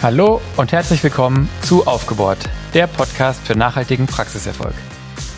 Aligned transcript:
Hallo 0.00 0.40
und 0.56 0.70
herzlich 0.70 1.02
willkommen 1.02 1.48
zu 1.60 1.88
Aufgebohrt, 1.88 2.38
der 2.72 2.86
Podcast 2.86 3.44
für 3.44 3.56
nachhaltigen 3.56 4.06
Praxiserfolg. 4.06 4.74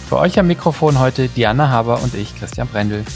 Für 0.06 0.18
euch 0.18 0.38
am 0.38 0.48
Mikrofon 0.48 0.98
heute 0.98 1.30
Diana 1.30 1.70
Haber 1.70 2.02
und 2.02 2.14
ich, 2.14 2.36
Christian 2.38 2.68
Brendel. 2.68 3.06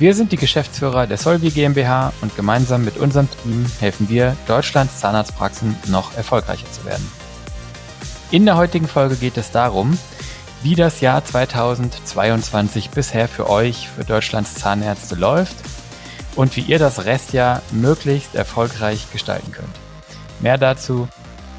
Wir 0.00 0.12
sind 0.12 0.32
die 0.32 0.36
Geschäftsführer 0.36 1.06
der 1.06 1.18
Solvi 1.18 1.50
GmbH 1.50 2.12
und 2.20 2.34
gemeinsam 2.34 2.84
mit 2.84 2.96
unserem 2.96 3.28
Team 3.30 3.64
helfen 3.78 4.08
wir, 4.08 4.36
Deutschlands 4.48 4.98
Zahnarztpraxen 4.98 5.76
noch 5.86 6.16
erfolgreicher 6.16 6.70
zu 6.72 6.84
werden. 6.84 7.08
In 8.32 8.44
der 8.44 8.56
heutigen 8.56 8.88
Folge 8.88 9.14
geht 9.14 9.36
es 9.36 9.52
darum, 9.52 9.96
wie 10.64 10.74
das 10.74 11.00
Jahr 11.00 11.24
2022 11.24 12.90
bisher 12.90 13.28
für 13.28 13.48
euch, 13.48 13.88
für 13.88 14.02
Deutschlands 14.02 14.56
Zahnärzte 14.56 15.14
läuft 15.14 15.54
und 16.34 16.56
wie 16.56 16.62
ihr 16.62 16.80
das 16.80 17.04
Restjahr 17.04 17.62
möglichst 17.70 18.34
erfolgreich 18.34 19.12
gestalten 19.12 19.52
könnt. 19.52 19.81
Mehr 20.42 20.58
dazu 20.58 21.08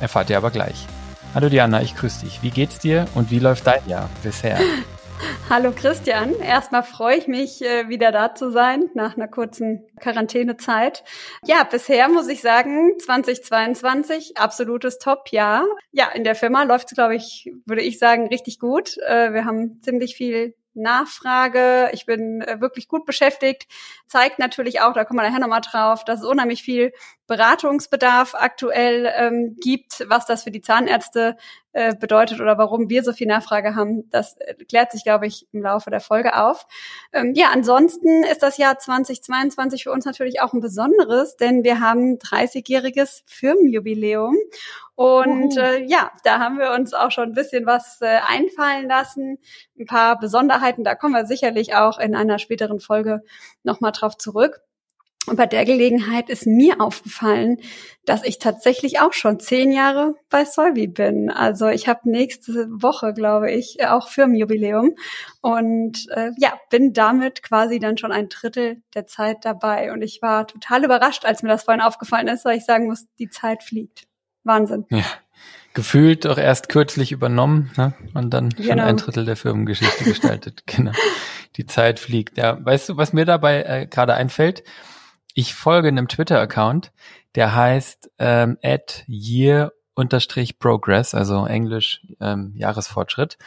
erfahrt 0.02 0.30
ihr 0.30 0.36
aber 0.36 0.52
gleich. 0.52 0.86
Hallo 1.34 1.48
Diana, 1.48 1.82
ich 1.82 1.96
grüße 1.96 2.26
dich. 2.26 2.44
Wie 2.44 2.50
geht's 2.50 2.80
dir 2.80 3.08
und 3.16 3.32
wie 3.32 3.40
läuft 3.40 3.66
dein 3.66 3.88
Jahr 3.88 4.10
bisher? 4.24 4.60
Hallo 5.50 5.72
Christian, 5.72 6.36
erstmal 6.36 6.84
freue 6.84 7.16
ich 7.16 7.28
mich, 7.28 7.64
äh, 7.64 7.88
wieder 7.88 8.12
da 8.12 8.36
zu 8.36 8.52
sein 8.52 8.90
nach 8.94 9.16
einer 9.16 9.30
kurzen 9.30 9.86
Quarantänezeit. 10.02 11.06
Ja, 11.46 11.64
bisher 11.64 12.10
muss 12.10 12.28
ich 12.28 12.42
sagen, 12.42 13.00
2022, 13.00 14.36
absolutes 14.36 15.00
Top-Jahr. 15.00 15.66
Ja, 15.92 16.10
in 16.14 16.26
der 16.26 16.36
Firma 16.36 16.64
läuft 16.64 16.88
es, 16.92 16.96
glaube 16.96 17.16
ich, 17.16 17.50
würde 17.66 17.84
ich 17.84 18.00
sagen, 18.00 18.28
richtig 18.28 18.60
gut. 18.60 18.98
Äh, 18.98 19.32
wir 19.32 19.46
haben 19.46 19.80
ziemlich 19.82 20.16
viel 20.16 20.56
Nachfrage. 20.74 21.90
Ich 21.94 22.06
bin 22.06 22.42
äh, 22.42 22.60
wirklich 22.60 22.88
gut 22.88 23.06
beschäftigt. 23.06 23.68
Zeigt 24.14 24.38
natürlich 24.38 24.80
auch, 24.80 24.94
da 24.94 25.06
kommen 25.06 25.20
wir 25.20 25.28
nachher 25.28 25.40
nochmal 25.40 25.62
drauf, 25.62 26.06
dass 26.06 26.20
es 26.20 26.26
unheimlich 26.28 26.62
viel 26.62 26.94
Beratungsbedarf 27.26 28.36
aktuell 28.36 29.12
ähm, 29.18 29.58
gibt, 29.60 30.06
was 30.08 30.28
das 30.28 30.44
für 30.44 30.52
die 30.52 30.62
Zahnärzte 30.62 31.36
äh, 31.72 31.96
bedeutet 31.96 32.40
oder 32.40 32.60
warum 32.60 32.90
wir 32.90 33.04
so 33.04 33.14
viel 33.14 33.26
Nachfrage 33.26 33.74
haben. 33.76 34.08
Das 34.12 34.38
äh, 34.38 34.54
klärt 34.66 34.92
sich, 34.92 35.04
glaube 35.04 35.26
ich, 35.26 35.48
im 35.52 35.64
Laufe 35.64 35.90
der 35.90 36.00
Folge 36.00 36.38
auf. 36.38 36.68
Ähm, 37.12 37.34
ja, 37.34 37.48
ansonsten 37.52 38.24
ist 38.24 38.44
das 38.44 38.58
Jahr 38.58 38.78
2022 38.78 39.82
für 39.82 39.92
uns 39.92 40.06
natürlich 40.06 40.42
auch 40.42 40.54
ein 40.54 40.62
besonderes, 40.62 41.36
denn 41.36 41.64
wir 41.64 41.80
haben 41.80 42.20
30-jähriges 42.20 43.24
Firmenjubiläum. 43.26 44.38
Und 44.96 45.58
äh, 45.58 45.84
ja, 45.86 46.12
da 46.24 46.38
haben 46.38 46.60
wir 46.60 46.72
uns 46.72 46.94
auch 46.94 47.10
schon 47.10 47.30
ein 47.30 47.34
bisschen 47.34 47.66
was 47.66 48.00
äh, 48.02 48.20
einfallen 48.28 48.88
lassen. 48.88 49.40
Ein 49.80 49.88
paar 49.88 50.20
Besonderheiten, 50.20 50.84
da 50.84 50.94
kommen 50.94 51.16
wir 51.16 51.26
sicherlich 51.26 51.74
auch 51.74 51.98
in 51.98 52.16
einer 52.16 52.38
späteren 52.38 52.80
Folge 52.80 53.24
nochmal 53.64 53.92
drauf 53.92 54.03
zurück. 54.12 54.62
Und 55.26 55.38
bei 55.38 55.46
der 55.46 55.64
Gelegenheit 55.64 56.30
ist 56.30 56.46
mir 56.46 56.82
aufgefallen, 56.82 57.58
dass 58.06 58.26
ich 58.26 58.40
tatsächlich 58.40 59.00
auch 59.00 59.14
schon 59.14 59.40
zehn 59.40 59.72
Jahre 59.72 60.16
bei 60.30 60.44
Solvi 60.44 60.88
bin. 60.88 61.30
Also 61.30 61.70
ich 61.70 61.88
habe 61.88 62.10
nächste 62.10 62.68
Woche, 62.70 63.14
glaube 63.14 63.50
ich, 63.50 63.78
auch 63.88 64.10
Firmenjubiläum 64.10 64.96
und 65.40 66.10
äh, 66.10 66.32
ja, 66.38 66.54
bin 66.70 66.92
damit 66.92 67.42
quasi 67.42 67.80
dann 67.80 67.98
schon 67.98 68.12
ein 68.12 68.28
Drittel 68.28 68.82
der 68.96 69.06
Zeit 69.06 69.46
dabei. 69.46 69.94
Und 69.94 70.02
ich 70.02 70.22
war 70.22 70.46
total 70.46 70.84
überrascht, 70.84 71.24
als 71.24 71.42
mir 71.42 71.50
das 71.50 71.64
vorhin 71.64 71.82
aufgefallen 71.82 72.28
ist, 72.28 72.44
weil 72.44 72.58
ich 72.58 72.66
sagen 72.66 72.88
muss, 72.88 73.06
die 73.18 73.30
Zeit 73.30 73.64
fliegt. 73.64 74.04
Wahnsinn. 74.44 74.86
Ja. 74.90 75.06
Gefühlt 75.74 76.28
auch 76.28 76.38
erst 76.38 76.70
kürzlich 76.70 77.12
übernommen 77.12 77.72
ne? 77.78 77.94
und 78.14 78.32
dann 78.32 78.50
genau. 78.50 78.68
schon 78.68 78.80
ein 78.80 78.98
Drittel 78.98 79.26
der 79.26 79.36
Firmengeschichte 79.36 80.04
gestaltet. 80.04 80.64
genau. 80.68 80.92
Die 81.56 81.66
Zeit 81.66 82.00
fliegt. 82.00 82.38
Ja, 82.38 82.64
weißt 82.64 82.90
du, 82.90 82.98
was 82.98 83.14
mir 83.14 83.26
dabei 83.26 83.64
äh, 83.64 83.88
gerade 83.88 84.16
einfällt? 84.16 84.64
Ich 85.34 85.54
folge 85.54 85.88
einem 85.88 86.08
Twitter-Account, 86.08 86.92
der 87.36 87.56
heißt 87.56 88.12
ähm, 88.20 88.58
at 88.64 89.04
year 89.08 89.74
unterstrich 89.96 90.60
progress, 90.60 91.14
also 91.14 91.46
Englisch 91.46 92.06
ähm, 92.20 92.54
Jahresfortschritt. 92.56 93.38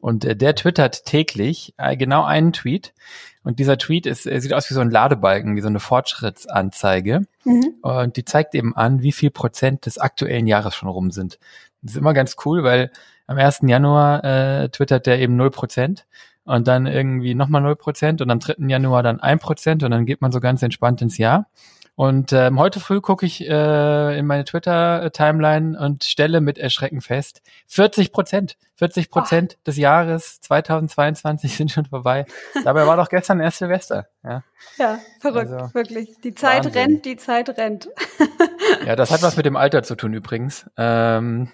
Und 0.00 0.24
äh, 0.24 0.34
der 0.34 0.54
twittert 0.54 1.04
täglich 1.04 1.74
äh, 1.76 1.96
genau 1.96 2.24
einen 2.24 2.52
Tweet. 2.52 2.94
Und 3.42 3.58
dieser 3.58 3.78
Tweet 3.78 4.06
ist, 4.06 4.26
äh, 4.26 4.40
sieht 4.40 4.52
aus 4.52 4.68
wie 4.70 4.74
so 4.74 4.80
ein 4.80 4.90
Ladebalken, 4.90 5.56
wie 5.56 5.60
so 5.60 5.68
eine 5.68 5.80
Fortschrittsanzeige. 5.80 7.26
Mhm. 7.44 7.74
Und 7.82 8.16
die 8.16 8.24
zeigt 8.24 8.54
eben 8.54 8.74
an, 8.74 9.02
wie 9.02 9.12
viel 9.12 9.30
Prozent 9.30 9.86
des 9.86 9.98
aktuellen 9.98 10.46
Jahres 10.46 10.74
schon 10.74 10.88
rum 10.88 11.10
sind. 11.10 11.38
Das 11.82 11.92
ist 11.92 11.98
immer 11.98 12.14
ganz 12.14 12.36
cool, 12.44 12.62
weil 12.62 12.90
am 13.26 13.38
1. 13.38 13.60
Januar 13.62 14.24
äh, 14.24 14.68
twittert 14.70 15.06
der 15.06 15.20
eben 15.20 15.36
null 15.36 15.50
Prozent 15.50 16.06
und 16.50 16.66
dann 16.66 16.86
irgendwie 16.86 17.34
nochmal 17.34 17.62
null 17.62 17.76
Prozent 17.76 18.20
und 18.20 18.30
am 18.30 18.40
3. 18.40 18.66
Januar 18.66 19.02
dann 19.02 19.20
ein 19.20 19.38
Prozent 19.38 19.82
und 19.82 19.92
dann 19.92 20.04
geht 20.04 20.20
man 20.20 20.32
so 20.32 20.40
ganz 20.40 20.62
entspannt 20.62 21.00
ins 21.00 21.16
Jahr. 21.16 21.46
Und 21.94 22.32
ähm, 22.32 22.58
heute 22.58 22.80
früh 22.80 23.00
gucke 23.00 23.26
ich 23.26 23.46
äh, 23.46 24.18
in 24.18 24.26
meine 24.26 24.44
Twitter-Timeline 24.44 25.78
und 25.78 26.04
stelle 26.04 26.40
mit 26.40 26.56
Erschrecken 26.56 27.02
fest, 27.02 27.42
40 27.66 28.10
Prozent, 28.10 28.56
40 28.76 29.10
Prozent 29.10 29.58
des 29.66 29.76
Jahres 29.76 30.40
2022 30.40 31.56
sind 31.56 31.70
schon 31.70 31.84
vorbei. 31.84 32.24
Dabei 32.64 32.86
war 32.86 32.96
doch 32.96 33.10
gestern 33.10 33.38
erst 33.40 33.58
Silvester. 33.58 34.08
Ja, 34.24 34.42
ja 34.78 34.98
verrückt, 35.20 35.52
also, 35.52 35.74
wirklich. 35.74 36.16
Die 36.24 36.34
Zeit 36.34 36.64
Wahnsinn. 36.64 36.82
rennt, 36.82 37.04
die 37.04 37.16
Zeit 37.16 37.50
rennt. 37.58 37.90
ja, 38.86 38.96
das 38.96 39.10
hat 39.10 39.22
was 39.22 39.36
mit 39.36 39.46
dem 39.46 39.56
Alter 39.56 39.82
zu 39.82 39.94
tun 39.94 40.14
übrigens. 40.14 40.68
Ähm, 40.78 41.50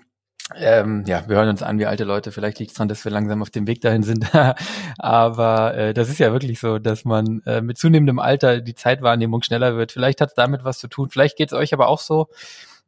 ähm, 0.54 1.02
ja, 1.06 1.28
wir 1.28 1.36
hören 1.36 1.48
uns 1.48 1.62
an 1.62 1.78
wie 1.80 1.86
alte 1.86 2.04
Leute. 2.04 2.30
Vielleicht 2.30 2.60
liegt 2.60 2.70
es 2.70 2.76
daran, 2.76 2.88
dass 2.88 3.04
wir 3.04 3.10
langsam 3.10 3.42
auf 3.42 3.50
dem 3.50 3.66
Weg 3.66 3.80
dahin 3.80 4.04
sind. 4.04 4.30
Aber 4.98 5.74
äh, 5.74 5.92
das 5.92 6.08
ist 6.08 6.18
ja 6.18 6.32
wirklich 6.32 6.60
so, 6.60 6.78
dass 6.78 7.04
man 7.04 7.42
äh, 7.46 7.60
mit 7.60 7.78
zunehmendem 7.78 8.20
Alter 8.20 8.60
die 8.60 8.74
Zeitwahrnehmung 8.74 9.42
schneller 9.42 9.76
wird. 9.76 9.90
Vielleicht 9.90 10.20
hat 10.20 10.28
es 10.28 10.34
damit 10.34 10.62
was 10.62 10.78
zu 10.78 10.86
tun. 10.86 11.10
Vielleicht 11.10 11.36
geht 11.36 11.48
es 11.48 11.58
euch 11.58 11.74
aber 11.74 11.88
auch 11.88 11.98
so, 11.98 12.28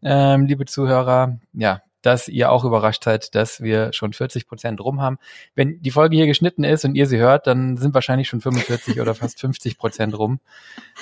ähm, 0.03 0.47
liebe 0.47 0.67
Zuhörer, 0.67 1.39
ja, 1.53 1.83
dass 2.03 2.29
ihr 2.29 2.53
auch 2.53 2.65
überrascht 2.65 3.03
seid, 3.03 3.35
dass 3.35 3.61
wir 3.61 3.93
schon 3.93 4.13
40 4.13 4.47
Prozent 4.47 4.81
rum 4.81 5.01
haben. 5.01 5.19
Wenn 5.57 5.83
die 5.83 5.91
Folge 5.91 6.17
hier 6.17 6.27
geschnitten 6.27 6.63
ist 6.63 6.85
und 6.85 6.95
ihr 6.95 7.07
sie 7.09 7.19
hört, 7.19 7.49
dann 7.49 7.77
sind 7.77 7.93
wahrscheinlich 7.93 8.29
schon 8.29 8.41
45 8.41 9.01
oder 9.01 9.17
fast 9.17 9.41
50 9.41 9.79
Prozent 9.79 10.17
rum. 10.17 10.39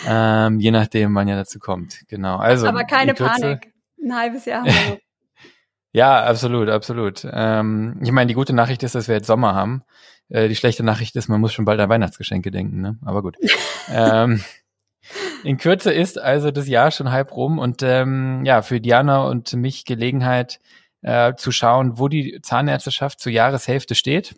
Ähm, 0.09 0.59
je 0.59 0.71
nachdem, 0.71 1.15
wann 1.15 1.29
ihr 1.29 1.37
dazu 1.37 1.59
kommt. 1.59 2.01
Genau. 2.09 2.37
Also. 2.39 2.67
Aber 2.67 2.85
keine 2.85 3.13
Panik. 3.13 3.75
Ein 4.03 4.17
halbes 4.17 4.47
Jahr. 4.47 4.65
Ja, 5.97 6.25
absolut, 6.25 6.69
absolut. 6.69 7.27
Ähm, 7.33 7.99
ich 8.03 8.13
meine, 8.13 8.29
die 8.29 8.35
gute 8.35 8.53
Nachricht 8.53 8.83
ist, 8.83 8.95
dass 8.95 9.09
wir 9.09 9.15
jetzt 9.15 9.29
Sommer 9.29 9.55
haben. 9.55 9.83
Äh, 10.29 10.47
die 10.49 10.55
schlechte 10.55 10.83
Nachricht 10.83 11.17
ist, 11.17 11.29
man 11.29 11.41
muss 11.41 11.55
schon 11.55 11.65
bald 11.65 11.81
an 11.81 11.89
Weihnachtsgeschenke 11.89 12.51
denken, 12.51 12.83
ne? 12.83 12.99
Aber 13.03 13.23
gut. 13.23 13.39
ähm, 13.91 14.45
in 15.43 15.57
Kürze 15.57 15.95
ist 15.95 16.21
also 16.21 16.51
das 16.51 16.69
Jahr 16.69 16.91
schon 16.91 17.13
halb 17.13 17.35
rum 17.35 17.59
und 17.59 17.83
ähm, 17.83 18.45
ja, 18.45 18.61
für 18.61 18.79
Diana 18.79 19.23
und 19.23 19.55
mich 19.55 19.87
Gelegenheit 19.87 20.61
äh, 21.01 21.33
zu 21.35 21.51
schauen, 21.51 21.99
wo 21.99 22.09
die 22.09 22.41
Zahnärzteschaft 22.43 23.19
zur 23.19 23.33
Jahreshälfte 23.33 23.95
steht. 23.95 24.35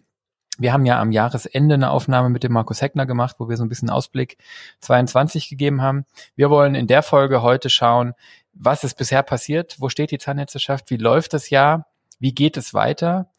Wir 0.60 0.72
haben 0.72 0.86
ja 0.86 1.00
am 1.00 1.10
Jahresende 1.10 1.74
eine 1.74 1.90
Aufnahme 1.90 2.30
mit 2.30 2.44
dem 2.44 2.52
Markus 2.52 2.82
Heckner 2.82 3.06
gemacht, 3.06 3.36
wo 3.38 3.48
wir 3.48 3.56
so 3.56 3.64
ein 3.64 3.68
bisschen 3.68 3.90
Ausblick 3.90 4.38
22 4.80 5.48
gegeben 5.48 5.82
haben. 5.82 6.04
Wir 6.36 6.50
wollen 6.50 6.76
in 6.76 6.86
der 6.86 7.02
Folge 7.02 7.42
heute 7.42 7.68
schauen, 7.68 8.14
was 8.58 8.84
ist 8.84 8.94
bisher 8.94 9.22
passiert, 9.22 9.76
wo 9.78 9.88
steht 9.88 10.10
die 10.10 10.18
Zahnärzteschaft, 10.18 10.90
wie 10.90 10.96
läuft 10.96 11.32
das 11.32 11.50
Jahr, 11.50 11.86
wie 12.18 12.34
geht 12.34 12.56
es 12.56 12.74
weiter 12.74 13.30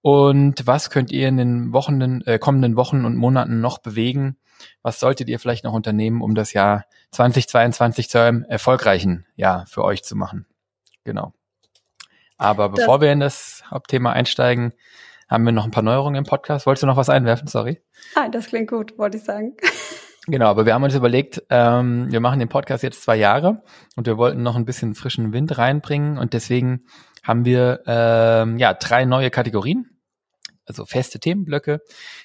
und 0.00 0.66
was 0.66 0.90
könnt 0.90 1.12
ihr 1.12 1.28
in 1.28 1.36
den 1.36 1.72
Wochen, 1.72 2.22
äh, 2.22 2.38
kommenden 2.38 2.76
Wochen 2.76 3.04
und 3.04 3.16
Monaten 3.16 3.60
noch 3.60 3.78
bewegen? 3.78 4.36
Was 4.82 5.00
solltet 5.00 5.28
ihr 5.28 5.38
vielleicht 5.38 5.64
noch 5.64 5.72
unternehmen, 5.72 6.22
um 6.22 6.34
das 6.34 6.52
Jahr 6.52 6.86
2022 7.10 8.08
zu 8.08 8.18
einem 8.18 8.44
erfolgreichen 8.44 9.26
Jahr 9.36 9.66
für 9.66 9.84
euch 9.84 10.02
zu 10.02 10.16
machen? 10.16 10.46
Genau. 11.04 11.32
Aber 12.36 12.68
bevor 12.68 13.00
wir 13.00 13.12
in 13.12 13.20
das 13.20 13.62
Hauptthema 13.70 14.12
einsteigen, 14.12 14.72
haben 15.28 15.44
wir 15.44 15.52
noch 15.52 15.64
ein 15.64 15.70
paar 15.70 15.82
Neuerungen 15.82 16.16
im 16.16 16.24
Podcast. 16.24 16.66
Wolltest 16.66 16.82
du 16.82 16.86
noch 16.86 16.96
was 16.96 17.08
einwerfen? 17.08 17.46
Sorry. 17.46 17.80
Ah, 18.14 18.28
das 18.28 18.46
klingt 18.46 18.70
gut, 18.70 18.98
wollte 18.98 19.18
ich 19.18 19.24
sagen. 19.24 19.56
Genau, 20.28 20.46
aber 20.46 20.66
wir 20.66 20.74
haben 20.74 20.84
uns 20.84 20.94
überlegt, 20.94 21.42
ähm, 21.50 22.10
wir 22.12 22.20
machen 22.20 22.38
den 22.38 22.48
Podcast 22.48 22.84
jetzt 22.84 23.02
zwei 23.02 23.16
Jahre 23.16 23.62
und 23.96 24.06
wir 24.06 24.16
wollten 24.18 24.42
noch 24.42 24.54
ein 24.54 24.64
bisschen 24.64 24.94
frischen 24.94 25.32
Wind 25.32 25.58
reinbringen 25.58 26.16
und 26.16 26.32
deswegen 26.32 26.84
haben 27.24 27.44
wir 27.44 27.82
ähm, 27.86 28.56
ja 28.56 28.72
drei 28.72 29.04
neue 29.04 29.30
Kategorien, 29.30 29.98
also 30.64 30.84
feste 30.84 31.18
Themenblöcke. 31.18 31.80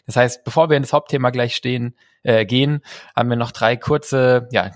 Das 0.06 0.16
heißt, 0.16 0.44
bevor 0.44 0.70
wir 0.70 0.78
in 0.78 0.84
das 0.84 0.94
Hauptthema 0.94 1.32
gleich 1.32 1.56
stehen, 1.56 1.96
äh, 2.22 2.46
gehen, 2.46 2.82
haben 3.16 3.30
wir 3.30 3.36
noch 3.36 3.52
drei 3.52 3.76
kurze 3.78 4.48
ja, 4.52 4.72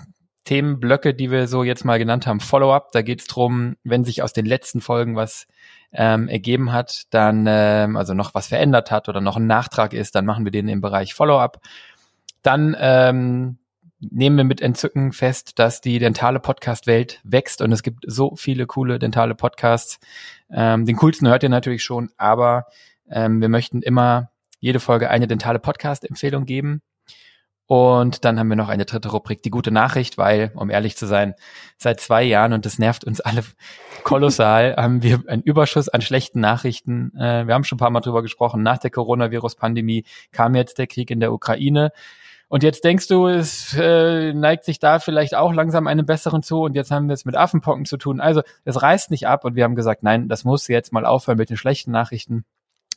Themenblöcke, 0.45 1.13
die 1.13 1.29
wir 1.29 1.47
so 1.47 1.63
jetzt 1.63 1.85
mal 1.85 1.99
genannt 1.99 2.25
haben. 2.25 2.39
Follow-up, 2.39 2.91
da 2.91 3.03
geht 3.03 3.21
es 3.21 3.27
drum, 3.27 3.75
wenn 3.83 4.03
sich 4.03 4.23
aus 4.23 4.33
den 4.33 4.45
letzten 4.45 4.81
Folgen 4.81 5.15
was 5.15 5.45
ähm, 5.93 6.27
ergeben 6.27 6.71
hat, 6.71 7.03
dann 7.11 7.45
ähm, 7.47 7.97
also 7.97 8.13
noch 8.13 8.33
was 8.33 8.47
verändert 8.47 8.91
hat 8.91 9.09
oder 9.09 9.21
noch 9.21 9.37
ein 9.37 9.47
Nachtrag 9.47 9.93
ist, 9.93 10.15
dann 10.15 10.25
machen 10.25 10.45
wir 10.45 10.51
den 10.51 10.67
im 10.69 10.81
Bereich 10.81 11.13
Follow-up. 11.13 11.59
Dann 12.41 12.75
ähm, 12.79 13.57
nehmen 13.99 14.37
wir 14.37 14.43
mit 14.43 14.61
Entzücken 14.61 15.11
fest, 15.11 15.59
dass 15.59 15.81
die 15.81 15.99
dentale 15.99 16.39
Podcast-Welt 16.39 17.19
wächst 17.23 17.61
und 17.61 17.71
es 17.71 17.83
gibt 17.83 18.03
so 18.07 18.35
viele 18.35 18.65
coole 18.65 18.99
dentale 18.99 19.35
Podcasts. 19.35 19.99
Ähm, 20.51 20.85
den 20.85 20.95
coolsten 20.97 21.27
hört 21.27 21.43
ihr 21.43 21.49
natürlich 21.49 21.83
schon, 21.83 22.09
aber 22.17 22.65
ähm, 23.09 23.41
wir 23.41 23.49
möchten 23.49 23.81
immer 23.81 24.31
jede 24.59 24.79
Folge 24.79 25.09
eine 25.09 25.27
dentale 25.27 25.59
Podcast-Empfehlung 25.59 26.45
geben. 26.45 26.81
Und 27.67 28.25
dann 28.25 28.37
haben 28.37 28.49
wir 28.49 28.57
noch 28.57 28.67
eine 28.67 28.83
dritte 28.83 29.09
Rubrik, 29.09 29.43
die 29.43 29.49
gute 29.49 29.71
Nachricht, 29.71 30.17
weil, 30.17 30.51
um 30.55 30.69
ehrlich 30.69 30.97
zu 30.97 31.07
sein, 31.07 31.35
seit 31.77 32.01
zwei 32.01 32.21
Jahren, 32.21 32.51
und 32.51 32.65
das 32.65 32.79
nervt 32.79 33.05
uns 33.05 33.21
alle 33.21 33.45
kolossal, 34.03 34.75
haben 34.75 35.03
wir 35.03 35.23
einen 35.27 35.41
Überschuss 35.41 35.87
an 35.87 36.01
schlechten 36.01 36.41
Nachrichten. 36.41 37.15
Äh, 37.15 37.47
wir 37.47 37.53
haben 37.53 37.63
schon 37.63 37.77
ein 37.77 37.79
paar 37.79 37.89
Mal 37.89 38.01
drüber 38.01 38.23
gesprochen. 38.23 38.61
Nach 38.61 38.77
der 38.77 38.91
Coronavirus-Pandemie 38.91 40.03
kam 40.33 40.53
jetzt 40.53 40.79
der 40.79 40.87
Krieg 40.87 41.11
in 41.11 41.21
der 41.21 41.31
Ukraine. 41.31 41.93
Und 42.51 42.63
jetzt 42.63 42.83
denkst 42.83 43.07
du, 43.07 43.27
es 43.27 43.73
äh, 43.79 44.33
neigt 44.33 44.65
sich 44.65 44.77
da 44.77 44.99
vielleicht 44.99 45.35
auch 45.35 45.53
langsam 45.53 45.87
einem 45.87 46.05
besseren 46.05 46.43
zu 46.43 46.63
und 46.63 46.75
jetzt 46.75 46.91
haben 46.91 47.07
wir 47.07 47.13
es 47.13 47.23
mit 47.23 47.37
Affenpocken 47.37 47.85
zu 47.85 47.95
tun. 47.95 48.19
Also 48.19 48.41
es 48.65 48.81
reißt 48.81 49.09
nicht 49.09 49.25
ab 49.25 49.45
und 49.45 49.55
wir 49.55 49.63
haben 49.63 49.75
gesagt, 49.75 50.03
nein, 50.03 50.27
das 50.27 50.43
muss 50.43 50.67
jetzt 50.67 50.91
mal 50.91 51.05
aufhören 51.05 51.37
mit 51.37 51.49
den 51.49 51.55
schlechten 51.55 51.91
Nachrichten. 51.91 52.43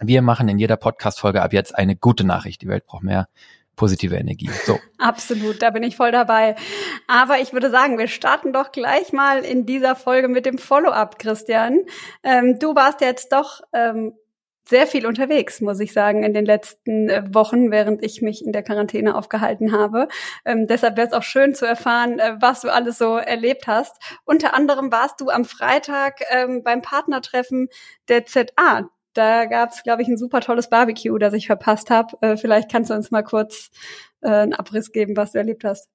Wir 0.01 0.23
machen 0.23 0.49
in 0.49 0.59
jeder 0.59 0.77
Podcast-Folge 0.77 1.41
ab 1.41 1.53
jetzt 1.53 1.73
eine 1.79 1.95
gute 1.95 2.25
Nachricht. 2.25 2.63
Die 2.63 2.67
Welt 2.67 2.85
braucht 2.85 3.05
mehr 3.05 3.29
positive 3.77 4.17
Energie. 4.17 4.51
So. 4.67 4.81
Absolut, 4.99 5.63
da 5.63 5.71
bin 5.71 5.85
ich 5.85 5.95
voll 5.95 6.11
dabei. 6.11 6.57
Aber 7.07 7.39
ich 7.39 7.53
würde 7.53 7.71
sagen, 7.71 7.97
wir 7.97 8.09
starten 8.09 8.53
doch 8.53 8.73
gleich 8.73 9.13
mal 9.13 9.45
in 9.45 9.67
dieser 9.67 9.95
Folge 9.95 10.27
mit 10.27 10.47
dem 10.47 10.59
Follow-up, 10.59 11.21
Christian. 11.21 11.79
Ähm, 12.25 12.59
du 12.59 12.75
warst 12.75 13.01
jetzt 13.03 13.33
doch 13.33 13.61
ähm, 13.73 14.15
sehr 14.69 14.87
viel 14.87 15.07
unterwegs, 15.07 15.61
muss 15.61 15.81
ich 15.81 15.93
sagen, 15.93 16.23
in 16.23 16.33
den 16.33 16.47
letzten 16.47 17.09
äh, 17.09 17.23
Wochen, 17.33 17.71
während 17.71 18.03
ich 18.03 18.23
mich 18.23 18.45
in 18.45 18.53
der 18.53 18.63
Quarantäne 18.63 19.15
aufgehalten 19.15 19.73
habe. 19.73 20.09
Ähm, 20.45 20.67
deshalb 20.67 20.97
wäre 20.97 21.07
es 21.07 21.13
auch 21.13 21.23
schön 21.23 21.55
zu 21.55 21.67
erfahren, 21.67 22.19
äh, 22.19 22.37
was 22.41 22.63
du 22.63 22.73
alles 22.73 22.99
so 22.99 23.17
erlebt 23.17 23.67
hast. 23.67 23.97
Unter 24.25 24.55
anderem 24.55 24.91
warst 24.91 25.21
du 25.21 25.29
am 25.29 25.45
Freitag 25.45 26.21
ähm, 26.31 26.63
beim 26.63 26.83
Partnertreffen 26.83 27.69
der 28.09 28.25
ZA. 28.25 28.89
Da 29.13 29.45
gab's, 29.45 29.83
glaube 29.85 30.03
ich, 30.03 30.09
ein 30.09 30.17
super 30.17 30.41
tolles 30.41 30.69
Barbecue, 30.69 31.19
das 31.19 31.35
ich 31.35 31.47
verpasst 31.47 31.91
habe. 31.91 32.17
Äh, 32.21 32.37
vielleicht 32.37 32.71
kannst 32.71 32.91
du 32.91 32.95
uns 32.95 33.11
mal 33.11 33.23
kurz 33.23 33.71
äh, 34.23 34.29
einen 34.29 34.55
Abriss 34.55 34.93
geben, 34.93 35.17
was 35.17 35.33
du 35.33 35.39
erlebt 35.39 35.65
hast. 35.65 35.89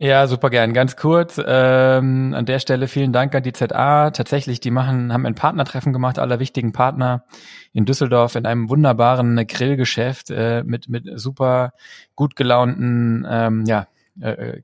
Ja, 0.00 0.28
super 0.28 0.48
gern. 0.48 0.74
Ganz 0.74 0.94
kurz, 0.94 1.40
ähm, 1.44 2.32
an 2.32 2.46
der 2.46 2.60
Stelle 2.60 2.86
vielen 2.86 3.12
Dank 3.12 3.34
an 3.34 3.42
die 3.42 3.52
ZA. 3.52 4.12
Tatsächlich, 4.12 4.60
die 4.60 4.70
machen, 4.70 5.12
haben 5.12 5.26
ein 5.26 5.34
Partnertreffen 5.34 5.92
gemacht, 5.92 6.20
aller 6.20 6.38
wichtigen 6.38 6.72
Partner 6.72 7.24
in 7.72 7.84
Düsseldorf 7.84 8.36
in 8.36 8.46
einem 8.46 8.70
wunderbaren 8.70 9.44
Grillgeschäft 9.44 10.30
äh, 10.30 10.62
mit, 10.64 10.88
mit 10.88 11.04
super 11.16 11.72
gut 12.14 12.36
gelaunten 12.36 13.26
ähm, 13.28 13.64
ja, 13.66 13.88
äh, 14.20 14.60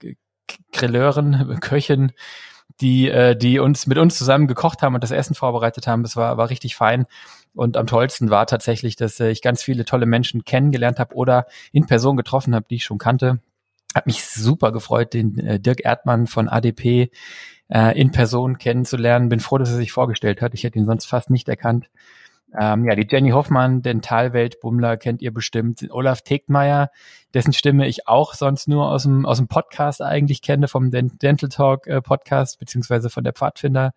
Grilleuren, 0.72 1.58
Köchen, 1.60 2.12
die, 2.80 3.08
äh, 3.08 3.34
die 3.36 3.58
uns 3.58 3.88
mit 3.88 3.98
uns 3.98 4.16
zusammen 4.16 4.46
gekocht 4.46 4.82
haben 4.82 4.94
und 4.94 5.02
das 5.02 5.10
Essen 5.10 5.34
vorbereitet 5.34 5.88
haben. 5.88 6.04
Das 6.04 6.14
war, 6.14 6.36
war 6.36 6.48
richtig 6.48 6.76
fein. 6.76 7.06
Und 7.54 7.76
am 7.76 7.88
tollsten 7.88 8.30
war 8.30 8.46
tatsächlich, 8.46 8.94
dass 8.94 9.18
äh, 9.18 9.30
ich 9.30 9.42
ganz 9.42 9.64
viele 9.64 9.84
tolle 9.84 10.06
Menschen 10.06 10.44
kennengelernt 10.44 11.00
habe 11.00 11.16
oder 11.16 11.46
in 11.72 11.86
Person 11.86 12.16
getroffen 12.16 12.54
habe, 12.54 12.66
die 12.70 12.76
ich 12.76 12.84
schon 12.84 12.98
kannte. 12.98 13.40
Hat 13.94 14.06
mich 14.06 14.24
super 14.24 14.72
gefreut, 14.72 15.14
den 15.14 15.38
äh, 15.38 15.60
Dirk 15.60 15.84
Erdmann 15.84 16.26
von 16.26 16.48
ADP 16.48 17.10
äh, 17.68 18.00
in 18.00 18.10
Person 18.10 18.58
kennenzulernen. 18.58 19.28
Bin 19.28 19.40
froh, 19.40 19.58
dass 19.58 19.70
er 19.70 19.76
sich 19.76 19.92
vorgestellt 19.92 20.42
hat. 20.42 20.54
Ich 20.54 20.64
hätte 20.64 20.78
ihn 20.78 20.86
sonst 20.86 21.06
fast 21.06 21.30
nicht 21.30 21.48
erkannt. 21.48 21.88
Ähm, 22.56 22.84
ja, 22.84 22.94
die 22.94 23.06
Jenny 23.08 23.30
Hoffmann, 23.30 23.82
Dentalwelt 23.82 24.60
Bummler 24.60 24.96
kennt 24.96 25.22
ihr 25.22 25.34
bestimmt. 25.34 25.86
Olaf 25.90 26.22
Tegtmeier, 26.22 26.90
dessen 27.34 27.52
Stimme 27.52 27.88
ich 27.88 28.06
auch 28.06 28.34
sonst 28.34 28.68
nur 28.68 28.90
aus 28.90 29.02
dem, 29.02 29.26
aus 29.26 29.38
dem 29.38 29.48
Podcast 29.48 30.00
eigentlich 30.02 30.40
kenne, 30.40 30.68
vom 30.68 30.90
Dental 30.92 31.48
Talk 31.48 31.86
äh, 31.88 32.00
Podcast, 32.00 32.60
beziehungsweise 32.60 33.10
von 33.10 33.24
der 33.24 33.32
Pfadfinder 33.32 33.92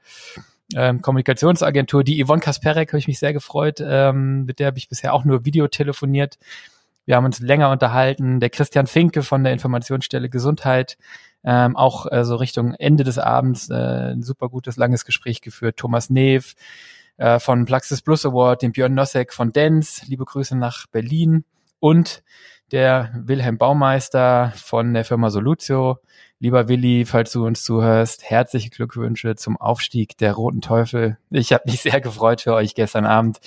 ähm, 0.76 1.02
Kommunikationsagentur. 1.02 2.04
Die 2.04 2.24
Yvonne 2.24 2.42
Kasperek 2.42 2.90
habe 2.90 3.00
ich 3.00 3.08
mich 3.08 3.20
sehr 3.20 3.34
gefreut. 3.34 3.80
Ähm, 3.80 4.46
mit 4.46 4.60
der 4.60 4.68
habe 4.68 4.78
ich 4.80 4.90
bisher 4.90 5.14
auch 5.14 5.24
nur 5.24 5.46
Video 5.46 5.68
telefoniert. 5.68 6.38
Wir 7.08 7.16
haben 7.16 7.26
uns 7.26 7.40
länger 7.40 7.72
unterhalten. 7.72 8.42
Der 8.42 8.50
Christian 8.50 8.86
Finke 8.86 9.24
von 9.24 9.46
der 9.46 9.54
Informationsstelle 9.54 10.30
Gesundheit, 10.30 10.98
ähm, 11.46 11.78
auch 11.78 12.06
äh, 12.12 12.26
so 12.26 12.36
Richtung 12.36 12.74
Ende 12.74 13.06
des 13.06 13.18
Abends 13.18 13.70
äh, 13.70 14.12
ein 14.12 14.24
super 14.24 14.50
gutes, 14.50 14.76
langes 14.76 15.06
Gespräch 15.06 15.40
geführt. 15.40 15.78
Thomas 15.78 16.10
Neef 16.10 16.56
äh, 17.16 17.40
von 17.40 17.64
Plaxis 17.64 18.02
Plus 18.02 18.26
Award, 18.26 18.62
den 18.62 18.74
Björn 18.74 18.94
Nossek 18.94 19.34
von 19.34 19.54
Dens, 19.54 20.06
liebe 20.08 20.26
Grüße 20.26 20.58
nach 20.58 20.86
Berlin 20.88 21.46
und 21.80 22.24
der 22.74 23.14
Wilhelm 23.16 23.58
Baumeister 23.58 24.52
von 24.58 24.94
der 24.94 25.06
Firma 25.06 25.30
Solutio. 25.30 26.00
Lieber 26.40 26.68
Willi, 26.68 27.06
falls 27.06 27.32
du 27.32 27.46
uns 27.46 27.64
zuhörst, 27.64 28.30
herzliche 28.30 28.70
Glückwünsche 28.70 29.36
zum 29.36 29.56
Aufstieg 29.56 30.18
der 30.18 30.34
Roten 30.34 30.60
Teufel. 30.60 31.18
Ich 31.30 31.54
habe 31.54 31.64
mich 31.68 31.82
sehr 31.82 32.02
gefreut 32.02 32.42
für 32.42 32.54
euch 32.54 32.76
gestern 32.76 33.06
Abend. 33.06 33.40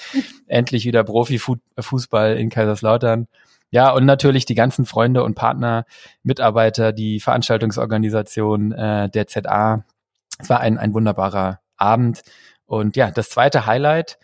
Endlich 0.47 0.87
wieder 0.87 1.05
Profifußball 1.05 2.39
in 2.39 2.49
Kaiserslautern. 2.49 3.29
Ja, 3.71 3.91
und 3.93 4.05
natürlich 4.05 4.47
die 4.47 4.55
ganzen 4.55 4.85
Freunde 4.85 5.23
und 5.23 5.35
Partner, 5.35 5.85
Mitarbeiter, 6.23 6.93
die 6.93 7.21
Veranstaltungsorganisation 7.21 8.73
äh, 8.73 9.09
der 9.09 9.27
ZA. 9.27 9.85
Es 10.39 10.49
war 10.51 10.61
ein, 10.61 10.79
ein 10.79 10.93
wunderbarer 10.93 11.61
Abend. 11.77 12.23
Und 12.67 12.97
ja, 12.97 13.11
das 13.11 13.31
zweite 13.31 13.67
Highlight, 13.67 14.19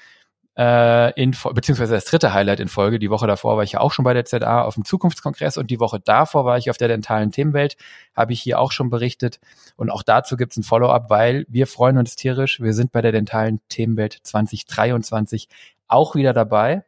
äh, 0.57 1.13
in, 1.21 1.37
beziehungsweise 1.53 1.95
das 1.95 2.07
dritte 2.07 2.33
Highlight 2.33 2.61
in 2.61 2.69
Folge. 2.69 2.99
Die 2.99 3.11
Woche 3.11 3.27
davor 3.27 3.57
war 3.57 3.65
ich 3.65 3.73
ja 3.73 3.81
auch 3.81 3.93
schon 3.93 4.05
bei 4.05 4.15
der 4.15 4.25
ZA 4.25 4.63
auf 4.63 4.75
dem 4.75 4.85
Zukunftskongress 4.85 5.59
und 5.59 5.71
die 5.71 5.81
Woche 5.81 6.01
davor 6.01 6.45
war 6.45 6.57
ich 6.57 6.71
auf 6.71 6.79
der 6.79 6.89
dentalen 6.89 7.31
Themenwelt, 7.31 7.77
habe 8.15 8.33
ich 8.33 8.41
hier 8.41 8.59
auch 8.59 8.73
schon 8.73 8.89
berichtet. 8.89 9.39
Und 9.77 9.91
auch 9.91 10.03
dazu 10.03 10.37
gibt 10.37 10.53
es 10.53 10.59
ein 10.59 10.63
Follow-up, 10.63 11.11
weil 11.11 11.45
wir 11.49 11.67
freuen 11.67 11.99
uns 11.99 12.17
tierisch. 12.17 12.61
Wir 12.61 12.73
sind 12.73 12.93
bei 12.93 13.03
der 13.03 13.13
dentalen 13.13 13.61
Themenwelt 13.69 14.19
2023 14.23 15.49
auch 15.89 16.15
wieder 16.15 16.33
dabei. 16.33 16.85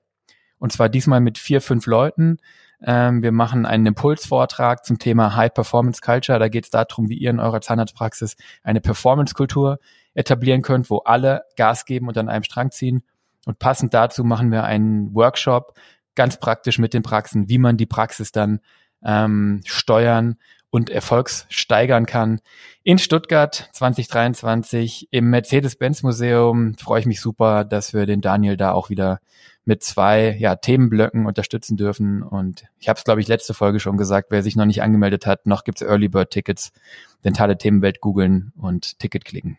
Und 0.58 0.72
zwar 0.72 0.88
diesmal 0.88 1.20
mit 1.20 1.38
vier, 1.38 1.60
fünf 1.60 1.86
Leuten. 1.86 2.38
Ähm, 2.82 3.22
wir 3.22 3.32
machen 3.32 3.66
einen 3.66 3.86
Impulsvortrag 3.86 4.84
zum 4.84 4.98
Thema 4.98 5.34
High 5.34 5.52
Performance 5.52 6.00
Culture. 6.00 6.38
Da 6.38 6.48
geht 6.48 6.64
es 6.64 6.70
darum, 6.70 7.08
wie 7.08 7.16
ihr 7.16 7.30
in 7.30 7.40
eurer 7.40 7.60
Zahnarztpraxis 7.60 8.36
eine 8.62 8.80
Performance-Kultur 8.80 9.78
etablieren 10.14 10.62
könnt, 10.62 10.90
wo 10.90 10.98
alle 10.98 11.42
Gas 11.56 11.84
geben 11.84 12.08
und 12.08 12.18
an 12.18 12.28
einem 12.28 12.44
Strang 12.44 12.70
ziehen. 12.70 13.02
Und 13.46 13.58
passend 13.58 13.94
dazu 13.94 14.24
machen 14.24 14.52
wir 14.52 14.64
einen 14.64 15.14
Workshop, 15.14 15.74
ganz 16.14 16.38
praktisch 16.38 16.78
mit 16.78 16.94
den 16.94 17.02
Praxen, 17.02 17.48
wie 17.48 17.58
man 17.58 17.76
die 17.76 17.86
Praxis 17.86 18.32
dann 18.32 18.60
ähm, 19.04 19.60
steuern 19.64 20.36
und 20.70 20.90
erfolgssteigern 20.90 22.06
kann. 22.06 22.40
In 22.82 22.98
Stuttgart 22.98 23.70
2023 23.72 25.08
im 25.10 25.30
Mercedes-Benz-Museum 25.30 26.76
freue 26.76 27.00
ich 27.00 27.06
mich 27.06 27.20
super, 27.20 27.64
dass 27.64 27.94
wir 27.94 28.06
den 28.06 28.20
Daniel 28.20 28.56
da 28.56 28.72
auch 28.72 28.90
wieder 28.90 29.20
mit 29.68 29.82
zwei 29.82 30.34
ja, 30.38 30.56
Themenblöcken 30.56 31.26
unterstützen 31.26 31.76
dürfen. 31.76 32.22
Und 32.22 32.64
ich 32.80 32.88
habe 32.88 32.96
es, 32.96 33.04
glaube 33.04 33.20
ich, 33.20 33.28
letzte 33.28 33.52
Folge 33.52 33.80
schon 33.80 33.98
gesagt, 33.98 34.28
wer 34.30 34.42
sich 34.42 34.56
noch 34.56 34.64
nicht 34.64 34.82
angemeldet 34.82 35.26
hat, 35.26 35.46
noch 35.46 35.62
gibt's 35.62 35.82
Early 35.82 36.08
Bird 36.08 36.30
Tickets, 36.30 36.72
dentale 37.22 37.58
Themenwelt 37.58 38.00
googeln 38.00 38.50
und 38.56 38.98
Ticket 38.98 39.26
klicken. 39.26 39.58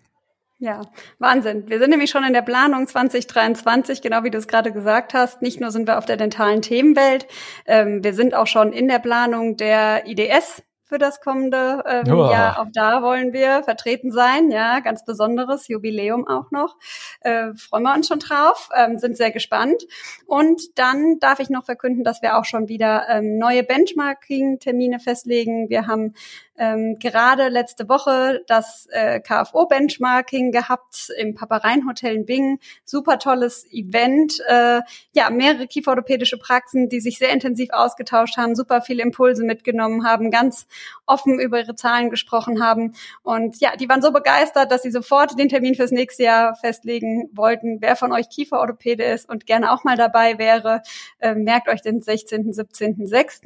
Ja, 0.58 0.82
Wahnsinn. 1.20 1.70
Wir 1.70 1.78
sind 1.78 1.92
nämlich 1.92 2.10
schon 2.10 2.24
in 2.24 2.34
der 2.34 2.42
Planung 2.42 2.88
2023, 2.88 4.02
genau 4.02 4.24
wie 4.24 4.32
du 4.32 4.40
es 4.40 4.48
gerade 4.48 4.74
gesagt 4.74 5.14
hast. 5.14 5.44
Nicht 5.44 5.62
nur 5.62 5.70
sind 5.70 5.88
wir 5.88 6.00
auf 6.00 6.06
der 6.06 6.18
dentalen 6.18 6.64
Themenwelt, 6.64 7.28
ähm, 7.68 8.04
wir 8.04 8.16
sind 8.16 8.34
auch 8.34 8.48
schon 8.48 8.74
in 8.74 8.88
der 8.88 9.00
Planung 9.00 9.58
der 9.58 10.08
IDS, 10.08 10.64
für 10.90 10.98
das 10.98 11.22
kommende 11.22 11.84
ähm. 11.88 12.08
Jahr. 12.08 12.60
Auch 12.60 12.68
da 12.74 13.04
wollen 13.04 13.32
wir 13.32 13.64
vertreten 13.64 14.12
sein. 14.12 14.50
Ja, 14.50 14.80
ganz 14.80 15.06
besonderes 15.06 15.68
Jubiläum 15.68 16.28
auch 16.28 16.50
noch. 16.52 16.76
Äh, 17.22 17.54
freuen 17.54 17.84
wir 17.84 17.94
uns 17.94 18.08
schon 18.08 18.20
drauf, 18.20 18.70
ähm, 18.76 18.98
sind 18.98 19.16
sehr 19.16 19.32
gespannt. 19.32 19.86
Und 20.26 20.78
dann 20.80 21.20
darf 21.20 21.40
ich 21.40 21.50
noch 21.50 21.66
verkünden, 21.66 22.04
dass 22.04 22.24
wir 22.24 22.38
auch 22.38 22.46
schon 22.46 22.68
wieder 22.68 23.08
ähm, 23.08 23.38
neue 23.38 23.64
Benchmarking-Termine 23.64 25.00
festlegen. 25.00 25.70
Wir 25.70 25.86
haben 25.86 26.16
ähm, 26.60 26.98
gerade 27.00 27.48
letzte 27.48 27.88
Woche 27.88 28.44
das 28.48 28.86
äh, 28.92 29.22
KFO-Benchmarking 29.22 30.52
gehabt 30.52 31.10
im 31.18 31.34
Paparein 31.34 31.88
Hotel 31.88 32.16
in 32.16 32.26
Bingen. 32.26 32.60
Super 32.84 33.18
tolles 33.18 33.66
Event. 33.72 34.42
Äh, 34.46 34.82
ja, 35.14 35.30
mehrere 35.30 35.68
kieferorthopädische 35.68 36.38
Praxen, 36.38 36.90
die 36.90 37.00
sich 37.00 37.18
sehr 37.18 37.32
intensiv 37.32 37.70
ausgetauscht 37.72 38.36
haben, 38.36 38.56
super 38.56 38.82
viele 38.82 39.02
Impulse 39.02 39.46
mitgenommen 39.46 40.06
haben, 40.06 40.32
ganz 40.32 40.68
offen 41.06 41.40
über 41.40 41.60
ihre 41.60 41.76
Zahlen 41.76 42.10
gesprochen 42.10 42.62
haben. 42.62 42.94
Und 43.24 43.62
ja, 43.62 43.78
die 43.78 43.88
waren 43.88 44.02
so 44.02 44.12
begeistert, 44.12 44.70
dass 44.70 44.82
sie 44.82 44.92
sofort 44.92 45.40
den 45.40 45.48
Termin 45.48 45.76
fürs 45.76 45.92
nächste 45.92 46.24
Jahr 46.24 46.56
festlegen 46.56 47.30
wollten. 47.34 47.78
Wer 47.80 47.96
von 47.96 48.12
euch 48.12 48.28
Kieferorthopäde 48.30 49.06
ist 49.06 49.30
und 49.30 49.46
gerne 49.46 49.72
auch 49.72 49.86
mal 49.86 49.96
dabei 49.96 50.38
wäre, 50.38 50.82
äh, 51.20 51.36
merkt 51.36 51.70
euch 51.70 51.82
den 51.82 52.02
16., 52.02 52.52
17., 52.52 53.08
6. 53.08 53.42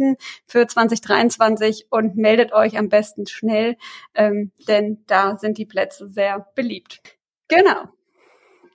für 0.48 0.66
2023 0.66 1.86
und 1.92 2.16
meldet 2.16 2.54
euch 2.54 2.76
am 2.76 2.90
besten 2.90 3.03
besten 3.04 3.28
schnell, 3.28 3.76
ähm, 4.16 4.52
denn 4.68 5.04
da 5.08 5.36
sind 5.36 5.58
die 5.58 5.66
Plätze 5.66 6.08
sehr 6.08 6.48
beliebt. 6.56 7.02
Genau. 7.50 7.90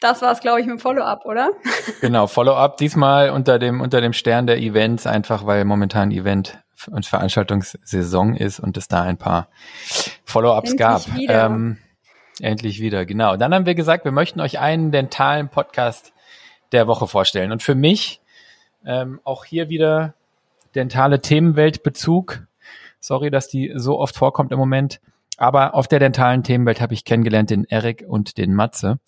Das 0.00 0.22
war 0.22 0.30
es, 0.30 0.40
glaube 0.40 0.60
ich, 0.60 0.66
mit 0.66 0.76
dem 0.76 0.78
Follow-up, 0.78 1.24
oder? 1.24 1.50
Genau, 2.00 2.26
Follow-up 2.26 2.76
diesmal 2.76 3.30
unter 3.30 3.58
dem, 3.58 3.80
unter 3.80 4.00
dem 4.00 4.12
Stern 4.12 4.46
der 4.46 4.58
Events, 4.58 5.06
einfach 5.06 5.46
weil 5.46 5.64
momentan 5.64 6.12
Event 6.12 6.58
und 6.90 7.06
Veranstaltungssaison 7.06 8.36
ist 8.36 8.60
und 8.60 8.76
es 8.76 8.86
da 8.86 9.02
ein 9.02 9.16
paar 9.16 9.48
Follow-ups 10.24 10.76
gab. 10.76 11.12
Wieder. 11.16 11.46
Ähm, 11.46 11.78
endlich 12.40 12.80
wieder, 12.80 13.06
genau. 13.06 13.36
Dann 13.36 13.52
haben 13.52 13.66
wir 13.66 13.74
gesagt, 13.74 14.04
wir 14.04 14.12
möchten 14.12 14.40
euch 14.40 14.60
einen 14.60 14.92
dentalen 14.92 15.48
Podcast 15.48 16.12
der 16.70 16.86
Woche 16.86 17.08
vorstellen. 17.08 17.50
Und 17.50 17.64
für 17.64 17.74
mich 17.74 18.20
ähm, 18.84 19.20
auch 19.24 19.44
hier 19.44 19.70
wieder 19.70 20.14
dentale 20.74 21.20
Themenweltbezug 21.20 22.46
Sorry, 23.08 23.30
dass 23.30 23.48
die 23.48 23.72
so 23.74 23.98
oft 23.98 24.16
vorkommt 24.16 24.52
im 24.52 24.58
Moment. 24.58 25.00
Aber 25.38 25.74
auf 25.74 25.88
der 25.88 25.98
dentalen 25.98 26.42
Themenwelt 26.42 26.82
habe 26.82 26.92
ich 26.92 27.06
kennengelernt 27.06 27.48
den 27.48 27.64
Erik 27.64 28.04
und 28.06 28.36
den 28.36 28.52
Matze. 28.52 28.98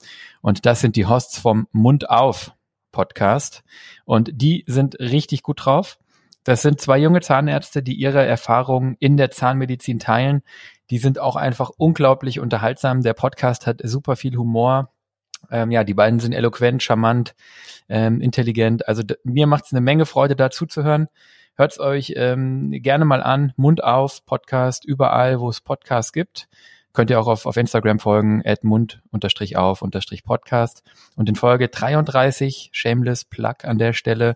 Und 0.40 0.64
das 0.64 0.80
sind 0.80 0.96
die 0.96 1.04
Hosts 1.04 1.38
vom 1.38 1.68
Mund 1.70 2.08
auf 2.08 2.54
Podcast. 2.92 3.62
Und 4.06 4.30
die 4.32 4.64
sind 4.66 4.98
richtig 4.98 5.42
gut 5.42 5.66
drauf. 5.66 5.98
Das 6.44 6.62
sind 6.62 6.80
zwei 6.80 6.96
junge 6.96 7.20
Zahnärzte, 7.20 7.82
die 7.82 7.92
ihre 7.92 8.24
Erfahrungen 8.24 8.96
in 9.00 9.18
der 9.18 9.30
Zahnmedizin 9.32 9.98
teilen. 9.98 10.40
Die 10.88 10.96
sind 10.96 11.18
auch 11.18 11.36
einfach 11.36 11.70
unglaublich 11.76 12.40
unterhaltsam. 12.40 13.02
Der 13.02 13.12
Podcast 13.12 13.66
hat 13.66 13.82
super 13.84 14.16
viel 14.16 14.34
Humor. 14.34 14.94
Ähm, 15.50 15.70
ja, 15.70 15.84
die 15.84 15.92
beiden 15.92 16.20
sind 16.20 16.32
eloquent, 16.32 16.82
charmant, 16.82 17.34
ähm, 17.90 18.22
intelligent. 18.22 18.88
Also 18.88 19.02
mir 19.24 19.46
macht 19.46 19.66
es 19.66 19.72
eine 19.72 19.82
Menge 19.82 20.06
Freude, 20.06 20.36
da 20.36 20.50
zuzuhören. 20.50 21.08
Hört 21.56 21.72
es 21.72 21.80
euch 21.80 22.14
ähm, 22.16 22.70
gerne 22.70 23.04
mal 23.04 23.22
an. 23.22 23.52
Mund 23.56 23.84
auf, 23.84 24.24
Podcast, 24.24 24.84
überall, 24.84 25.40
wo 25.40 25.48
es 25.48 25.60
Podcasts 25.60 26.12
gibt. 26.12 26.48
Könnt 26.92 27.08
ihr 27.10 27.20
auch 27.20 27.28
auf, 27.28 27.46
auf 27.46 27.56
Instagram 27.56 28.00
folgen, 28.00 28.42
mund-auf-podcast. 28.62 30.82
Und 31.14 31.28
in 31.28 31.36
Folge 31.36 31.68
33, 31.68 32.70
Shameless 32.72 33.24
Plug 33.24 33.54
an 33.62 33.78
der 33.78 33.92
Stelle, 33.92 34.34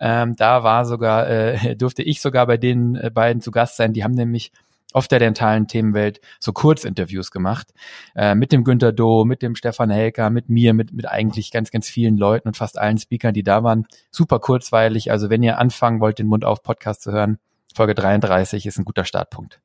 ähm, 0.00 0.34
da 0.34 0.64
war 0.64 0.84
sogar, 0.84 1.28
äh, 1.28 1.76
durfte 1.80 2.02
ich 2.02 2.20
sogar 2.20 2.48
bei 2.48 2.56
den 2.56 2.96
äh, 2.96 3.10
beiden 3.10 3.40
zu 3.40 3.52
Gast 3.52 3.76
sein. 3.76 3.92
Die 3.92 4.02
haben 4.02 4.14
nämlich 4.14 4.50
auf 4.92 5.08
der 5.08 5.18
dentalen 5.18 5.68
Themenwelt 5.68 6.20
so 6.40 6.52
Kurzinterviews 6.52 7.30
gemacht 7.30 7.68
äh, 8.14 8.34
mit 8.34 8.52
dem 8.52 8.64
Günter 8.64 8.92
Doh, 8.92 9.24
mit 9.24 9.42
dem 9.42 9.54
Stefan 9.54 9.90
Helker, 9.90 10.30
mit 10.30 10.48
mir, 10.48 10.74
mit, 10.74 10.92
mit 10.92 11.08
eigentlich 11.08 11.50
ganz, 11.50 11.70
ganz 11.70 11.88
vielen 11.88 12.16
Leuten 12.16 12.48
und 12.48 12.56
fast 12.56 12.78
allen 12.78 12.98
Speakern, 12.98 13.34
die 13.34 13.42
da 13.42 13.62
waren. 13.62 13.86
Super 14.10 14.38
kurzweilig. 14.38 15.10
Also 15.10 15.30
wenn 15.30 15.42
ihr 15.42 15.58
anfangen 15.58 16.00
wollt, 16.00 16.18
den 16.18 16.26
Mund 16.26 16.44
auf 16.44 16.62
Podcast 16.62 17.02
zu 17.02 17.12
hören, 17.12 17.38
Folge 17.74 17.94
33 17.94 18.66
ist 18.66 18.78
ein 18.78 18.84
guter 18.84 19.04
Startpunkt. 19.04 19.60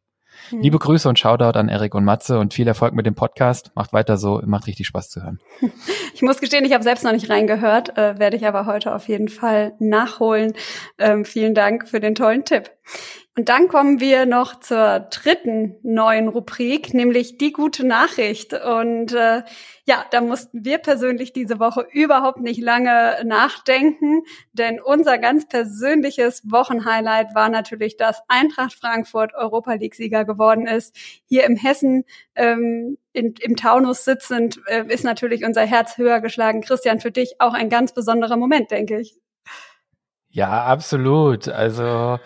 Hm. 0.49 0.61
Liebe 0.61 0.79
Grüße 0.79 1.09
und 1.09 1.19
Shoutout 1.19 1.57
an 1.57 1.69
Erik 1.69 1.95
und 1.95 2.05
Matze 2.05 2.39
und 2.39 2.53
viel 2.53 2.67
Erfolg 2.67 2.93
mit 2.93 3.05
dem 3.05 3.15
Podcast. 3.15 3.71
Macht 3.75 3.93
weiter 3.93 4.17
so, 4.17 4.41
macht 4.45 4.67
richtig 4.67 4.87
Spaß 4.87 5.09
zu 5.09 5.23
hören. 5.23 5.39
Ich 6.13 6.23
muss 6.23 6.39
gestehen, 6.39 6.65
ich 6.65 6.73
habe 6.73 6.83
selbst 6.83 7.03
noch 7.03 7.11
nicht 7.11 7.29
reingehört, 7.29 7.95
äh, 7.95 8.17
werde 8.17 8.37
ich 8.37 8.47
aber 8.47 8.65
heute 8.65 8.95
auf 8.95 9.07
jeden 9.07 9.27
Fall 9.27 9.73
nachholen. 9.77 10.53
Ähm, 10.97 11.25
vielen 11.25 11.53
Dank 11.53 11.87
für 11.87 11.99
den 11.99 12.15
tollen 12.15 12.43
Tipp. 12.43 12.71
Und 13.37 13.49
dann 13.49 13.67
kommen 13.67 13.99
wir 13.99 14.25
noch 14.25 14.59
zur 14.61 15.01
dritten 15.11 15.75
neuen 15.83 16.27
Rubrik, 16.27 16.95
nämlich 16.95 17.37
die 17.37 17.51
gute 17.51 17.85
Nachricht. 17.85 18.53
Und 18.53 19.13
äh, 19.13 19.43
ja, 19.85 20.03
da 20.09 20.21
mussten 20.21 20.65
wir 20.65 20.79
persönlich 20.79 21.33
diese 21.33 21.59
Woche 21.59 21.85
überhaupt 21.91 22.39
nicht 22.39 22.59
lange 22.59 23.23
nachdenken, 23.25 24.23
denn 24.53 24.81
unser 24.81 25.19
ganz 25.19 25.47
persönliches 25.47 26.49
Wochenhighlight 26.49 27.35
war 27.35 27.49
natürlich, 27.49 27.95
dass 27.95 28.23
Eintracht 28.27 28.73
Frankfurt 28.73 29.35
Europa 29.35 29.75
League-Sieger 29.75 30.25
geworden 30.25 30.65
ist. 30.65 30.95
Hier 31.27 31.43
im 31.43 31.55
Hessen 31.55 32.05
ähm, 32.33 32.97
in, 33.13 33.35
im 33.39 33.55
Taunus 33.55 34.03
sitzend 34.03 34.59
äh, 34.65 34.83
ist 34.87 35.03
natürlich 35.03 35.45
unser 35.45 35.61
Herz 35.63 35.99
höher 35.99 36.21
geschlagen. 36.21 36.61
Christian, 36.61 36.99
für 36.99 37.11
dich 37.11 37.35
auch 37.37 37.53
ein 37.53 37.69
ganz 37.69 37.93
besonderer 37.93 38.35
Moment, 38.35 38.71
denke 38.71 38.99
ich. 38.99 39.15
Ja, 40.29 40.63
absolut. 40.65 41.47
Also 41.47 42.17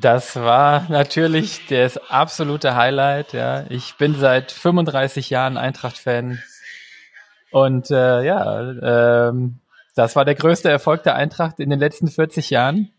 das 0.00 0.36
war 0.36 0.86
natürlich 0.88 1.66
das 1.68 1.98
absolute 2.10 2.76
Highlight. 2.76 3.32
Ja, 3.32 3.64
ich 3.68 3.96
bin 3.96 4.14
seit 4.14 4.52
35 4.52 5.30
Jahren 5.30 5.56
Eintracht-Fan 5.56 6.42
und 7.50 7.90
äh, 7.90 8.24
ja, 8.24 9.28
ähm, 9.28 9.58
das 9.94 10.16
war 10.16 10.24
der 10.24 10.34
größte 10.34 10.70
Erfolg 10.70 11.02
der 11.02 11.16
Eintracht 11.16 11.60
in 11.60 11.70
den 11.70 11.78
letzten 11.78 12.08
40 12.08 12.50
Jahren. 12.50 12.90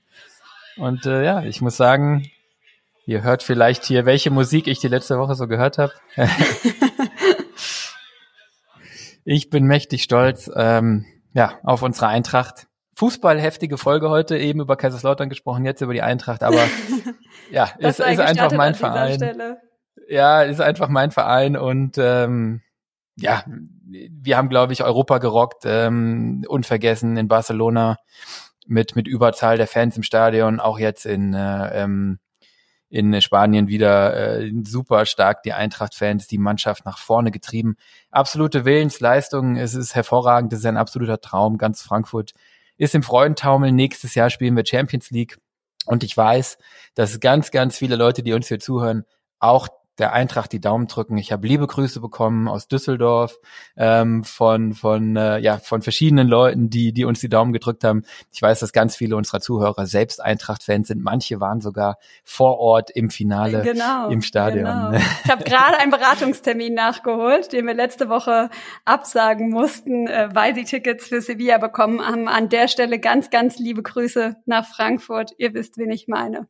Und 0.78 1.06
äh, 1.06 1.26
ja, 1.26 1.44
ich 1.44 1.62
muss 1.62 1.76
sagen, 1.76 2.30
ihr 3.06 3.24
hört 3.24 3.44
vielleicht 3.44 3.84
hier, 3.86 4.06
welche 4.06 4.30
Musik 4.30 4.68
ich 4.68 4.80
die 4.80 4.88
letzte 4.88 5.18
Woche 5.18 5.36
so 5.36 5.48
gehört 5.48 5.80
habe. 5.80 5.94
ich 9.26 9.50
bin 9.50 9.66
mächtig 9.66 10.04
stolz 10.04 10.50
ähm, 10.56 11.06
ja, 11.34 11.60
auf 11.64 11.82
unsere 11.82 12.08
Eintracht. 12.08 12.68
Fußballheftige 13.04 13.78
Folge 13.78 14.10
heute, 14.10 14.38
eben 14.38 14.62
über 14.62 14.78
Kaiserslautern 14.78 15.28
gesprochen, 15.28 15.66
jetzt 15.66 15.82
über 15.82 15.92
die 15.92 16.02
Eintracht, 16.02 16.42
aber 16.42 16.64
ja, 17.52 17.66
ist, 17.78 18.00
ist 18.00 18.20
einfach 18.22 18.54
mein 18.54 18.76
Verein. 18.76 19.58
Ja, 20.08 20.42
ist 20.44 20.62
einfach 20.62 20.88
mein 20.88 21.12
Verein 21.12 21.58
und 21.58 21.98
ähm, 21.98 22.62
ja, 23.18 23.44
wir 23.86 24.38
haben, 24.38 24.48
glaube 24.48 24.72
ich, 24.72 24.86
Europa 24.86 25.18
gerockt, 25.18 25.64
ähm, 25.66 26.46
unvergessen 26.48 27.18
in 27.18 27.28
Barcelona 27.28 27.98
mit, 28.68 28.96
mit 28.96 29.06
Überzahl 29.06 29.58
der 29.58 29.68
Fans 29.68 29.98
im 29.98 30.04
Stadion, 30.04 30.62
auch 30.62 30.80
jetzt 30.80 31.06
in, 31.06 31.34
äh, 31.34 31.84
ähm, 31.84 32.20
in 32.88 33.20
Spanien 33.22 33.68
wieder 33.68 34.16
äh, 34.16 34.50
super 34.64 35.06
stark 35.06 35.44
die 35.44 35.52
Eintracht-Fans, 35.52 36.28
die 36.28 36.38
Mannschaft 36.38 36.86
nach 36.86 37.00
vorne 37.00 37.32
getrieben. 37.32 37.76
Absolute 38.12 38.64
Willensleistung, 38.64 39.58
es 39.58 39.76
ist 39.76 39.94
hervorragend, 39.94 40.54
es 40.54 40.60
ist 40.60 40.66
ein 40.68 40.78
absoluter 40.78 41.20
Traum, 41.20 41.58
ganz 41.58 41.82
Frankfurt 41.82 42.32
ist 42.78 42.96
im 42.96 43.04
Freudentaumel. 43.04 43.72
Nächstes 43.72 44.16
Jahr 44.16 44.30
spielen 44.30 44.56
wir 44.56 44.66
Champions 44.66 45.12
League. 45.12 45.38
Und 45.86 46.04
ich 46.04 46.16
weiß, 46.16 46.58
dass 46.96 47.20
ganz, 47.20 47.52
ganz 47.52 47.78
viele 47.78 47.96
Leute, 47.96 48.24
die 48.24 48.34
uns 48.34 48.48
hier 48.48 48.60
zuhören, 48.60 49.04
auch 49.40 49.68
der 50.00 50.14
Eintracht 50.14 50.52
die 50.52 50.60
Daumen 50.60 50.88
drücken. 50.88 51.18
Ich 51.18 51.32
habe 51.32 51.48
liebe 51.48 51.68
Grüße 51.68 52.00
bekommen 52.00 52.48
aus 52.48 52.68
Düsseldorf 52.68 53.38
ähm, 53.78 54.24
von 54.24 54.74
von 54.74 55.16
äh, 55.16 55.38
ja 55.38 55.58
von 55.58 55.82
verschiedenen 55.84 56.28
Leuten, 56.28 56.70
die 56.70 56.94
die 56.94 57.06
uns 57.06 57.20
die 57.20 57.30
Daumen 57.30 57.54
gedrückt 57.54 57.84
haben. 57.84 58.04
Ich 58.32 58.42
weiß, 58.42 58.60
dass 58.60 58.74
ganz 58.74 58.96
viele 58.96 59.16
unserer 59.16 59.40
Zuhörer 59.40 59.86
selbst 59.86 60.22
Eintracht-Fans 60.22 60.88
sind. 60.88 61.04
Manche 61.04 61.40
waren 61.40 61.62
sogar 61.62 61.98
vor 62.24 62.58
Ort 62.58 62.90
im 62.90 63.12
Finale 63.12 63.62
genau, 63.62 64.10
im 64.10 64.22
Stadion. 64.22 64.66
Genau. 64.66 64.92
Ich 65.26 65.32
habe 65.32 65.44
gerade 65.44 65.78
einen 65.78 65.92
Beratungstermin 65.92 66.74
nachgeholt, 66.74 67.54
den 67.54 67.66
wir 67.66 67.74
letzte 67.74 68.10
Woche 68.10 68.50
absagen 68.84 69.50
mussten, 69.50 70.08
äh, 70.08 70.30
weil 70.34 70.56
sie 70.56 70.64
Tickets 70.64 71.08
für 71.08 71.22
Sevilla 71.22 71.60
bekommen 71.60 72.06
haben. 72.06 72.28
An 72.28 72.50
der 72.50 72.68
Stelle 72.68 73.00
ganz 73.00 73.30
ganz 73.30 73.60
liebe 73.60 73.84
Grüße 73.84 74.36
nach 74.46 74.66
Frankfurt. 74.66 75.32
Ihr 75.38 75.54
wisst, 75.54 75.78
wen 75.78 75.92
ich 75.92 76.08
meine. 76.08 76.48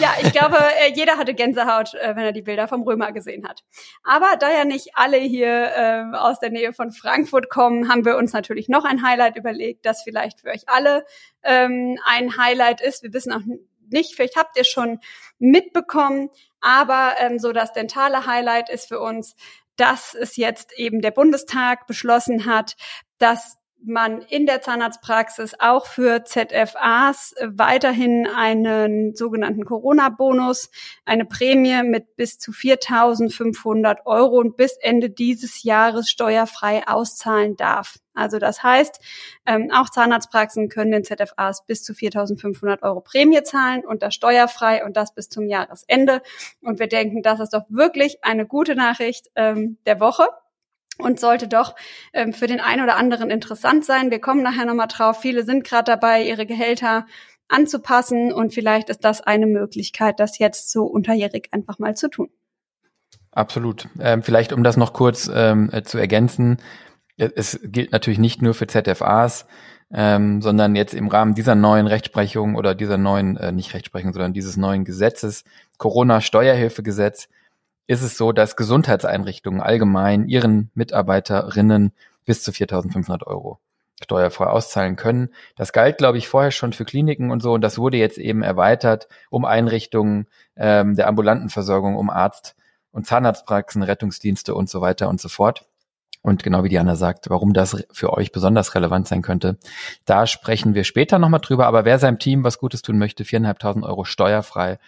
Ja, 0.00 0.14
ich 0.22 0.32
glaube, 0.32 0.56
äh, 0.56 0.92
jeder 0.94 1.18
hatte 1.18 1.34
Gänsehaut, 1.34 1.94
äh, 1.94 2.16
wenn 2.16 2.24
er 2.24 2.32
die 2.32 2.42
Bilder 2.42 2.59
Bilder 2.60 2.68
vom 2.68 2.82
Römer 2.82 3.12
gesehen 3.12 3.48
hat. 3.48 3.62
Aber 4.02 4.36
da 4.38 4.50
ja 4.50 4.64
nicht 4.64 4.90
alle 4.94 5.18
hier 5.18 5.70
äh, 5.76 6.16
aus 6.16 6.40
der 6.40 6.50
Nähe 6.50 6.72
von 6.72 6.92
Frankfurt 6.92 7.48
kommen, 7.48 7.88
haben 7.88 8.04
wir 8.04 8.16
uns 8.16 8.32
natürlich 8.32 8.68
noch 8.68 8.84
ein 8.84 9.02
Highlight 9.02 9.36
überlegt, 9.36 9.86
das 9.86 10.02
vielleicht 10.02 10.40
für 10.40 10.48
euch 10.48 10.68
alle 10.68 11.04
ähm, 11.42 11.98
ein 12.04 12.36
Highlight 12.36 12.80
ist. 12.80 13.02
Wir 13.02 13.12
wissen 13.12 13.32
auch 13.32 13.42
nicht, 13.90 14.14
vielleicht 14.14 14.36
habt 14.36 14.56
ihr 14.56 14.64
schon 14.64 15.00
mitbekommen, 15.38 16.30
aber 16.60 17.14
ähm, 17.18 17.38
so 17.38 17.52
das 17.52 17.72
dentale 17.72 18.26
Highlight 18.26 18.70
ist 18.70 18.88
für 18.88 19.00
uns, 19.00 19.34
dass 19.76 20.14
es 20.14 20.36
jetzt 20.36 20.72
eben 20.78 21.00
der 21.00 21.10
Bundestag 21.10 21.86
beschlossen 21.86 22.44
hat, 22.44 22.76
dass 23.18 23.56
man 23.82 24.22
in 24.22 24.46
der 24.46 24.60
Zahnarztpraxis 24.60 25.54
auch 25.58 25.86
für 25.86 26.24
ZFAs 26.24 27.34
weiterhin 27.44 28.26
einen 28.26 29.14
sogenannten 29.14 29.64
Corona-Bonus, 29.64 30.70
eine 31.04 31.24
Prämie 31.24 31.82
mit 31.82 32.16
bis 32.16 32.38
zu 32.38 32.52
4.500 32.52 34.06
Euro 34.06 34.38
und 34.38 34.56
bis 34.56 34.76
Ende 34.80 35.10
dieses 35.10 35.62
Jahres 35.62 36.10
steuerfrei 36.10 36.86
auszahlen 36.86 37.56
darf. 37.56 37.96
Also 38.12 38.38
das 38.38 38.62
heißt, 38.62 39.00
ähm, 39.46 39.70
auch 39.72 39.88
Zahnarztpraxen 39.88 40.68
können 40.68 40.92
den 40.92 41.04
ZFAs 41.04 41.64
bis 41.64 41.82
zu 41.82 41.92
4.500 41.92 42.82
Euro 42.82 43.00
Prämie 43.00 43.42
zahlen 43.42 43.84
und 43.84 44.02
das 44.02 44.14
steuerfrei 44.14 44.84
und 44.84 44.96
das 44.96 45.14
bis 45.14 45.28
zum 45.28 45.46
Jahresende. 45.46 46.20
Und 46.60 46.78
wir 46.78 46.88
denken, 46.88 47.22
das 47.22 47.40
ist 47.40 47.54
doch 47.54 47.64
wirklich 47.68 48.22
eine 48.22 48.46
gute 48.46 48.74
Nachricht 48.74 49.30
ähm, 49.36 49.78
der 49.86 50.00
Woche 50.00 50.26
und 51.00 51.20
sollte 51.20 51.48
doch 51.48 51.74
ähm, 52.12 52.32
für 52.32 52.46
den 52.46 52.60
einen 52.60 52.82
oder 52.82 52.96
anderen 52.96 53.30
interessant 53.30 53.84
sein. 53.84 54.10
Wir 54.10 54.20
kommen 54.20 54.42
nachher 54.42 54.64
nochmal 54.64 54.88
drauf. 54.88 55.20
Viele 55.20 55.44
sind 55.44 55.64
gerade 55.64 55.84
dabei, 55.84 56.22
ihre 56.22 56.46
Gehälter 56.46 57.06
anzupassen 57.48 58.32
und 58.32 58.54
vielleicht 58.54 58.88
ist 58.90 59.04
das 59.04 59.20
eine 59.20 59.46
Möglichkeit, 59.46 60.20
das 60.20 60.38
jetzt 60.38 60.70
so 60.70 60.84
unterjährig 60.84 61.48
einfach 61.52 61.78
mal 61.78 61.96
zu 61.96 62.08
tun. 62.08 62.28
Absolut. 63.32 63.88
Ähm, 64.00 64.22
vielleicht 64.22 64.52
um 64.52 64.64
das 64.64 64.76
noch 64.76 64.92
kurz 64.92 65.30
ähm, 65.32 65.70
äh, 65.72 65.82
zu 65.82 65.98
ergänzen. 65.98 66.58
Es 67.16 67.60
gilt 67.62 67.92
natürlich 67.92 68.18
nicht 68.18 68.40
nur 68.40 68.54
für 68.54 68.66
ZFAs, 68.66 69.46
ähm, 69.92 70.40
sondern 70.40 70.74
jetzt 70.74 70.94
im 70.94 71.08
Rahmen 71.08 71.34
dieser 71.34 71.54
neuen 71.54 71.86
Rechtsprechung 71.86 72.54
oder 72.54 72.74
dieser 72.74 72.96
neuen, 72.96 73.36
äh, 73.36 73.52
nicht 73.52 73.74
Rechtsprechung, 73.74 74.12
sondern 74.12 74.32
dieses 74.32 74.56
neuen 74.56 74.84
Gesetzes, 74.84 75.44
Corona-Steuerhilfegesetz, 75.78 77.28
ist 77.90 78.02
es 78.02 78.16
so, 78.16 78.30
dass 78.30 78.54
Gesundheitseinrichtungen 78.54 79.60
allgemein 79.60 80.28
ihren 80.28 80.70
Mitarbeiterinnen 80.74 81.90
bis 82.24 82.44
zu 82.44 82.52
4.500 82.52 83.26
Euro 83.26 83.58
steuerfrei 84.00 84.46
auszahlen 84.46 84.94
können. 84.94 85.30
Das 85.56 85.72
galt, 85.72 85.98
glaube 85.98 86.16
ich, 86.16 86.28
vorher 86.28 86.52
schon 86.52 86.72
für 86.72 86.84
Kliniken 86.84 87.32
und 87.32 87.42
so 87.42 87.52
und 87.52 87.62
das 87.62 87.78
wurde 87.78 87.96
jetzt 87.96 88.16
eben 88.16 88.44
erweitert 88.44 89.08
um 89.28 89.44
Einrichtungen 89.44 90.28
ähm, 90.54 90.94
der 90.94 91.08
ambulanten 91.08 91.48
Versorgung, 91.48 91.96
um 91.96 92.10
Arzt- 92.10 92.54
und 92.92 93.08
Zahnarztpraxen, 93.08 93.82
Rettungsdienste 93.82 94.54
und 94.54 94.70
so 94.70 94.80
weiter 94.80 95.08
und 95.08 95.20
so 95.20 95.28
fort. 95.28 95.66
Und 96.22 96.44
genau 96.44 96.62
wie 96.62 96.68
Diana 96.68 96.94
sagt, 96.94 97.28
warum 97.28 97.54
das 97.54 97.84
für 97.90 98.12
euch 98.12 98.30
besonders 98.30 98.76
relevant 98.76 99.08
sein 99.08 99.22
könnte, 99.22 99.58
da 100.04 100.28
sprechen 100.28 100.74
wir 100.74 100.84
später 100.84 101.18
nochmal 101.18 101.40
drüber. 101.40 101.66
Aber 101.66 101.84
wer 101.84 101.98
seinem 101.98 102.20
Team 102.20 102.44
was 102.44 102.58
Gutes 102.58 102.82
tun 102.82 102.98
möchte, 102.98 103.24
4.500 103.24 103.82
Euro 103.82 104.04
steuerfrei 104.04 104.78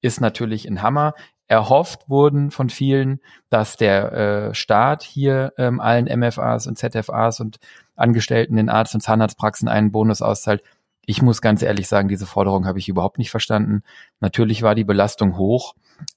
ist 0.00 0.20
natürlich 0.20 0.66
ein 0.66 0.82
Hammer. 0.82 1.14
Erhofft 1.48 2.08
wurden 2.08 2.50
von 2.50 2.70
vielen, 2.70 3.20
dass 3.50 3.76
der 3.76 4.12
äh, 4.12 4.54
Staat 4.54 5.02
hier 5.02 5.52
ähm, 5.58 5.80
allen 5.80 6.06
MFAs 6.06 6.66
und 6.66 6.76
ZFAs 6.76 7.40
und 7.40 7.58
Angestellten 7.94 8.58
in 8.58 8.68
Arzt- 8.68 8.94
und 8.94 9.00
Zahnarztpraxen 9.00 9.68
einen 9.68 9.92
Bonus 9.92 10.22
auszahlt. 10.22 10.62
Ich 11.08 11.22
muss 11.22 11.40
ganz 11.40 11.62
ehrlich 11.62 11.86
sagen, 11.86 12.08
diese 12.08 12.26
Forderung 12.26 12.66
habe 12.66 12.80
ich 12.80 12.88
überhaupt 12.88 13.18
nicht 13.18 13.30
verstanden. 13.30 13.82
Natürlich 14.18 14.62
war 14.62 14.74
die 14.74 14.82
Belastung 14.82 15.36
hoch, 15.36 15.74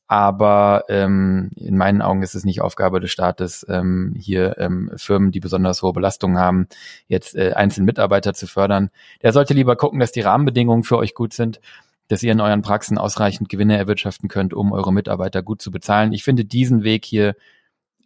aber 0.08 0.86
ähm, 0.90 1.52
in 1.56 1.78
meinen 1.78 2.02
Augen 2.02 2.24
ist 2.24 2.34
es 2.34 2.44
nicht 2.44 2.62
Aufgabe 2.62 3.00
des 3.00 3.12
Staates, 3.12 3.64
ähm, 3.70 4.16
hier 4.18 4.58
ähm, 4.58 4.90
Firmen, 4.96 5.32
die 5.32 5.40
besonders 5.40 5.84
hohe 5.84 5.94
Belastungen 5.94 6.40
haben, 6.40 6.68
jetzt 7.08 7.36
äh, 7.36 7.54
einzelne 7.54 7.86
Mitarbeiter 7.86 8.34
zu 8.34 8.48
fördern. 8.48 8.90
Der 9.22 9.32
sollte 9.32 9.54
lieber 9.54 9.76
gucken, 9.76 10.00
dass 10.00 10.12
die 10.12 10.22
Rahmenbedingungen 10.22 10.84
für 10.84 10.98
euch 10.98 11.14
gut 11.14 11.34
sind, 11.34 11.62
dass 12.10 12.24
ihr 12.24 12.34
in 12.34 12.42
euren 12.42 12.62
Praxen 12.62 12.98
ausreichend 12.98 13.48
Gewinne 13.48 13.78
erwirtschaften 13.78 14.28
könnt, 14.28 14.54
um 14.54 14.74
eure 14.74 14.92
Mitarbeiter 14.92 15.42
gut 15.42 15.62
zu 15.62 15.72
bezahlen. 15.72 16.12
Ich 16.12 16.24
finde 16.24 16.44
diesen 16.44 16.84
Weg 16.84 17.06
hier 17.06 17.36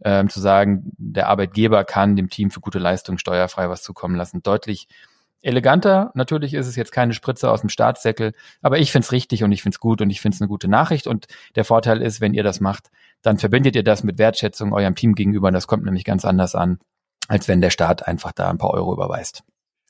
ähm, 0.03 0.29
zu 0.29 0.39
sagen, 0.39 0.91
der 0.97 1.29
Arbeitgeber 1.29 1.85
kann 1.85 2.15
dem 2.15 2.29
Team 2.29 2.51
für 2.51 2.59
gute 2.59 2.79
Leistung 2.79 3.17
steuerfrei 3.17 3.69
was 3.69 3.81
zukommen 3.81 4.15
lassen, 4.15 4.43
deutlich 4.43 4.87
eleganter. 5.41 6.11
Natürlich 6.15 6.53
ist 6.53 6.67
es 6.67 6.75
jetzt 6.75 6.91
keine 6.91 7.13
Spritze 7.13 7.49
aus 7.49 7.61
dem 7.61 7.69
Staatssäckel, 7.69 8.33
aber 8.61 8.79
ich 8.79 8.91
finde 8.91 9.05
es 9.05 9.11
richtig 9.11 9.43
und 9.43 9.51
ich 9.51 9.61
finde 9.61 9.75
es 9.75 9.79
gut 9.79 10.01
und 10.01 10.09
ich 10.09 10.21
finde 10.21 10.35
es 10.35 10.41
eine 10.41 10.49
gute 10.49 10.67
Nachricht. 10.67 11.07
Und 11.07 11.27
der 11.55 11.65
Vorteil 11.65 12.01
ist, 12.01 12.21
wenn 12.21 12.33
ihr 12.33 12.43
das 12.43 12.59
macht, 12.59 12.89
dann 13.21 13.37
verbindet 13.37 13.75
ihr 13.75 13.83
das 13.83 14.03
mit 14.03 14.17
Wertschätzung 14.17 14.73
eurem 14.73 14.95
Team 14.95 15.15
gegenüber. 15.15 15.51
Das 15.51 15.67
kommt 15.67 15.85
nämlich 15.85 16.03
ganz 16.03 16.25
anders 16.25 16.55
an, 16.55 16.79
als 17.29 17.47
wenn 17.47 17.61
der 17.61 17.69
Staat 17.69 18.05
einfach 18.07 18.33
da 18.33 18.49
ein 18.49 18.57
paar 18.57 18.71
Euro 18.71 18.93
überweist. 18.93 19.43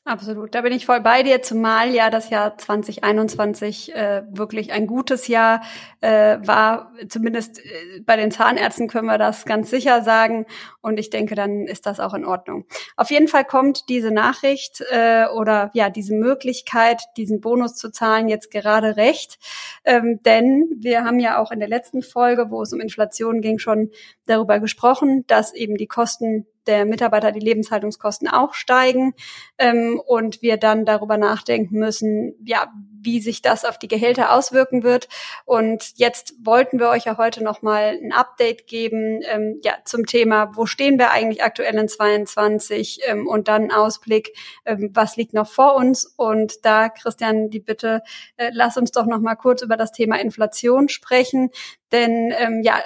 Absolut, 0.06 0.54
da 0.54 0.60
bin 0.60 0.74
ich 0.74 0.86
voll 0.86 1.00
bei 1.00 1.24
dir, 1.24 1.42
zumal 1.42 1.92
ja 1.92 2.10
das 2.10 2.30
Jahr 2.30 2.58
2021 2.58 3.96
äh, 3.96 4.24
wirklich 4.30 4.74
ein 4.74 4.86
gutes 4.86 5.30
Jahr 5.30 5.62
äh, 6.02 6.40
war. 6.46 6.92
Zumindest 7.08 7.60
äh, 7.60 8.02
bei 8.02 8.18
den 8.18 8.30
Zahnärzten 8.30 8.90
können 8.90 9.08
wir 9.08 9.18
das 9.18 9.46
ganz 9.46 9.70
sicher 9.70 10.02
sagen. 10.02 10.46
Und 10.82 11.00
ich 11.00 11.10
denke, 11.10 11.36
dann 11.36 11.68
ist 11.68 11.86
das 11.86 12.02
auch 12.02 12.14
in 12.14 12.26
Ordnung. 12.26 12.66
Auf 12.98 13.12
jeden 13.12 13.30
Fall 13.30 13.46
kommt 13.46 13.88
diese 13.88 14.12
Nachricht 14.12 14.84
äh, 14.92 15.28
oder 15.28 15.72
ja 15.74 15.90
diese 15.90 16.16
Möglichkeit, 16.16 17.02
diesen 17.16 17.40
Bonus 17.40 17.76
zu 17.78 17.90
zahlen, 17.90 18.28
jetzt 18.28 18.52
gerade 18.52 18.98
recht. 18.98 19.40
Ähm, 19.86 20.20
denn 20.26 20.70
wir 20.80 21.06
haben 21.06 21.22
ja 21.22 21.38
auch 21.38 21.50
in 21.50 21.60
der 21.60 21.70
letzten 21.70 22.02
Folge, 22.02 22.52
wo 22.52 22.62
es 22.62 22.74
um 22.74 22.82
Inflation 22.82 23.40
ging, 23.40 23.58
schon 23.58 23.90
darüber 24.26 24.60
gesprochen, 24.60 25.24
dass 25.28 25.54
eben 25.54 25.78
die 25.78 25.88
Kosten 25.88 26.46
der 26.68 26.86
Mitarbeiter 26.86 27.32
die 27.32 27.40
Lebenshaltungskosten 27.40 28.28
auch 28.28 28.54
steigen 28.54 29.14
ähm, 29.58 30.02
und 30.06 30.42
wir 30.42 30.58
dann 30.58 30.86
darüber 30.86 31.18
nachdenken 31.18 31.78
müssen, 31.78 32.36
ja, 32.44 32.72
wie 33.06 33.20
sich 33.20 33.42
das 33.42 33.66
auf 33.66 33.78
die 33.78 33.88
Gehälter 33.88 34.34
auswirken 34.34 34.84
wird. 34.84 35.10
Und 35.46 35.94
jetzt 35.96 36.34
wollten 36.44 36.80
wir 36.80 36.90
euch 36.90 37.06
ja 37.06 37.18
heute 37.18 37.44
noch 37.44 37.62
mal 37.62 38.00
ein 38.02 38.14
Update 38.14 38.68
geben, 38.68 39.22
ähm, 39.24 39.60
ja, 39.64 39.74
zum 39.86 40.06
Thema, 40.06 40.52
wo 40.56 40.66
stehen 40.66 40.98
wir 40.98 41.12
eigentlich 41.12 41.44
aktuell 41.44 41.76
in 41.76 41.88
22 41.88 43.02
ähm, 43.06 43.28
und 43.28 43.48
dann 43.48 43.72
Ausblick, 43.72 44.34
ähm, 44.66 44.92
was 44.94 45.18
liegt 45.18 45.34
noch 45.34 45.48
vor 45.48 45.76
uns. 45.76 46.06
Und 46.06 46.66
da, 46.66 46.90
Christian, 46.90 47.50
die 47.50 47.60
Bitte, 47.60 48.02
äh, 48.38 48.52
lass 48.54 48.78
uns 48.78 48.92
doch 48.92 49.06
noch 49.06 49.20
mal 49.20 49.36
kurz 49.36 49.62
über 49.62 49.78
das 49.78 49.92
Thema 49.92 50.20
Inflation 50.20 50.90
sprechen, 50.90 51.50
denn 51.92 52.34
ähm, 52.38 52.62
ja, 52.64 52.82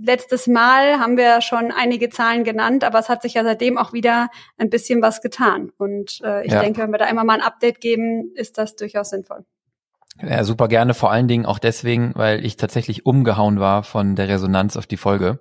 letztes 0.00 0.46
Mal 0.46 0.98
haben 0.98 1.16
wir 1.16 1.40
schon 1.40 1.70
einige 1.70 2.10
Zahlen 2.10 2.44
genannt, 2.44 2.84
aber 2.84 2.98
es 2.98 3.08
hat 3.08 3.22
sich 3.22 3.34
ja 3.34 3.44
seitdem 3.44 3.78
auch 3.78 3.92
wieder 3.92 4.28
ein 4.58 4.70
bisschen 4.70 5.02
was 5.02 5.20
getan. 5.20 5.72
Und 5.78 6.20
äh, 6.22 6.44
ich 6.44 6.52
ja. 6.52 6.60
denke, 6.60 6.82
wenn 6.82 6.90
wir 6.90 6.98
da 6.98 7.06
einmal 7.06 7.24
mal 7.24 7.34
ein 7.34 7.46
Update 7.46 7.80
geben, 7.80 8.32
ist 8.34 8.58
das 8.58 8.76
durchaus 8.76 9.10
sinnvoll. 9.10 9.44
Ja, 10.22 10.44
super 10.44 10.68
gerne. 10.68 10.94
Vor 10.94 11.10
allen 11.10 11.28
Dingen 11.28 11.46
auch 11.46 11.58
deswegen, 11.58 12.12
weil 12.14 12.44
ich 12.44 12.56
tatsächlich 12.56 13.04
umgehauen 13.04 13.58
war 13.58 13.82
von 13.82 14.14
der 14.14 14.28
Resonanz 14.28 14.76
auf 14.76 14.86
die 14.86 14.96
Folge. 14.96 15.40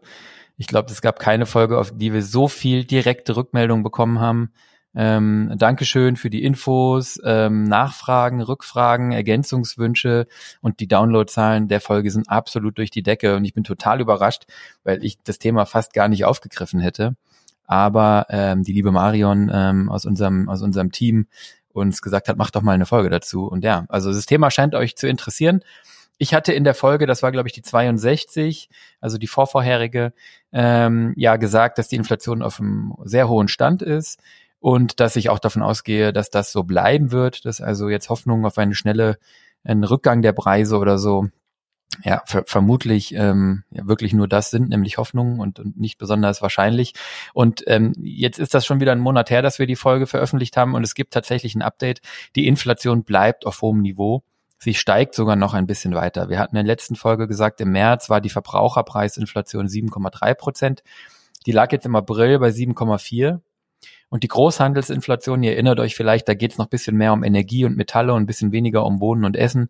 Ich 0.58 0.68
glaube, 0.68 0.92
es 0.92 1.02
gab 1.02 1.20
keine 1.20 1.46
Folge, 1.46 1.78
auf 1.78 1.92
die 1.94 2.13
wir 2.13 2.24
so 2.24 2.48
viel 2.48 2.84
direkte 2.84 3.36
Rückmeldung 3.36 3.84
bekommen 3.84 4.20
haben 4.20 4.52
ähm, 4.95 5.53
Dankeschön 5.58 6.15
für 6.15 6.29
die 6.29 6.43
Infos, 6.43 7.19
ähm, 7.23 7.63
Nachfragen, 7.63 8.41
Rückfragen, 8.41 9.12
Ergänzungswünsche 9.12 10.27
und 10.62 10.79
die 10.79 10.88
Downloadzahlen 10.88 11.67
der 11.67 11.82
Folge 11.82 12.12
sind 12.12 12.29
absolut 12.29 12.77
durch 12.77 12.91
die 12.91 13.03
Decke 13.03 13.36
und 13.36 13.45
ich 13.45 13.53
bin 13.53 13.63
total 13.63 14.01
überrascht, 14.01 14.45
weil 14.84 15.03
ich 15.03 15.17
das 15.23 15.39
Thema 15.39 15.65
fast 15.65 15.93
gar 15.93 16.08
nicht 16.08 16.25
aufgegriffen 16.25 16.79
hätte. 16.79 17.15
Aber 17.65 18.27
ähm, 18.29 18.63
die 18.63 18.73
liebe 18.73 18.91
Marion 18.91 19.49
ähm, 19.53 19.89
aus 19.89 20.06
unserem 20.06 20.49
aus 20.49 20.62
unserem 20.62 20.91
Team 20.91 21.27
uns 21.71 22.01
gesagt 22.01 22.27
hat, 22.27 22.38
macht 22.38 22.56
doch 22.56 22.62
mal 22.62 22.73
eine 22.73 22.86
Folge 22.86 23.10
dazu. 23.10 23.47
Und 23.47 23.63
ja, 23.63 23.86
also 23.89 24.13
das 24.13 24.27
Thema 24.27 24.51
scheint 24.51 24.75
euch 24.75 24.95
zu 24.95 25.08
interessieren. 25.08 25.62
Ich 26.19 26.36
hatte 26.36 26.53
in 26.53 26.63
der 26.63 26.75
Folge, 26.75 27.08
das 27.08 27.23
war 27.23 27.32
glaube 27.32 27.47
ich 27.47 27.53
die 27.53 27.63
62, 27.63 28.69
also 29.01 29.17
die 29.17 29.25
vorvorherige, 29.27 30.13
ähm, 30.51 31.13
ja 31.17 31.38
gesagt, 31.38 31.79
dass 31.79 31.88
die 31.88 31.95
Inflation 31.95 32.43
auf 32.43 32.60
einem 32.60 32.93
sehr 33.03 33.27
hohen 33.27 33.47
Stand 33.47 33.82
ist 33.82 34.19
und 34.63 35.02
dass 35.02 35.17
ich 35.17 35.30
auch 35.30 35.39
davon 35.39 35.62
ausgehe, 35.62 36.13
dass 36.13 36.30
das 36.30 36.54
so 36.54 36.63
bleiben 36.63 37.12
wird, 37.12 37.43
dass 37.43 37.60
also 37.60 37.89
jetzt 37.89 38.08
Hoffnung 38.08 38.45
auf 38.45 38.58
eine 38.58 38.76
schnelle 38.76 39.17
einen 39.65 39.84
Rückgang 39.84 40.21
der 40.21 40.32
Preise 40.32 40.78
oder 40.78 40.97
so 40.97 41.28
ja, 42.02 42.23
ver 42.26 42.45
vermutlich 42.47 43.13
ähm, 43.13 43.65
ja, 43.71 43.86
wirklich 43.86 44.13
nur 44.13 44.30
das 44.30 44.52
sind, 44.52 44.69
nämlich 44.69 44.97
Hoffnungen 44.97 45.41
und, 45.41 45.60
und 45.60 45.78
nicht 45.78 45.97
besonders 45.97 46.41
wahrscheinlich. 46.41 46.93
Und 47.34 47.65
ähm, 47.67 47.91
jetzt 48.02 48.39
ist 48.39 48.54
das 48.54 48.65
schon 48.65 48.80
wieder 48.80 48.93
ein 48.93 49.02
Monat 49.02 49.30
her, 49.30 49.41
dass 49.41 49.60
wir 49.60 49.67
die 49.67 49.76
Folge 49.76 50.08
veröffentlicht 50.08 50.56
haben 50.56 50.76
und 50.76 50.84
es 50.84 50.95
gibt 50.95 51.13
tatsächlich 51.13 51.56
ein 51.56 51.62
Update. 51.62 51.99
Die 52.38 52.47
Inflation 52.47 53.04
bleibt 53.04 53.45
auf 53.45 53.62
hohem 53.62 53.82
Niveau. 53.82 54.23
Sie 54.60 54.76
steigt 54.76 55.13
sogar 55.13 55.36
noch 55.36 55.54
ein 55.54 55.67
bisschen 55.67 55.93
weiter. 55.93 56.30
Wir 56.30 56.39
hatten 56.39 56.56
in 56.56 56.65
der 56.65 56.73
letzten 56.73 56.95
Folge 56.95 57.28
gesagt, 57.28 57.60
im 57.60 57.73
März 57.73 58.10
war 58.10 58.21
die 58.21 58.30
Verbraucherpreisinflation 58.30 59.67
7,3 59.67 60.34
Prozent. 60.36 60.84
Die 61.45 61.52
lag 61.52 61.73
jetzt 61.73 61.86
im 61.86 61.97
April 61.97 62.39
bei 62.39 62.47
7,4. 62.47 63.41
Und 64.10 64.24
die 64.24 64.28
Großhandelsinflation, 64.28 65.43
ihr 65.43 65.54
erinnert 65.54 65.80
euch 65.80 65.96
vielleicht, 65.96 66.28
da 66.28 66.34
geht 66.34 66.52
es 66.52 66.58
noch 66.58 66.67
bisschen 66.67 66.98
mehr 66.98 67.13
um 67.13 67.24
Energie 67.24 67.65
und 67.65 67.78
Metalle 67.78 68.13
und 68.13 68.24
ein 68.24 68.28
bisschen 68.28 68.52
weniger 68.52 68.86
um 68.86 69.00
Wohnen 69.00 69.26
und 69.26 69.36
Essen. 69.36 69.69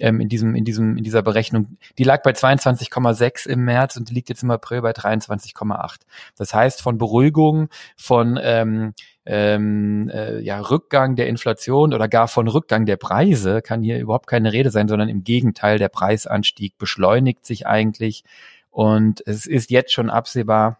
Ähm, 0.00 0.20
in 0.20 0.28
diesem, 0.28 0.54
in 0.54 0.64
diesem, 0.64 0.96
in 0.96 1.04
dieser 1.04 1.22
Berechnung, 1.22 1.76
die 1.98 2.04
lag 2.04 2.22
bei 2.22 2.30
22,6 2.30 3.48
im 3.48 3.64
März 3.64 3.96
und 3.96 4.08
die 4.08 4.14
liegt 4.14 4.28
jetzt 4.28 4.42
im 4.42 4.50
April 4.50 4.82
bei 4.82 4.92
23,8. 4.92 6.00
Das 6.36 6.54
heißt, 6.54 6.80
von 6.80 6.96
Beruhigung, 6.96 7.68
von 7.96 8.38
ähm, 8.42 8.94
ähm, 9.26 10.10
äh, 10.12 10.40
ja, 10.40 10.60
Rückgang 10.60 11.14
der 11.16 11.28
Inflation 11.28 11.94
oder 11.94 12.08
gar 12.08 12.28
von 12.28 12.48
Rückgang 12.48 12.84
der 12.84 12.96
Preise 12.96 13.62
kann 13.62 13.82
hier 13.82 13.98
überhaupt 13.98 14.26
keine 14.26 14.52
Rede 14.52 14.70
sein, 14.70 14.88
sondern 14.88 15.08
im 15.08 15.22
Gegenteil, 15.22 15.78
der 15.78 15.88
Preisanstieg 15.88 16.78
beschleunigt 16.78 17.46
sich 17.46 17.66
eigentlich. 17.66 18.24
Und 18.70 19.22
es 19.26 19.46
ist 19.46 19.70
jetzt 19.70 19.92
schon 19.92 20.10
absehbar, 20.10 20.79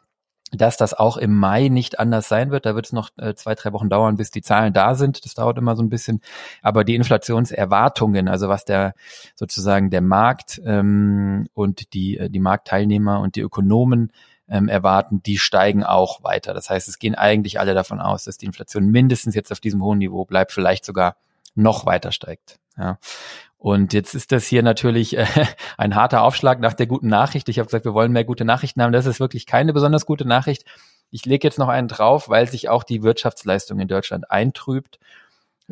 dass 0.53 0.77
das 0.77 0.95
auch 0.95 1.17
im 1.17 1.37
Mai 1.37 1.69
nicht 1.69 1.99
anders 1.99 2.29
sein 2.29 2.51
wird. 2.51 2.67
Da 2.67 2.75
wird 2.75 2.87
es 2.87 2.93
noch 2.93 3.11
äh, 3.19 3.35
zwei, 3.35 3.55
drei 3.55 3.73
Wochen 3.73 3.89
dauern, 3.89 4.17
bis 4.17 4.31
die 4.31 4.43
Zahlen 4.43 4.73
da 4.73 4.95
sind. 4.95 5.25
Das 5.25 5.35
dauert 5.35 5.59
immer 5.59 5.77
so 5.77 5.83
ein 5.83 5.89
bisschen. 5.89 6.21
Aber 6.63 6.85
die 6.85 6.97
Inflationserwartungen, 6.97 8.29
also 8.29 8.49
was 8.49 8.65
der 8.65 8.95
sozusagen 9.35 9.91
der 9.91 10.01
Markt 10.01 10.61
ähm, 10.65 11.49
und 11.55 11.95
die, 11.95 12.19
äh, 12.19 12.31
die 12.31 12.41
Marktteilnehmer 12.41 13.21
und 13.21 13.37
die 13.37 13.43
Ökonomen 13.43 14.13
ähm, 14.49 14.69
erwarten, 14.69 15.23
die 15.23 15.39
steigen 15.39 15.85
auch 15.85 16.25
weiter. 16.25 16.53
Das 16.53 16.69
heißt, 16.69 16.89
es 16.89 16.99
gehen 16.99 17.15
eigentlich 17.15 17.61
alle 17.61 17.75
davon 17.75 18.01
aus, 18.01 18.25
dass 18.25 18.37
die 18.37 18.47
Inflation 18.47 18.89
mindestens 18.89 19.35
jetzt 19.35 19.53
auf 19.53 19.61
diesem 19.61 19.83
hohen 19.83 19.99
Niveau 19.99 20.25
bleibt, 20.25 20.53
vielleicht 20.53 20.85
sogar 20.85 21.17
noch 21.55 21.87
weiter 21.87 22.11
steigt. 22.11 22.59
Ja. 22.77 22.99
Und 23.61 23.93
jetzt 23.93 24.15
ist 24.15 24.33
das 24.33 24.47
hier 24.47 24.63
natürlich 24.63 25.19
äh, 25.19 25.27
ein 25.77 25.95
harter 25.95 26.23
Aufschlag 26.23 26.61
nach 26.61 26.73
der 26.73 26.87
guten 26.87 27.09
Nachricht. 27.09 27.47
Ich 27.51 27.59
habe 27.59 27.67
gesagt, 27.67 27.85
wir 27.85 27.93
wollen 27.93 28.11
mehr 28.11 28.25
gute 28.25 28.47
Nachrichten 28.47 28.81
haben. 28.83 28.93
Das 28.93 29.05
ist 29.05 29.21
wirklich 29.21 29.45
keine 29.45 29.75
besonders 29.75 30.07
gute 30.07 30.27
Nachricht. 30.27 30.65
Ich 31.11 31.27
lege 31.27 31.47
jetzt 31.47 31.59
noch 31.59 31.69
einen 31.69 31.87
drauf, 31.87 32.31
weil 32.31 32.49
sich 32.49 32.71
auch 32.71 32.85
die 32.85 33.03
Wirtschaftsleistung 33.03 33.79
in 33.79 33.87
Deutschland 33.87 34.31
eintrübt. 34.31 34.99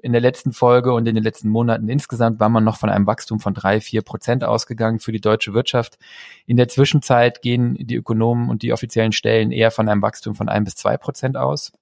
In 0.03 0.12
der 0.12 0.20
letzten 0.20 0.53
Folge 0.53 0.92
und 0.92 1.09
in 1.09 1.14
den 1.14 1.24
letzten 1.24 1.48
Monaten 1.48 1.88
insgesamt 1.88 2.40
war 2.40 2.51
man 2.51 2.62
noch 2.62 2.77
von 2.77 2.90
einem 2.90 3.07
Wachstum 3.07 3.40
von 3.40 3.55
drei, 3.55 3.81
vier 3.81 4.03
Prozent 4.03 4.44
ausgegangen 4.44 5.01
für 5.01 5.12
die 5.12 5.20
deutsche 5.22 5.55
Wirtschaft. 5.55 5.98
In 6.44 6.59
der 6.59 6.68
Zwischenzeit 6.68 7.40
gehen 7.40 7.74
die 7.81 7.96
Ökonomen 7.96 8.51
und 8.51 8.61
die 8.61 8.74
offiziellen 8.74 9.12
Stellen 9.12 9.51
eher 9.51 9.70
von 9.70 9.88
einem 9.88 10.03
Wachstum 10.03 10.35
von 10.35 10.51
ein 10.51 10.64
bis 10.64 10.77
zwei 10.77 10.98
Prozent 10.98 11.38
aus. 11.38 11.72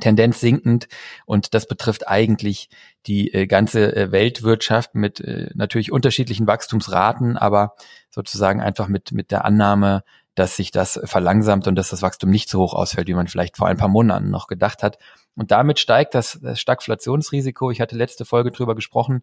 Tendenz 0.00 0.40
sinkend 0.40 0.88
und 1.24 1.54
das 1.54 1.66
betrifft 1.66 2.08
eigentlich 2.08 2.68
die 3.06 3.32
äh, 3.32 3.46
ganze 3.46 3.94
äh, 3.94 4.12
Weltwirtschaft 4.12 4.94
mit 4.94 5.20
äh, 5.20 5.50
natürlich 5.54 5.92
unterschiedlichen 5.92 6.46
Wachstumsraten, 6.46 7.36
aber 7.36 7.74
sozusagen 8.10 8.60
einfach 8.60 8.88
mit 8.88 9.12
mit 9.12 9.30
der 9.30 9.44
Annahme, 9.44 10.02
dass 10.34 10.56
sich 10.56 10.70
das 10.70 11.00
verlangsamt 11.04 11.66
und 11.66 11.76
dass 11.76 11.90
das 11.90 12.02
Wachstum 12.02 12.30
nicht 12.30 12.48
so 12.48 12.60
hoch 12.60 12.74
ausfällt, 12.74 13.08
wie 13.08 13.14
man 13.14 13.26
vielleicht 13.26 13.56
vor 13.56 13.68
ein 13.68 13.78
paar 13.78 13.88
Monaten 13.88 14.30
noch 14.30 14.48
gedacht 14.48 14.82
hat. 14.82 14.98
Und 15.34 15.50
damit 15.50 15.78
steigt 15.78 16.14
das, 16.14 16.38
das 16.42 16.60
Stagflationsrisiko. 16.60 17.70
Ich 17.70 17.80
hatte 17.80 17.96
letzte 17.96 18.24
Folge 18.24 18.50
drüber 18.50 18.74
gesprochen, 18.74 19.22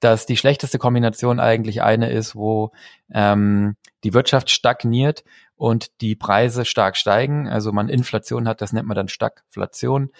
dass 0.00 0.26
die 0.26 0.36
schlechteste 0.36 0.78
Kombination 0.78 1.38
eigentlich 1.38 1.82
eine 1.82 2.10
ist, 2.10 2.34
wo 2.34 2.72
ähm, 3.12 3.76
die 4.02 4.14
Wirtschaft 4.14 4.50
stagniert 4.50 5.24
und 5.60 6.00
die 6.00 6.16
Preise 6.16 6.64
stark 6.64 6.96
steigen. 6.96 7.46
Also 7.46 7.70
man 7.70 7.90
Inflation 7.90 8.48
hat, 8.48 8.62
das 8.62 8.72
nennt 8.72 8.88
man 8.88 8.94
dann 8.94 9.08
Stagflation. 9.08 10.10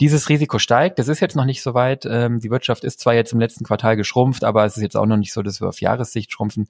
Dieses 0.00 0.28
Risiko 0.28 0.60
steigt. 0.60 1.00
Das 1.00 1.08
ist 1.08 1.18
jetzt 1.18 1.34
noch 1.34 1.44
nicht 1.44 1.62
so 1.62 1.74
weit. 1.74 2.06
Ähm, 2.08 2.38
die 2.38 2.50
Wirtschaft 2.50 2.84
ist 2.84 3.00
zwar 3.00 3.12
jetzt 3.12 3.32
im 3.32 3.40
letzten 3.40 3.64
Quartal 3.64 3.96
geschrumpft, 3.96 4.44
aber 4.44 4.64
es 4.64 4.76
ist 4.76 4.84
jetzt 4.84 4.96
auch 4.96 5.06
noch 5.06 5.16
nicht 5.16 5.32
so, 5.32 5.42
dass 5.42 5.60
wir 5.60 5.68
auf 5.68 5.80
Jahressicht 5.80 6.30
schrumpfen. 6.30 6.68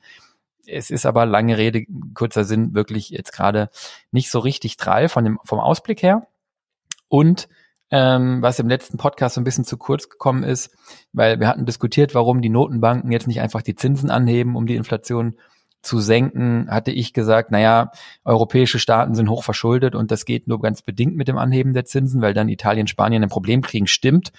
es 0.67 0.89
ist 0.89 1.05
aber 1.05 1.27
lange 1.27 1.59
Rede, 1.59 1.85
kurzer 2.15 2.45
Sinn, 2.45 2.75
wirklich 2.75 3.11
jetzt 3.11 3.33
gerade 3.33 3.69
nicht 4.11 4.31
so 4.31 4.39
richtig 4.39 4.79
drall 4.79 5.11
von 5.11 5.25
dem, 5.25 5.39
vom 5.45 5.61
Ausblick 5.61 6.03
her. 6.03 6.27
Und 7.09 7.47
ähm, 7.91 8.41
was 8.41 8.59
im 8.59 8.69
letzten 8.71 8.97
Podcast 8.97 9.35
so 9.35 9.43
ein 9.43 9.45
bisschen 9.45 9.65
zu 9.65 9.77
kurz 9.77 10.09
gekommen 10.09 10.45
ist, 10.45 10.75
weil 11.13 11.41
wir 11.41 11.49
hatten 11.49 11.67
diskutiert, 11.67 12.15
warum 12.15 12.41
die 12.41 12.49
Notenbanken 12.49 13.13
jetzt 13.13 13.27
nicht 13.27 13.43
einfach 13.43 13.61
die 13.61 13.75
Zinsen 13.75 14.11
anheben, 14.11 14.57
um 14.57 14.67
die 14.67 14.77
Inflation 14.77 15.37
zu 15.85 16.01
senken, 16.01 16.69
hatte 16.71 16.91
ich 16.91 17.13
gesagt, 17.13 17.51
naja, 17.51 17.91
europäische 18.25 18.79
Staaten 18.79 19.15
sind 19.15 19.29
hoch 19.29 19.45
verschuldet 19.45 19.95
und 19.95 20.11
das 20.11 20.25
geht 20.25 20.49
nur 20.49 20.61
ganz 20.61 20.83
bedingt 20.83 21.17
mit 21.17 21.29
dem 21.29 21.39
Anheben 21.39 21.73
der 21.73 21.85
Zinsen, 21.85 22.23
weil 22.23 22.35
dann 22.35 22.49
Italien, 22.49 22.87
Spanien 22.87 23.23
ein 23.23 23.29
Problem 23.29 23.63
kriegen, 23.63 23.87
stimmt. 23.87 24.33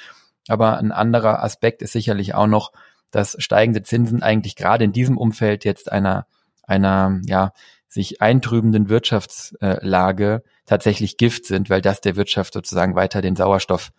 Aber 0.47 0.77
ein 0.77 0.91
anderer 0.91 1.43
Aspekt 1.43 1.81
ist 1.81 1.93
sicherlich 1.93 2.35
auch 2.35 2.47
noch, 2.47 2.71
dass 3.11 3.35
steigende 3.39 3.83
Zinsen 3.83 4.21
eigentlich 4.21 4.55
gerade 4.55 4.83
in 4.83 4.91
diesem 4.91 5.17
Umfeld 5.17 5.65
jetzt 5.65 5.91
einer, 5.91 6.27
einer, 6.63 7.19
ja, 7.25 7.51
sich 7.87 8.21
eintrübenden 8.21 8.89
Wirtschaftslage 8.89 10.43
tatsächlich 10.65 11.17
Gift 11.17 11.45
sind, 11.45 11.69
weil 11.69 11.81
das 11.81 12.01
der 12.01 12.15
Wirtschaft 12.15 12.53
sozusagen 12.53 12.95
weiter 12.95 13.21
den 13.21 13.35
Sauerstoff 13.35 13.91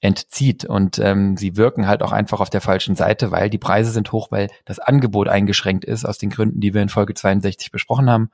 entzieht. 0.00 0.64
Und 0.64 0.98
ähm, 0.98 1.36
sie 1.36 1.56
wirken 1.56 1.86
halt 1.86 2.02
auch 2.02 2.12
einfach 2.12 2.40
auf 2.40 2.50
der 2.50 2.60
falschen 2.60 2.96
Seite, 2.96 3.30
weil 3.30 3.50
die 3.50 3.58
Preise 3.58 3.90
sind 3.90 4.12
hoch, 4.12 4.30
weil 4.30 4.48
das 4.64 4.78
Angebot 4.78 5.28
eingeschränkt 5.28 5.84
ist, 5.84 6.04
aus 6.04 6.18
den 6.18 6.30
Gründen, 6.30 6.60
die 6.60 6.74
wir 6.74 6.82
in 6.82 6.88
Folge 6.88 7.14
62 7.14 7.70
besprochen 7.70 8.10
haben. 8.10 8.30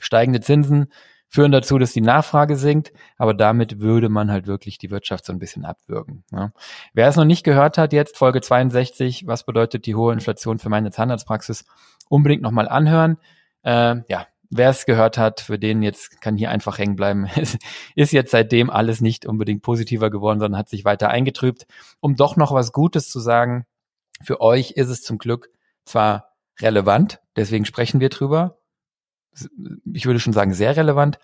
Steigende 0.00 0.40
Zinsen 0.40 0.88
führen 1.28 1.52
dazu, 1.52 1.78
dass 1.78 1.92
die 1.92 2.02
Nachfrage 2.02 2.56
sinkt, 2.56 2.92
aber 3.16 3.32
damit 3.32 3.80
würde 3.80 4.10
man 4.10 4.30
halt 4.30 4.46
wirklich 4.46 4.76
die 4.76 4.90
Wirtschaft 4.90 5.24
so 5.24 5.32
ein 5.32 5.38
bisschen 5.38 5.64
abwürgen. 5.64 6.24
Ja. 6.30 6.52
Wer 6.92 7.08
es 7.08 7.16
noch 7.16 7.24
nicht 7.24 7.42
gehört 7.42 7.78
hat, 7.78 7.94
jetzt 7.94 8.18
Folge 8.18 8.42
62, 8.42 9.26
was 9.26 9.44
bedeutet 9.44 9.86
die 9.86 9.94
hohe 9.94 10.12
Inflation 10.12 10.58
für 10.58 10.68
meine 10.68 10.90
Zahnarztpraxis, 10.90 11.64
unbedingt 12.10 12.42
nochmal 12.42 12.68
anhören. 12.68 13.16
Äh, 13.62 14.02
ja, 14.08 14.26
wer 14.52 14.70
es 14.70 14.84
gehört 14.84 15.18
hat, 15.18 15.40
für 15.40 15.58
den 15.58 15.82
jetzt 15.82 16.20
kann 16.20 16.36
hier 16.36 16.50
einfach 16.50 16.78
hängen 16.78 16.94
bleiben. 16.94 17.26
Es 17.36 17.58
ist 17.96 18.12
jetzt 18.12 18.30
seitdem 18.30 18.70
alles 18.70 19.00
nicht 19.00 19.26
unbedingt 19.26 19.62
positiver 19.62 20.10
geworden, 20.10 20.38
sondern 20.38 20.58
hat 20.58 20.68
sich 20.68 20.84
weiter 20.84 21.08
eingetrübt. 21.08 21.66
Um 22.00 22.14
doch 22.16 22.36
noch 22.36 22.52
was 22.52 22.72
Gutes 22.72 23.08
zu 23.08 23.18
sagen, 23.18 23.64
für 24.22 24.40
euch 24.40 24.72
ist 24.72 24.88
es 24.88 25.02
zum 25.02 25.18
Glück 25.18 25.50
zwar 25.84 26.34
relevant, 26.60 27.20
deswegen 27.34 27.64
sprechen 27.64 27.98
wir 27.98 28.10
drüber, 28.10 28.58
ich 29.92 30.06
würde 30.06 30.20
schon 30.20 30.34
sagen, 30.34 30.52
sehr 30.52 30.76
relevant. 30.76 31.18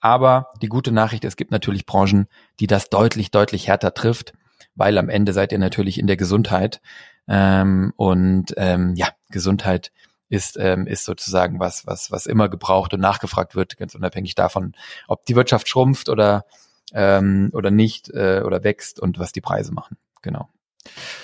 Aber 0.00 0.48
die 0.62 0.68
gute 0.68 0.92
Nachricht, 0.92 1.26
es 1.26 1.36
gibt 1.36 1.50
natürlich 1.50 1.84
Branchen, 1.84 2.26
die 2.58 2.66
das 2.66 2.88
deutlich, 2.88 3.30
deutlich 3.30 3.68
härter 3.68 3.92
trifft, 3.92 4.32
weil 4.74 4.96
am 4.96 5.10
Ende 5.10 5.34
seid 5.34 5.52
ihr 5.52 5.58
natürlich 5.58 5.98
in 5.98 6.06
der 6.06 6.16
Gesundheit. 6.16 6.80
Ähm, 7.28 7.92
und 7.96 8.54
ähm, 8.56 8.94
ja, 8.96 9.08
Gesundheit 9.28 9.92
ist, 10.30 10.56
ähm, 10.58 10.86
ist 10.86 11.04
sozusagen 11.04 11.60
was, 11.60 11.86
was, 11.86 12.10
was 12.10 12.26
immer 12.26 12.48
gebraucht 12.48 12.94
und 12.94 13.00
nachgefragt 13.00 13.54
wird, 13.54 13.76
ganz 13.76 13.94
unabhängig 13.94 14.34
davon, 14.34 14.74
ob 15.08 15.26
die 15.26 15.36
Wirtschaft 15.36 15.68
schrumpft 15.68 16.08
oder, 16.08 16.46
ähm, 16.94 17.50
oder 17.52 17.70
nicht 17.70 18.08
äh, 18.10 18.42
oder 18.44 18.64
wächst 18.64 19.00
und 19.00 19.18
was 19.18 19.32
die 19.32 19.42
Preise 19.42 19.74
machen. 19.74 19.98
Genau. 20.22 20.48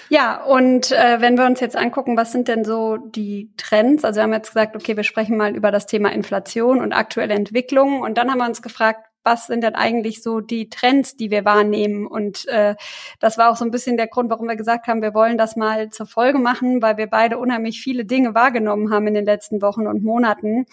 Ja, 0.09 0.45
und 0.45 0.93
äh, 0.93 1.21
wenn 1.21 1.39
wir 1.39 1.47
uns 1.47 1.61
jetzt 1.61 1.77
angucken, 1.77 2.17
was 2.17 2.31
sind 2.31 2.49
denn 2.49 2.65
so 2.65 2.97
die 2.97 3.53
Trends? 3.57 4.05
Also 4.05 4.19
wir 4.19 4.25
haben 4.25 4.33
jetzt 4.33 4.49
gesagt, 4.49 4.77
okay, 4.77 4.97
wir 4.97 5.05
sprechen 5.05 5.37
mal 5.37 5.57
über 5.57 5.71
das 5.71 5.87
Thema 5.87 6.13
Inflation 6.13 6.81
und 6.81 6.93
aktuelle 6.93 7.35
Entwicklungen. 7.35 8.03
Und 8.03 8.19
dann 8.19 8.31
haben 8.31 8.39
wir 8.39 8.47
uns 8.47 8.61
gefragt, 8.61 9.06
was 9.27 9.49
sind 9.49 9.65
denn 9.65 9.75
eigentlich 9.75 10.23
so 10.23 10.41
die 10.41 10.71
Trends, 10.71 11.17
die 11.17 11.33
wir 11.33 11.45
wahrnehmen? 11.45 12.07
Und 12.07 12.47
äh, 12.47 12.77
das 13.19 13.37
war 13.37 13.51
auch 13.51 13.57
so 13.57 13.65
ein 13.65 13.73
bisschen 13.73 13.97
der 13.97 14.07
Grund, 14.07 14.31
warum 14.31 14.47
wir 14.47 14.55
gesagt 14.55 14.87
haben, 14.87 15.03
wir 15.03 15.15
wollen 15.15 15.37
das 15.37 15.57
mal 15.57 15.91
zur 15.91 16.07
Folge 16.07 16.39
machen, 16.39 16.81
weil 16.81 16.97
wir 16.97 17.09
beide 17.09 17.37
unheimlich 17.37 17.81
viele 17.81 18.05
Dinge 18.05 18.37
wahrgenommen 18.37 18.93
haben 18.93 19.09
in 19.09 19.15
den 19.15 19.25
letzten 19.25 19.61
Wochen 19.61 19.89
und 19.89 20.05
Monaten. 20.05 20.67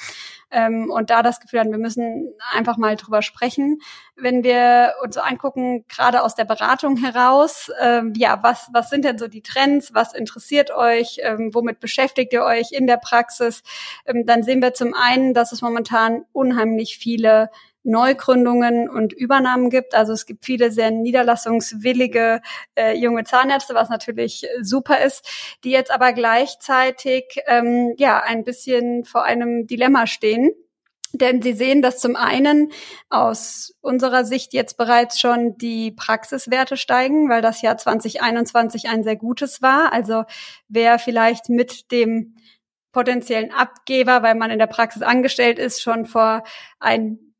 Ähm, 0.51 0.91
und 0.91 1.09
da 1.09 1.23
das 1.23 1.39
Gefühl 1.39 1.61
hatten, 1.61 1.71
wir 1.71 1.79
müssen 1.79 2.31
einfach 2.53 2.77
mal 2.77 2.95
drüber 2.95 3.23
sprechen. 3.23 3.79
Wenn 4.15 4.43
wir 4.43 4.93
uns 5.01 5.15
so 5.15 5.21
angucken, 5.21 5.85
gerade 5.89 6.21
aus 6.21 6.35
der 6.35 6.45
Beratung 6.45 6.97
heraus, 6.97 7.71
ähm, 7.81 8.13
ja, 8.15 8.37
was, 8.43 8.69
was 8.71 8.91
sind 8.91 9.03
denn 9.03 9.17
so 9.17 9.27
die 9.27 9.41
Trends? 9.41 9.95
Was 9.95 10.13
interessiert 10.13 10.69
euch? 10.69 11.17
Ähm, 11.23 11.49
womit 11.53 11.79
beschäftigt 11.79 12.33
ihr 12.33 12.43
euch 12.43 12.71
in 12.71 12.85
der 12.85 12.97
Praxis? 12.97 13.63
Ähm, 14.05 14.27
dann 14.27 14.43
sehen 14.43 14.61
wir 14.61 14.75
zum 14.75 14.93
einen, 14.93 15.33
dass 15.33 15.51
es 15.53 15.63
momentan 15.63 16.25
unheimlich 16.33 16.99
viele 16.99 17.49
Neugründungen 17.83 18.89
und 18.89 19.13
Übernahmen 19.13 19.69
gibt. 19.69 19.93
Also 19.93 20.13
es 20.13 20.25
gibt 20.25 20.45
viele 20.45 20.71
sehr 20.71 20.91
niederlassungswillige 20.91 22.41
äh, 22.75 22.97
junge 22.97 23.23
Zahnärzte, 23.23 23.73
was 23.75 23.89
natürlich 23.89 24.47
super 24.61 25.01
ist, 25.01 25.27
die 25.63 25.71
jetzt 25.71 25.91
aber 25.91 26.13
gleichzeitig 26.13 27.25
ähm, 27.47 27.93
ja 27.97 28.21
ein 28.21 28.43
bisschen 28.43 29.03
vor 29.05 29.23
einem 29.23 29.67
Dilemma 29.67 30.07
stehen. 30.07 30.51
Denn 31.15 31.43
sie 31.43 31.53
sehen, 31.53 31.83
dass 31.83 31.99
zum 31.99 32.15
einen 32.15 32.71
aus 33.09 33.75
unserer 33.81 34.25
Sicht 34.25 34.51
jetzt 34.51 34.77
bereits 34.77 35.19
schon 35.19 35.55
die 35.59 35.91
Praxiswerte 35.91 36.75
steigen, 36.75 37.29
weil 37.29 37.43
das 37.43 37.61
Jahr 37.61 37.77
2021 37.77 38.89
ein 38.89 39.03
sehr 39.03 39.15
gutes 39.15 39.61
war. 39.61 39.93
Also 39.93 40.23
wer 40.69 40.97
vielleicht 40.97 41.49
mit 41.49 41.91
dem 41.91 42.35
potenziellen 42.91 43.51
Abgeber, 43.51 44.23
weil 44.23 44.33
man 44.33 44.49
in 44.49 44.57
der 44.57 44.67
Praxis 44.67 45.03
angestellt 45.03 45.59
ist, 45.59 45.83
schon 45.83 46.07
vor 46.07 46.43
ein 46.79 47.32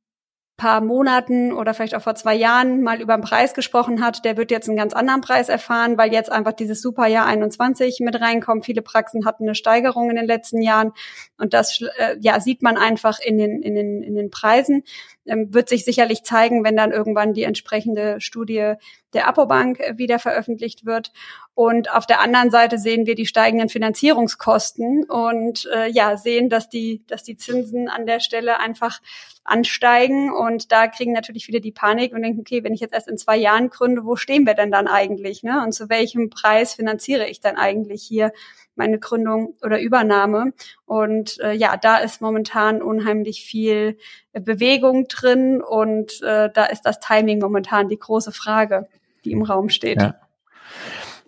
paar 0.56 0.82
Monaten 0.82 1.52
oder 1.52 1.74
vielleicht 1.74 1.96
auch 1.96 2.02
vor 2.02 2.13
zwei 2.16 2.36
Jahren 2.36 2.82
mal 2.82 3.02
über 3.02 3.18
den 3.18 3.24
Preis 3.24 3.54
gesprochen 3.56 4.04
hat, 4.04 4.24
der 4.24 4.38
wird 4.38 4.52
jetzt 4.52 4.68
einen 4.68 4.78
ganz 4.78 4.94
anderen 4.94 5.22
Preis 5.22 5.50
erfahren, 5.50 5.98
weil 5.98 6.13
jetzt 6.13 6.32
einfach 6.32 6.54
dieses 6.54 6.82
Superjahr 6.82 7.26
21 7.26 8.00
mit 8.02 8.22
reinkommt. 8.22 8.66
Viele 8.66 8.84
Praxen 8.84 9.26
hatten 9.26 9.44
eine 9.44 9.56
Steigerung 9.56 10.12
in 10.12 10.16
den 10.16 10.28
letzten 10.28 10.62
Jahren 10.62 10.92
und 11.38 11.54
das 11.54 11.82
äh, 11.98 12.18
ja 12.20 12.39
sieht 12.39 12.62
man 12.62 12.78
einfach 12.78 13.20
in 13.20 13.38
den 13.38 13.63
in 13.63 13.74
den 13.74 14.04
in 14.04 14.16
den 14.16 14.30
Preisen. 14.30 14.84
Ähm, 15.26 15.54
wird 15.54 15.70
sich 15.70 15.86
sicherlich 15.86 16.24
zeigen, 16.24 16.64
wenn 16.64 16.76
dann 16.76 16.92
irgendwann 16.92 17.34
die 17.34 17.44
entsprechende 17.44 18.20
Studie 18.20 18.74
der 19.14 19.28
Apobank 19.28 19.80
äh, 19.80 19.98
wieder 19.98 20.20
veröffentlicht 20.20 20.86
wird. 20.86 21.14
Und 21.56 21.94
auf 21.94 22.06
der 22.06 22.20
anderen 22.20 22.52
Seite 22.52 22.78
sehen 22.78 23.06
wir 23.06 23.16
die 23.16 23.26
steigenden 23.26 23.70
Finanzierungskosten 23.70 25.06
und 25.06 25.70
äh, 25.74 25.88
ja 25.90 26.18
sehen, 26.18 26.50
dass 26.50 26.68
die 26.68 27.04
dass 27.08 27.24
die 27.24 27.38
Zinsen 27.38 27.88
an 27.88 28.06
der 28.06 28.20
Stelle 28.20 28.60
einfach 28.60 29.00
ansteigen 29.44 30.32
und 30.32 30.72
da 30.72 30.88
kriegen 30.88 31.12
natürlich 31.12 31.46
viele 31.46 31.62
die 31.62 31.72
Panik 31.72 32.14
und 32.14 32.22
denken, 32.22 32.40
okay, 32.40 32.64
wenn 32.64 32.74
ich 32.74 32.80
jetzt 32.80 32.94
erst 32.94 33.10
in 33.10 33.18
zwei 33.18 33.38
Jahren 33.38 33.70
gründe, 33.70 34.06
wo 34.06 34.16
stehen 34.16 34.46
wir 34.46 34.54
denn 34.54 34.72
dann 34.72 34.88
eigentlich? 34.88 35.44
Ne? 35.44 35.62
Und 35.64 35.74
zu 35.74 35.90
welchem 35.90 36.30
Preis 36.30 36.74
finanziere 36.76 37.28
ich 37.28 37.42
dann 37.42 37.58
eigentlich 37.58 38.04
hier 38.04 38.32
meine 38.76 39.00
Gründung 39.00 39.56
oder 39.62 39.80
Übernahme? 39.80 40.54
Und 40.86 41.40
äh, 41.40 41.54
ja, 41.54 41.78
da 41.78 41.98
ist 41.98 42.22
momentan 42.22 42.82
unheimlich 42.82 43.44
viel 43.44 43.98
Bewegung 44.34 45.08
drin 45.08 45.62
und 45.62 46.22
äh, 46.24 46.50
da 46.54 46.66
ist 46.66 46.82
das 46.84 47.00
Timing 47.00 47.40
momentan 47.40 47.90
die 47.90 48.00
große 48.00 48.32
Frage, 48.32 48.88
die 49.26 49.32
im 49.32 49.44
Raum 49.44 49.70
steht. 49.70 50.02
Ja. 50.02 50.16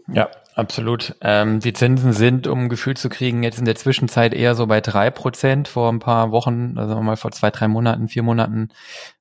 Ja, 0.07 0.29
absolut. 0.53 1.15
Ähm, 1.21 1.59
die 1.59 1.73
Zinsen 1.73 2.13
sind, 2.13 2.47
um 2.47 2.65
ein 2.65 2.69
Gefühl 2.69 2.95
zu 2.95 3.09
kriegen, 3.09 3.43
jetzt 3.43 3.57
in 3.57 3.65
der 3.65 3.75
Zwischenzeit 3.75 4.33
eher 4.33 4.55
so 4.55 4.67
bei 4.67 4.81
drei 4.81 5.09
Prozent. 5.09 5.67
Vor 5.67 5.91
ein 5.91 5.99
paar 5.99 6.31
Wochen, 6.31 6.77
also 6.77 7.01
mal 7.01 7.17
vor 7.17 7.31
zwei, 7.31 7.49
drei 7.49 7.67
Monaten, 7.67 8.07
vier 8.07 8.23
Monaten, 8.23 8.69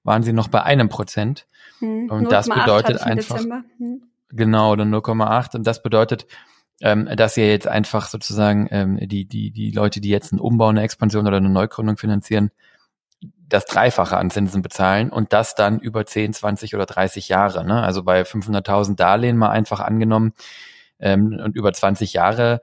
waren 0.03 0.23
sie 0.23 0.33
noch 0.33 0.49
bei 0.49 0.63
einem 0.63 0.89
Prozent. 0.89 1.47
Hm, 1.79 2.11
und 2.11 2.31
das 2.31 2.49
bedeutet 2.49 3.01
einfach, 3.01 3.39
hm. 3.79 4.03
genau, 4.31 4.73
oder 4.73 4.85
0,8. 4.85 5.57
Und 5.57 5.67
das 5.67 5.83
bedeutet, 5.83 6.27
ähm, 6.85 7.09
dass 7.17 7.39
ihr 7.39 7.49
jetzt 7.49 7.67
einfach 7.67 8.09
sozusagen 8.09 8.69
ähm, 8.71 8.99
die, 9.01 9.25
die, 9.25 9.51
die 9.51 9.71
Leute, 9.71 10.03
die 10.03 10.11
jetzt 10.11 10.33
einen 10.33 10.41
Umbau, 10.41 10.69
eine 10.69 10.83
Expansion 10.83 11.27
oder 11.27 11.39
eine 11.39 11.49
Neugründung 11.49 11.97
finanzieren, 11.97 12.51
das 13.49 13.65
Dreifache 13.65 14.19
an 14.19 14.31
Zinsen 14.31 14.61
bezahlen 14.61 15.09
und 15.09 15.33
das 15.33 15.55
dann 15.55 15.81
über 15.81 16.05
10, 16.05 16.35
20 16.35 16.75
oder 16.75 16.85
30 16.85 17.31
Jahre. 17.31 17.65
Ne? 17.65 17.83
Also 17.83 18.03
bei 18.03 18.21
500.000 18.21 18.97
Darlehen 18.97 19.39
mal 19.39 19.49
einfach 19.49 19.81
angenommen, 19.81 20.35
ähm, 21.01 21.41
und 21.43 21.57
über 21.57 21.73
20 21.73 22.13
Jahre 22.13 22.61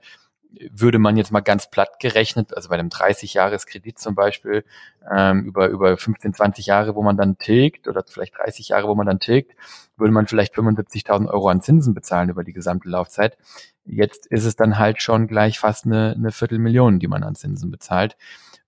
würde 0.70 0.98
man 0.98 1.16
jetzt 1.16 1.32
mal 1.32 1.40
ganz 1.40 1.70
platt 1.70 1.98
gerechnet, 2.00 2.54
also 2.54 2.68
bei 2.68 2.74
einem 2.78 2.88
30-Jahres-Kredit 2.88 3.98
zum 3.98 4.14
Beispiel, 4.14 4.64
ähm, 5.10 5.44
über, 5.44 5.68
über 5.68 5.96
15, 5.96 6.34
20 6.34 6.66
Jahre, 6.66 6.94
wo 6.94 7.02
man 7.02 7.16
dann 7.16 7.38
tilgt, 7.38 7.88
oder 7.88 8.04
vielleicht 8.06 8.36
30 8.38 8.68
Jahre, 8.68 8.88
wo 8.88 8.94
man 8.94 9.06
dann 9.06 9.18
tilgt, 9.18 9.52
würde 9.96 10.12
man 10.12 10.26
vielleicht 10.26 10.54
75.000 10.54 11.28
Euro 11.28 11.48
an 11.48 11.60
Zinsen 11.60 11.94
bezahlen 11.94 12.28
über 12.28 12.44
die 12.44 12.52
gesamte 12.52 12.88
Laufzeit. 12.88 13.36
Jetzt 13.84 14.26
ist 14.26 14.44
es 14.44 14.56
dann 14.56 14.78
halt 14.78 15.02
schon 15.02 15.26
gleich 15.26 15.58
fast 15.58 15.86
eine, 15.86 16.12
eine 16.16 16.30
Viertelmillion, 16.30 16.98
die 16.98 17.08
man 17.08 17.22
an 17.22 17.34
Zinsen 17.34 17.70
bezahlt. 17.70 18.16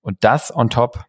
Und 0.00 0.18
das 0.20 0.54
on 0.54 0.70
top 0.70 1.04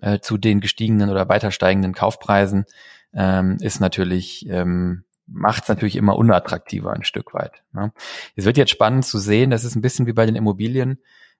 äh, 0.00 0.20
zu 0.20 0.36
den 0.36 0.60
gestiegenen 0.60 1.10
oder 1.10 1.28
weiter 1.28 1.50
steigenden 1.50 1.94
Kaufpreisen 1.94 2.66
ähm, 3.14 3.56
ist 3.60 3.80
natürlich 3.80 4.46
ähm, 4.48 5.04
macht 5.26 5.64
es 5.64 5.68
natürlich 5.68 5.96
immer 5.96 6.16
unattraktiver 6.16 6.92
ein 6.92 7.04
Stück 7.04 7.34
weit. 7.34 7.62
Ne? 7.72 7.92
Es 8.36 8.44
wird 8.44 8.56
jetzt 8.56 8.70
spannend 8.70 9.04
zu 9.04 9.18
sehen, 9.18 9.50
das 9.50 9.64
ist 9.64 9.74
ein 9.74 9.82
bisschen 9.82 10.06
wie 10.06 10.12
bei 10.12 10.26
den 10.26 10.36
Immobilien. 10.36 10.98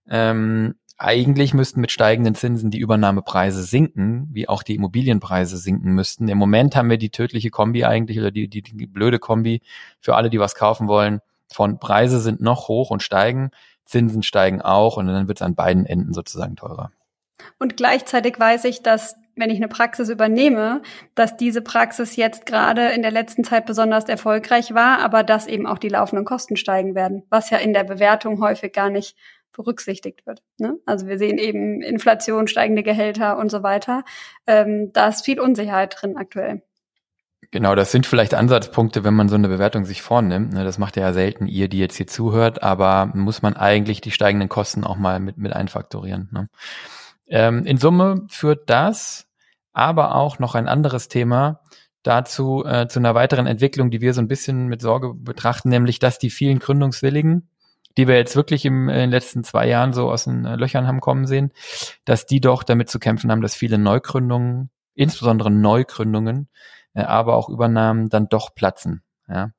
Ähm, 0.09 0.75
eigentlich 0.99 1.53
müssten 1.53 1.81
mit 1.81 1.93
steigenden 1.93 2.35
Zinsen 2.35 2.71
die 2.71 2.79
Übernahmepreise 2.79 3.63
sinken, 3.63 4.29
wie 4.33 4.49
auch 4.49 4.63
die 4.63 4.75
Immobilienpreise 4.75 5.59
sinken 5.59 5.93
müssten. 5.93 6.29
Im 6.29 6.39
Moment 6.39 6.75
haben 6.75 6.89
wir 6.89 6.97
die 6.97 7.11
tödliche 7.11 7.51
Kombi 7.51 7.85
eigentlich 7.85 8.19
oder 8.19 8.31
die, 8.31 8.49
die, 8.49 8.63
die 8.63 8.87
blöde 8.87 9.19
Kombi 9.19 9.61
für 10.01 10.17
alle, 10.17 10.31
die 10.31 10.41
was 10.41 10.55
kaufen 10.55 10.89
wollen. 10.89 11.21
Von 11.53 11.79
Preise 11.79 12.21
sind 12.21 12.41
noch 12.41 12.69
hoch 12.69 12.91
und 12.91 13.03
steigen, 13.03 13.51
Zinsen 13.85 14.23
steigen 14.23 14.63
auch 14.63 14.97
und 14.97 15.07
dann 15.07 15.29
wird 15.29 15.39
es 15.39 15.43
an 15.43 15.55
beiden 15.55 15.85
Enden 15.85 16.13
sozusagen 16.13 16.57
teurer. 16.57 16.91
Und 17.59 17.77
gleichzeitig 17.77 18.41
weiß 18.41 18.65
ich, 18.65 18.83
dass 18.83 19.17
wenn 19.37 19.51
ich 19.51 19.59
eine 19.59 19.69
Praxis 19.69 20.09
übernehme, 20.09 20.83
dass 21.15 21.37
diese 21.37 21.61
Praxis 21.63 22.17
jetzt 22.17 22.47
gerade 22.47 22.89
in 22.89 23.03
der 23.03 23.11
letzten 23.11 23.45
Zeit 23.45 23.67
besonders 23.67 24.05
erfolgreich 24.05 24.75
war, 24.75 25.01
aber 25.01 25.23
dass 25.23 25.47
eben 25.47 25.67
auch 25.67 25.79
die 25.79 25.91
laufenden 25.91 26.25
Kosten 26.25 26.57
steigen 26.57 26.95
werden, 26.95 27.23
was 27.29 27.51
ja 27.51 27.59
in 27.59 27.75
der 27.75 27.85
Bewertung 27.85 28.41
häufig 28.41 28.73
gar 28.73 28.91
nicht 28.91 29.17
berücksichtigt 29.53 30.27
wird. 30.27 30.43
Ne? 30.59 30.77
Also 30.87 31.07
wir 31.07 31.19
sehen 31.19 31.39
eben 31.39 31.83
Inflation, 31.83 32.49
steigende 32.49 32.83
Gehälter 32.83 33.39
und 33.39 33.51
so 33.51 33.63
weiter. 33.63 34.05
Ähm, 34.47 34.93
da 34.93 35.09
ist 35.09 35.25
viel 35.25 35.41
Unsicherheit 35.41 35.97
drin 36.01 36.17
aktuell. 36.17 36.63
Genau, 37.51 37.75
das 37.75 37.93
sind 37.93 38.07
vielleicht 38.07 38.35
Ansatzpunkte, 38.35 39.05
wenn 39.05 39.15
man 39.15 39.29
so 39.29 39.37
eine 39.37 39.49
Bewertung 39.49 39.85
sich 39.85 40.03
vornimmt. 40.03 40.53
Ne? 40.53 40.65
Das 40.65 40.79
macht 40.79 40.97
ja 40.97 41.13
selten 41.13 41.47
ihr, 41.47 41.69
die 41.69 41.79
jetzt 41.79 41.97
hier 41.97 42.07
zuhört, 42.07 42.63
aber 42.63 43.11
muss 43.15 43.43
man 43.43 43.57
eigentlich 43.57 44.01
die 44.01 44.11
steigenden 44.11 44.49
Kosten 44.49 44.85
auch 44.85 44.97
mal 44.97 45.21
mit, 45.21 45.39
mit 45.39 45.53
einfaktorieren. 45.53 46.29
Ne? 46.33 46.49
Ähm, 47.29 47.65
in 47.65 47.79
Summe 47.79 48.27
führt 48.29 48.69
das, 48.69 49.26
aber 49.77 50.15
auch 50.15 50.39
noch 50.39 50.55
ein 50.55 50.69
anderes 50.69 51.09
Thema 51.09 51.61
dazu, 52.03 52.65
äh, 52.65 52.89
zu 52.89 52.99
einer 52.99 53.15
weiteren 53.15 53.47
Entwicklung, 53.47 53.91
die 53.91 54.01
wir 54.01 54.15
so 54.15 54.23
ein 54.23 54.29
bisschen 54.29 54.69
mit 54.69 54.81
Sorge 54.81 55.13
betrachten, 55.15 55.69
nämlich, 55.69 55.99
dass 55.99 56.19
die 56.19 56.31
vielen 56.31 56.61
Gründungswilligen, 56.61 57.51
die 57.99 58.09
wir 58.09 58.17
jetzt 58.17 58.37
wirklich 58.37 58.65
im, 58.65 58.89
in 58.89 58.97
den 58.97 59.11
letzten 59.11 59.45
zwei 59.45 59.69
Jahren 59.69 59.93
so 59.93 60.11
aus 60.11 60.25
den 60.25 60.47
äh, 60.47 60.57
Löchern 60.57 60.87
haben 60.87 61.01
kommen 61.01 61.27
sehen, 61.27 61.53
dass 62.07 62.25
die 62.25 62.41
doch 62.41 62.63
damit 62.63 62.89
zu 62.89 62.99
kämpfen 62.99 63.31
haben, 63.31 63.43
dass 63.43 63.55
viele 63.55 63.77
Neugründungen, 63.77 64.71
insbesondere 64.95 65.51
Neugründungen, 65.51 66.49
äh, 66.95 67.03
aber 67.03 67.37
auch 67.37 67.51
Übernahmen 67.51 68.09
dann 68.09 68.29
doch 68.29 68.55
platzen. 68.55 69.03
Ja. 69.29 69.51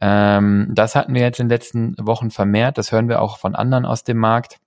Ähm, 0.00 0.70
das 0.74 0.94
hatten 0.94 1.12
wir 1.12 1.22
jetzt 1.22 1.40
in 1.40 1.48
den 1.48 1.56
letzten 1.56 1.96
Wochen 1.98 2.30
vermehrt. 2.30 2.78
Das 2.78 2.92
hören 2.92 3.08
wir 3.08 3.20
auch 3.20 3.38
von 3.38 3.56
anderen 3.56 3.84
aus 3.84 4.04
dem 4.04 4.18
Markt. 4.18 4.58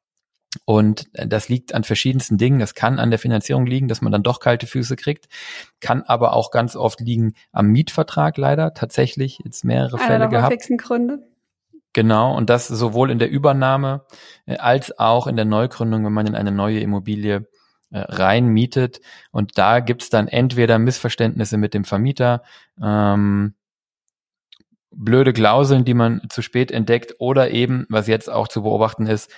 Und 0.66 1.08
das 1.14 1.50
liegt 1.50 1.74
an 1.74 1.84
verschiedensten 1.84 2.38
Dingen. 2.38 2.60
Das 2.60 2.76
kann 2.76 3.00
an 3.00 3.10
der 3.10 3.20
Finanzierung 3.20 3.66
liegen, 3.66 3.88
dass 3.88 4.02
man 4.02 4.12
dann 4.12 4.24
doch 4.24 4.40
kalte 4.40 4.68
Füße 4.68 4.96
kriegt, 4.96 5.28
kann 5.80 6.04
aber 6.04 6.34
auch 6.34 6.52
ganz 6.52 6.76
oft 6.76 7.00
liegen 7.00 7.34
am 7.52 7.68
Mietvertrag 7.68 8.38
leider. 8.38 8.74
Tatsächlich 8.74 9.40
jetzt 9.44 9.66
mehrere 9.66 9.98
Einer 9.98 10.06
Fälle 10.06 10.30
der 10.30 10.30
gehabt. 10.30 10.70
Gründe. 10.78 11.20
Genau, 11.94 12.36
und 12.36 12.50
das 12.50 12.68
sowohl 12.68 13.12
in 13.12 13.20
der 13.20 13.30
Übernahme 13.30 14.06
äh, 14.46 14.58
als 14.58 14.98
auch 14.98 15.28
in 15.28 15.36
der 15.36 15.46
Neugründung, 15.46 16.04
wenn 16.04 16.14
man 16.14 16.26
in 16.26 16.36
eine 16.36 16.52
neue 16.52 16.80
Immobilie 16.80 17.48
äh, 17.92 18.00
rein 18.00 18.48
mietet. 18.48 19.00
Und 19.32 19.58
da 19.60 19.80
gibt's 19.80 20.10
dann 20.10 20.28
entweder 20.28 20.80
Missverständnisse 20.80 21.58
mit 21.58 21.76
dem 21.76 21.86
Vermieter, 21.86 22.42
ähm, 22.82 23.54
blöde 24.90 25.34
Klauseln, 25.34 25.86
die 25.86 25.94
man 25.94 26.22
zu 26.30 26.42
spät 26.42 26.72
entdeckt, 26.72 27.16
oder 27.20 27.52
eben, 27.52 27.86
was 27.90 28.08
jetzt 28.08 28.30
auch 28.30 28.48
zu 28.48 28.64
beobachten 28.64 29.06
ist, 29.06 29.32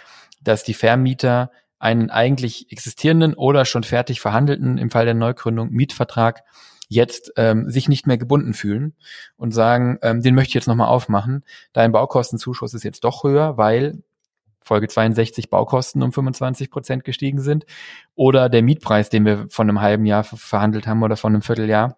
dass 0.48 0.64
die 0.64 0.74
Vermieter 0.74 1.52
einen 1.80 2.10
eigentlich 2.10 2.72
existierenden 2.72 3.34
oder 3.34 3.66
schon 3.66 3.84
fertig 3.84 4.22
verhandelten, 4.22 4.78
im 4.78 4.90
Fall 4.90 5.06
der 5.06 5.14
Neugründung, 5.14 5.72
Mietvertrag 5.72 6.44
jetzt 6.88 7.34
ähm, 7.36 7.70
sich 7.70 7.90
nicht 7.90 8.08
mehr 8.08 8.18
gebunden 8.18 8.54
fühlen 8.54 8.94
und 9.38 9.52
sagen, 9.52 9.98
ähm, 10.02 10.22
den 10.22 10.36
möchte 10.36 10.50
ich 10.50 10.54
jetzt 10.56 10.68
nochmal 10.68 10.88
aufmachen. 10.88 11.44
Dein 11.74 11.92
Baukostenzuschuss 11.92 12.74
ist 12.74 12.84
jetzt 12.84 13.04
doch 13.04 13.24
höher, 13.24 13.58
weil 13.58 14.04
Folge 14.62 14.88
62 14.88 15.50
Baukosten 15.50 16.02
um 16.02 16.12
25 16.12 16.72
Prozent 16.72 17.04
gestiegen 17.04 17.40
sind 17.40 17.66
oder 18.16 18.50
der 18.50 18.64
Mietpreis, 18.64 19.10
den 19.10 19.26
wir 19.26 19.48
von 19.50 19.70
einem 19.70 19.82
halben 19.82 20.06
Jahr 20.06 20.24
verhandelt 20.24 20.88
haben 20.88 21.04
oder 21.04 21.18
von 21.18 21.34
einem 21.34 21.44
Vierteljahr, 21.44 21.98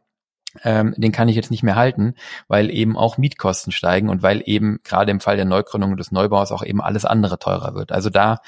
ähm, 0.64 0.94
den 0.98 1.12
kann 1.12 1.28
ich 1.28 1.36
jetzt 1.36 1.52
nicht 1.52 1.64
mehr 1.64 1.76
halten, 1.76 2.16
weil 2.48 2.70
eben 2.70 2.98
auch 2.98 3.18
Mietkosten 3.18 3.72
steigen 3.72 4.10
und 4.10 4.24
weil 4.24 4.42
eben 4.46 4.80
gerade 4.84 5.12
im 5.12 5.20
Fall 5.20 5.36
der 5.36 5.46
Neugründung 5.46 5.92
und 5.92 6.00
des 6.00 6.12
Neubaus 6.12 6.52
auch 6.52 6.64
eben 6.64 6.82
alles 6.82 7.06
andere 7.06 7.40
teurer 7.40 7.76
wird. 7.76 7.92
Also 7.92 8.10
da 8.10 8.40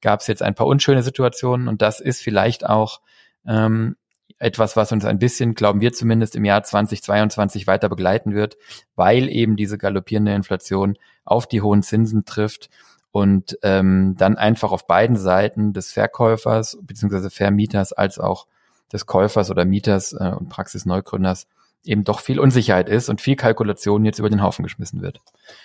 gab 0.00 0.20
es 0.20 0.26
jetzt 0.26 0.42
ein 0.42 0.54
paar 0.54 0.66
unschöne 0.66 1.02
Situationen 1.02 1.68
und 1.68 1.82
das 1.82 2.00
ist 2.00 2.22
vielleicht 2.22 2.64
auch 2.64 3.00
ähm, 3.46 3.96
etwas, 4.38 4.74
was 4.74 4.90
uns 4.90 5.04
ein 5.04 5.18
bisschen, 5.18 5.54
glauben 5.54 5.80
wir 5.80 5.92
zumindest, 5.92 6.34
im 6.34 6.44
Jahr 6.44 6.62
2022 6.62 7.66
weiter 7.66 7.88
begleiten 7.88 8.34
wird, 8.34 8.56
weil 8.96 9.28
eben 9.28 9.56
diese 9.56 9.76
galoppierende 9.76 10.34
Inflation 10.34 10.96
auf 11.24 11.46
die 11.46 11.60
hohen 11.60 11.82
Zinsen 11.82 12.24
trifft 12.24 12.70
und 13.12 13.58
ähm, 13.62 14.14
dann 14.16 14.38
einfach 14.38 14.72
auf 14.72 14.86
beiden 14.86 15.16
Seiten 15.16 15.72
des 15.72 15.92
Verkäufers 15.92 16.78
bzw. 16.82 17.28
Vermieters 17.28 17.92
als 17.92 18.18
auch 18.18 18.46
des 18.92 19.06
Käufers 19.06 19.50
oder 19.50 19.64
Mieters 19.64 20.12
äh, 20.12 20.32
und 20.38 20.48
Praxisneugründers 20.48 21.46
eben 21.84 22.04
doch 22.04 22.20
viel 22.20 22.38
Unsicherheit 22.38 22.88
ist 22.88 23.08
und 23.08 23.20
viel 23.20 23.36
Kalkulation 23.36 24.04
jetzt 24.04 24.18
über 24.18 24.28
den 24.28 24.42
Haufen 24.42 24.62
geschmissen 24.62 25.00
wird. 25.00 25.20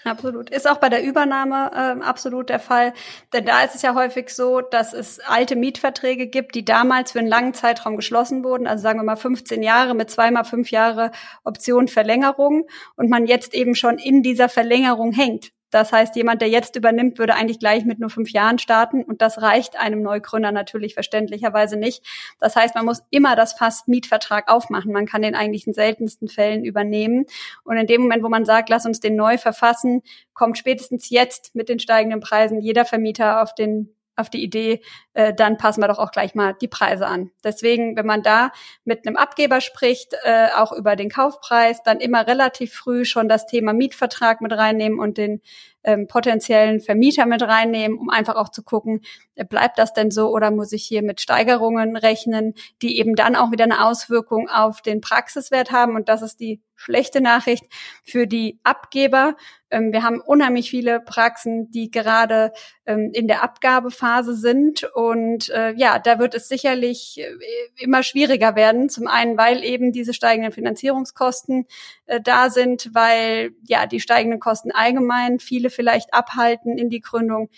Absolut. 0.05 0.49
Ist 0.49 0.69
auch 0.69 0.77
bei 0.77 0.87
der 0.87 1.03
Übernahme 1.03 1.71
äh, 1.73 2.03
absolut 2.03 2.49
der 2.49 2.59
Fall. 2.59 2.93
Denn 3.33 3.45
da 3.45 3.63
ist 3.63 3.75
es 3.75 3.81
ja 3.81 3.95
häufig 3.95 4.29
so, 4.29 4.61
dass 4.61 4.93
es 4.93 5.19
alte 5.19 5.55
Mietverträge 5.55 6.27
gibt, 6.27 6.55
die 6.55 6.63
damals 6.63 7.11
für 7.11 7.19
einen 7.19 7.27
langen 7.27 7.53
Zeitraum 7.53 7.97
geschlossen 7.97 8.43
wurden, 8.43 8.65
also 8.65 8.81
sagen 8.81 8.99
wir 8.99 9.03
mal 9.03 9.17
15 9.17 9.61
Jahre 9.61 9.93
mit 9.93 10.09
zweimal 10.09 10.45
fünf 10.45 10.71
Jahre 10.71 11.11
Option 11.43 11.87
Verlängerung 11.87 12.67
und 12.95 13.09
man 13.09 13.25
jetzt 13.25 13.53
eben 13.53 13.75
schon 13.75 13.97
in 13.97 14.23
dieser 14.23 14.47
Verlängerung 14.47 15.11
hängt. 15.11 15.51
Das 15.75 15.91
heißt, 15.91 16.15
jemand, 16.15 16.41
der 16.41 16.47
jetzt 16.47 16.77
übernimmt, 16.77 17.19
würde 17.19 17.35
eigentlich 17.35 17.59
gleich 17.59 17.83
mit 17.83 17.99
nur 17.99 18.09
fünf 18.09 18.31
Jahren 18.31 18.59
starten 18.59 19.03
und 19.03 19.21
das 19.21 19.41
reicht 19.41 19.77
einem 19.77 20.01
Neugründer 20.01 20.53
natürlich 20.53 20.93
verständlicherweise 20.93 21.75
nicht. 21.75 22.01
Das 22.39 22.55
heißt, 22.55 22.75
man 22.75 22.85
muss 22.85 23.03
immer 23.09 23.35
das 23.35 23.51
Fass 23.51 23.85
Mietvertrag 23.85 24.49
aufmachen. 24.49 24.93
Man 24.93 25.05
kann 25.05 25.21
den 25.21 25.35
eigentlich 25.35 25.67
in 25.67 25.73
seltensten 25.73 26.29
Fällen 26.29 26.63
übernehmen. 26.63 27.25
Und 27.65 27.75
in 27.75 27.87
dem 27.87 28.03
Moment, 28.03 28.23
wo 28.23 28.29
man 28.29 28.45
sagt, 28.45 28.69
lass 28.69 28.85
uns 28.85 29.01
den 29.01 29.17
neu 29.17 29.37
verfassen, 29.37 30.01
kommt 30.33 30.57
spätestens 30.57 31.09
jetzt 31.09 31.53
mit 31.55 31.67
den 31.67 31.79
steigenden 31.79 32.21
Preisen 32.21 32.61
jeder 32.61 32.85
Vermieter 32.85 33.41
auf 33.41 33.53
den 33.53 33.94
auf 34.15 34.29
die 34.29 34.43
Idee, 34.43 34.81
äh, 35.13 35.33
dann 35.33 35.57
passen 35.57 35.81
wir 35.81 35.87
doch 35.87 35.99
auch 35.99 36.11
gleich 36.11 36.35
mal 36.35 36.53
die 36.61 36.67
Preise 36.67 37.07
an. 37.07 37.31
Deswegen, 37.43 37.95
wenn 37.95 38.05
man 38.05 38.23
da 38.23 38.51
mit 38.83 39.05
einem 39.05 39.17
Abgeber 39.17 39.61
spricht, 39.61 40.15
äh, 40.23 40.47
auch 40.55 40.71
über 40.71 40.95
den 40.95 41.09
Kaufpreis, 41.09 41.83
dann 41.83 41.99
immer 41.99 42.27
relativ 42.27 42.73
früh 42.73 43.05
schon 43.05 43.27
das 43.27 43.45
Thema 43.45 43.73
Mietvertrag 43.73 44.41
mit 44.41 44.53
reinnehmen 44.53 44.99
und 44.99 45.17
den 45.17 45.41
ähm, 45.85 46.07
potenziellen 46.07 46.81
Vermieter 46.81 47.25
mit 47.25 47.41
reinnehmen, 47.41 47.97
um 47.97 48.09
einfach 48.09 48.35
auch 48.35 48.49
zu 48.49 48.63
gucken, 48.63 49.01
äh, 49.35 49.45
bleibt 49.45 49.79
das 49.79 49.93
denn 49.93 50.11
so 50.11 50.29
oder 50.29 50.51
muss 50.51 50.71
ich 50.71 50.83
hier 50.83 51.03
mit 51.03 51.21
Steigerungen 51.21 51.95
rechnen, 51.95 52.55
die 52.81 52.97
eben 52.99 53.15
dann 53.15 53.35
auch 53.35 53.51
wieder 53.51 53.65
eine 53.65 53.85
Auswirkung 53.85 54.49
auf 54.49 54.81
den 54.81 54.99
Praxiswert 55.01 55.71
haben. 55.71 55.95
Und 55.95 56.09
das 56.09 56.21
ist 56.21 56.39
die 56.39 56.61
schlechte 56.75 57.21
Nachricht 57.21 57.65
für 58.03 58.27
die 58.27 58.59
Abgeber. 58.63 59.35
Ähm, 59.71 59.91
wir 59.91 60.03
haben 60.03 60.21
unheimlich 60.21 60.69
viele 60.69 60.99
Praxen, 60.99 61.71
die 61.71 61.89
gerade 61.89 62.51
ähm, 62.85 63.11
in 63.13 63.27
der 63.27 63.43
Abgabephase 63.43 64.35
sind. 64.35 64.83
Und 64.93 65.49
äh, 65.49 65.73
ja, 65.73 65.99
da 65.99 66.19
wird 66.19 66.35
es 66.35 66.47
sicherlich 66.47 67.19
äh, 67.19 67.31
immer 67.77 68.03
schwieriger 68.03 68.55
werden. 68.55 68.89
Zum 68.89 69.07
einen, 69.07 69.37
weil 69.37 69.63
eben 69.63 69.91
diese 69.91 70.13
steigenden 70.13 70.51
Finanzierungskosten 70.51 71.65
äh, 72.05 72.21
da 72.21 72.49
sind, 72.49 72.89
weil 72.93 73.51
ja 73.67 73.85
die 73.87 73.99
steigenden 73.99 74.39
Kosten 74.39 74.71
allgemein 74.71 75.39
viele 75.39 75.69
vielleicht 75.75 76.13
abhalten, 76.13 76.77
in 76.77 76.89
die 76.89 77.01
Gründung 77.01 77.49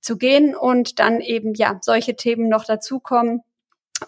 zu 0.00 0.16
gehen 0.16 0.54
und 0.54 0.98
dann 0.98 1.20
eben 1.20 1.54
ja 1.54 1.78
solche 1.82 2.16
Themen 2.16 2.48
noch 2.48 2.64
dazukommen. 2.64 3.42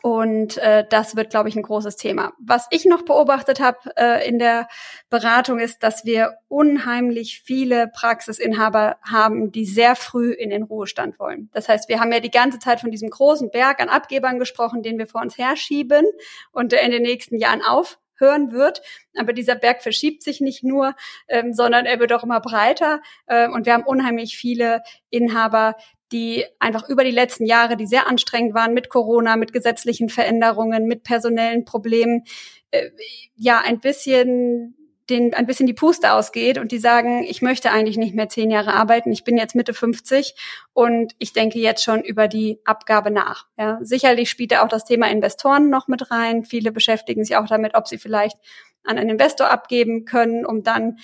Und 0.02 0.56
äh, 0.58 0.84
das 0.88 1.16
wird, 1.16 1.30
glaube 1.30 1.48
ich, 1.48 1.56
ein 1.56 1.62
großes 1.62 1.96
Thema. 1.96 2.32
Was 2.38 2.68
ich 2.70 2.84
noch 2.84 3.02
beobachtet 3.02 3.60
habe 3.60 3.78
äh, 3.96 4.26
in 4.28 4.38
der 4.38 4.68
Beratung 5.08 5.58
ist, 5.58 5.82
dass 5.82 6.04
wir 6.04 6.36
unheimlich 6.48 7.42
viele 7.44 7.88
Praxisinhaber 7.88 8.98
haben, 9.02 9.50
die 9.50 9.66
sehr 9.66 9.96
früh 9.96 10.30
in 10.30 10.50
den 10.50 10.62
Ruhestand 10.62 11.18
wollen. 11.18 11.50
Das 11.52 11.68
heißt, 11.68 11.88
wir 11.88 11.98
haben 11.98 12.12
ja 12.12 12.20
die 12.20 12.30
ganze 12.30 12.60
Zeit 12.60 12.80
von 12.80 12.92
diesem 12.92 13.10
großen 13.10 13.50
Berg 13.50 13.80
an 13.80 13.88
Abgebern 13.88 14.38
gesprochen, 14.38 14.82
den 14.84 14.96
wir 14.96 15.08
vor 15.08 15.22
uns 15.22 15.36
herschieben 15.36 16.06
und 16.52 16.70
der 16.70 16.82
in 16.82 16.92
den 16.92 17.02
nächsten 17.02 17.36
Jahren 17.36 17.62
auf 17.62 17.98
hören 18.20 18.52
wird. 18.52 18.82
Aber 19.16 19.32
dieser 19.32 19.56
Berg 19.56 19.82
verschiebt 19.82 20.22
sich 20.22 20.40
nicht 20.40 20.62
nur, 20.62 20.94
ähm, 21.28 21.52
sondern 21.52 21.86
er 21.86 21.98
wird 21.98 22.12
auch 22.12 22.22
immer 22.22 22.40
breiter. 22.40 23.00
Äh, 23.26 23.48
und 23.48 23.66
wir 23.66 23.72
haben 23.72 23.84
unheimlich 23.84 24.36
viele 24.36 24.82
Inhaber, 25.10 25.76
die 26.12 26.44
einfach 26.58 26.88
über 26.88 27.04
die 27.04 27.10
letzten 27.10 27.46
Jahre, 27.46 27.76
die 27.76 27.86
sehr 27.86 28.06
anstrengend 28.06 28.54
waren 28.54 28.74
mit 28.74 28.88
Corona, 28.88 29.36
mit 29.36 29.52
gesetzlichen 29.52 30.08
Veränderungen, 30.08 30.86
mit 30.86 31.04
personellen 31.04 31.64
Problemen, 31.64 32.24
äh, 32.70 32.90
ja, 33.36 33.60
ein 33.64 33.80
bisschen 33.80 34.76
denen 35.10 35.34
ein 35.34 35.46
bisschen 35.46 35.66
die 35.66 35.74
Puste 35.74 36.12
ausgeht 36.12 36.58
und 36.58 36.72
die 36.72 36.78
sagen, 36.78 37.24
ich 37.24 37.42
möchte 37.42 37.70
eigentlich 37.70 37.98
nicht 37.98 38.14
mehr 38.14 38.28
zehn 38.28 38.50
Jahre 38.50 38.74
arbeiten, 38.74 39.12
ich 39.12 39.24
bin 39.24 39.36
jetzt 39.36 39.54
Mitte 39.54 39.74
50 39.74 40.34
und 40.72 41.14
ich 41.18 41.32
denke 41.32 41.58
jetzt 41.58 41.84
schon 41.84 42.02
über 42.02 42.28
die 42.28 42.60
Abgabe 42.64 43.10
nach. 43.10 43.46
Ja, 43.58 43.78
sicherlich 43.82 44.30
spielt 44.30 44.52
da 44.52 44.62
auch 44.62 44.68
das 44.68 44.84
Thema 44.84 45.10
Investoren 45.10 45.68
noch 45.68 45.88
mit 45.88 46.10
rein. 46.10 46.44
Viele 46.44 46.72
beschäftigen 46.72 47.24
sich 47.24 47.36
auch 47.36 47.46
damit, 47.46 47.74
ob 47.74 47.88
sie 47.88 47.98
vielleicht 47.98 48.36
an 48.84 48.98
einen 48.98 49.10
Investor 49.10 49.50
abgeben 49.50 50.04
können, 50.04 50.46
um 50.46 50.62
dann 50.62 50.98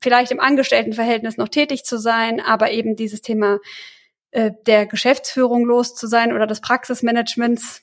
vielleicht 0.00 0.30
im 0.30 0.40
Angestelltenverhältnis 0.40 1.36
noch 1.36 1.48
tätig 1.48 1.84
zu 1.84 1.98
sein, 1.98 2.40
aber 2.40 2.70
eben 2.70 2.96
dieses 2.96 3.20
Thema 3.20 3.58
äh, 4.30 4.52
der 4.66 4.86
Geschäftsführung 4.86 5.64
los 5.64 5.94
zu 5.94 6.06
sein 6.06 6.32
oder 6.32 6.46
des 6.46 6.60
Praxismanagements 6.60 7.82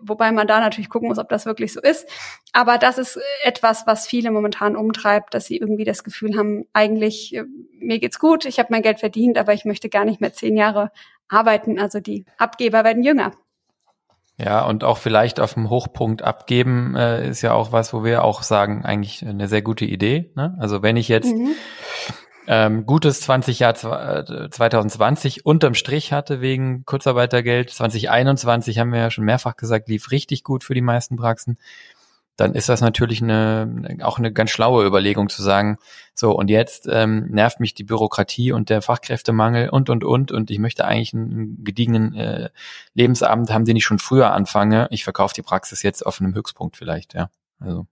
wobei 0.00 0.32
man 0.32 0.46
da 0.46 0.60
natürlich 0.60 0.88
gucken 0.88 1.08
muss, 1.08 1.18
ob 1.18 1.28
das 1.28 1.46
wirklich 1.46 1.72
so 1.72 1.80
ist. 1.80 2.08
Aber 2.52 2.78
das 2.78 2.98
ist 2.98 3.18
etwas, 3.44 3.86
was 3.86 4.06
viele 4.06 4.30
momentan 4.30 4.76
umtreibt, 4.76 5.34
dass 5.34 5.46
sie 5.46 5.56
irgendwie 5.56 5.84
das 5.84 6.04
Gefühl 6.04 6.36
haben, 6.36 6.64
eigentlich, 6.72 7.34
äh, 7.34 7.44
mir 7.78 7.98
geht's 7.98 8.18
gut, 8.18 8.44
ich 8.44 8.58
habe 8.58 8.68
mein 8.70 8.82
Geld 8.82 9.00
verdient, 9.00 9.38
aber 9.38 9.52
ich 9.54 9.64
möchte 9.64 9.88
gar 9.88 10.04
nicht 10.04 10.20
mehr 10.20 10.32
zehn 10.32 10.56
Jahre 10.56 10.90
arbeiten. 11.28 11.78
Also 11.78 12.00
die 12.00 12.24
Abgeber 12.38 12.84
werden 12.84 13.02
jünger. 13.02 13.32
Ja, 14.38 14.64
und 14.64 14.82
auch 14.82 14.98
vielleicht 14.98 15.40
auf 15.40 15.54
dem 15.54 15.70
Hochpunkt 15.70 16.22
abgeben 16.22 16.96
äh, 16.96 17.28
ist 17.28 17.42
ja 17.42 17.52
auch 17.52 17.70
was, 17.70 17.92
wo 17.92 18.02
wir 18.02 18.24
auch 18.24 18.42
sagen, 18.42 18.84
eigentlich 18.84 19.24
eine 19.24 19.46
sehr 19.46 19.62
gute 19.62 19.84
Idee. 19.84 20.32
Ne? 20.34 20.56
Also 20.58 20.82
wenn 20.82 20.96
ich 20.96 21.08
jetzt 21.08 21.32
mhm. 21.32 21.54
Ähm, 22.46 22.86
gutes 22.86 23.20
20 23.20 23.60
Jahr 23.60 23.74
2020 23.74 25.38
äh, 25.38 25.40
unterm 25.44 25.74
Strich 25.74 26.12
hatte 26.12 26.40
wegen 26.40 26.84
Kurzarbeitergeld, 26.84 27.70
2021 27.70 28.78
haben 28.78 28.92
wir 28.92 29.00
ja 29.00 29.10
schon 29.10 29.24
mehrfach 29.24 29.56
gesagt, 29.56 29.88
lief 29.88 30.10
richtig 30.10 30.42
gut 30.42 30.64
für 30.64 30.74
die 30.74 30.80
meisten 30.80 31.16
Praxen. 31.16 31.58
Dann 32.36 32.54
ist 32.54 32.68
das 32.68 32.80
natürlich 32.80 33.22
eine, 33.22 33.98
auch 34.02 34.18
eine 34.18 34.32
ganz 34.32 34.50
schlaue 34.50 34.86
Überlegung 34.86 35.28
zu 35.28 35.42
sagen, 35.42 35.76
so 36.14 36.32
und 36.32 36.48
jetzt 36.48 36.88
ähm, 36.90 37.26
nervt 37.30 37.60
mich 37.60 37.74
die 37.74 37.84
Bürokratie 37.84 38.52
und 38.52 38.70
der 38.70 38.80
Fachkräftemangel 38.80 39.68
und 39.68 39.90
und 39.90 40.02
und. 40.02 40.32
Und 40.32 40.50
ich 40.50 40.58
möchte 40.58 40.84
eigentlich 40.86 41.12
einen 41.12 41.62
gediegenen 41.62 42.14
äh, 42.14 42.48
Lebensabend. 42.94 43.52
Haben, 43.52 43.66
den 43.66 43.76
ich 43.76 43.84
schon 43.84 43.98
früher 43.98 44.32
anfange. 44.32 44.88
Ich 44.90 45.04
verkaufe 45.04 45.34
die 45.34 45.42
Praxis 45.42 45.82
jetzt 45.82 46.04
auf 46.04 46.20
einem 46.20 46.34
Höchstpunkt 46.34 46.76
vielleicht, 46.76 47.14
ja. 47.14 47.28
Also 47.60 47.86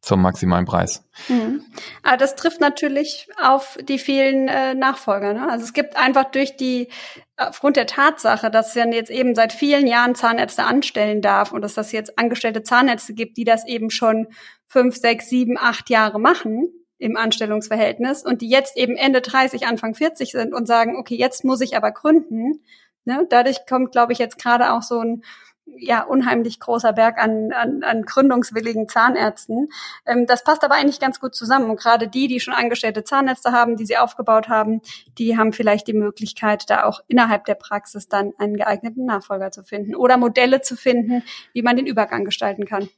zum 0.00 0.22
maximalen 0.22 0.64
Preis. 0.64 1.04
Mhm. 1.28 1.64
Aber 2.02 2.16
das 2.16 2.34
trifft 2.34 2.60
natürlich 2.60 3.28
auf 3.40 3.78
die 3.82 3.98
vielen 3.98 4.48
äh, 4.48 4.74
Nachfolger. 4.74 5.34
Ne? 5.34 5.50
Also 5.50 5.64
es 5.64 5.72
gibt 5.74 5.96
einfach 5.96 6.30
durch 6.30 6.56
die, 6.56 6.88
aufgrund 7.36 7.76
der 7.76 7.86
Tatsache, 7.86 8.50
dass 8.50 8.74
ja 8.74 8.86
jetzt 8.86 9.10
eben 9.10 9.34
seit 9.34 9.52
vielen 9.52 9.86
Jahren 9.86 10.14
Zahnärzte 10.14 10.64
anstellen 10.64 11.20
darf 11.20 11.52
und 11.52 11.60
dass 11.62 11.74
das 11.74 11.92
jetzt 11.92 12.18
angestellte 12.18 12.62
Zahnärzte 12.62 13.12
gibt, 13.12 13.36
die 13.36 13.44
das 13.44 13.66
eben 13.66 13.90
schon 13.90 14.28
fünf, 14.66 14.96
sechs, 14.96 15.28
sieben, 15.28 15.58
acht 15.58 15.90
Jahre 15.90 16.18
machen 16.18 16.68
im 16.96 17.16
Anstellungsverhältnis 17.16 18.24
und 18.24 18.40
die 18.40 18.48
jetzt 18.48 18.76
eben 18.76 18.96
Ende 18.96 19.20
30, 19.20 19.66
Anfang 19.66 19.94
40 19.94 20.32
sind 20.32 20.54
und 20.54 20.66
sagen, 20.66 20.96
okay, 20.96 21.16
jetzt 21.16 21.44
muss 21.44 21.60
ich 21.60 21.76
aber 21.76 21.92
gründen. 21.92 22.62
Ne? 23.04 23.26
Dadurch 23.28 23.66
kommt, 23.66 23.92
glaube 23.92 24.12
ich, 24.12 24.18
jetzt 24.18 24.38
gerade 24.38 24.72
auch 24.72 24.82
so 24.82 25.00
ein 25.00 25.22
ja 25.76 26.02
unheimlich 26.02 26.60
großer 26.60 26.92
Berg 26.92 27.18
an, 27.18 27.52
an, 27.52 27.82
an 27.82 28.02
gründungswilligen 28.02 28.88
Zahnärzten. 28.88 29.68
Ähm, 30.06 30.26
das 30.26 30.44
passt 30.44 30.64
aber 30.64 30.74
eigentlich 30.74 31.00
ganz 31.00 31.20
gut 31.20 31.34
zusammen. 31.34 31.70
Und 31.70 31.80
gerade 31.80 32.08
die, 32.08 32.28
die 32.28 32.40
schon 32.40 32.54
angestellte 32.54 33.04
Zahnärzte 33.04 33.52
haben, 33.52 33.76
die 33.76 33.86
sie 33.86 33.96
aufgebaut 33.96 34.48
haben, 34.48 34.80
die 35.18 35.36
haben 35.36 35.52
vielleicht 35.52 35.86
die 35.86 35.94
Möglichkeit, 35.94 36.68
da 36.68 36.84
auch 36.84 37.00
innerhalb 37.08 37.44
der 37.44 37.54
Praxis 37.54 38.08
dann 38.08 38.32
einen 38.38 38.56
geeigneten 38.56 39.06
Nachfolger 39.06 39.50
zu 39.50 39.62
finden 39.62 39.94
oder 39.94 40.16
Modelle 40.16 40.60
zu 40.60 40.76
finden, 40.76 41.22
wie 41.52 41.62
man 41.62 41.76
den 41.76 41.86
Übergang 41.86 42.24
gestalten 42.24 42.64
kann. 42.64 42.88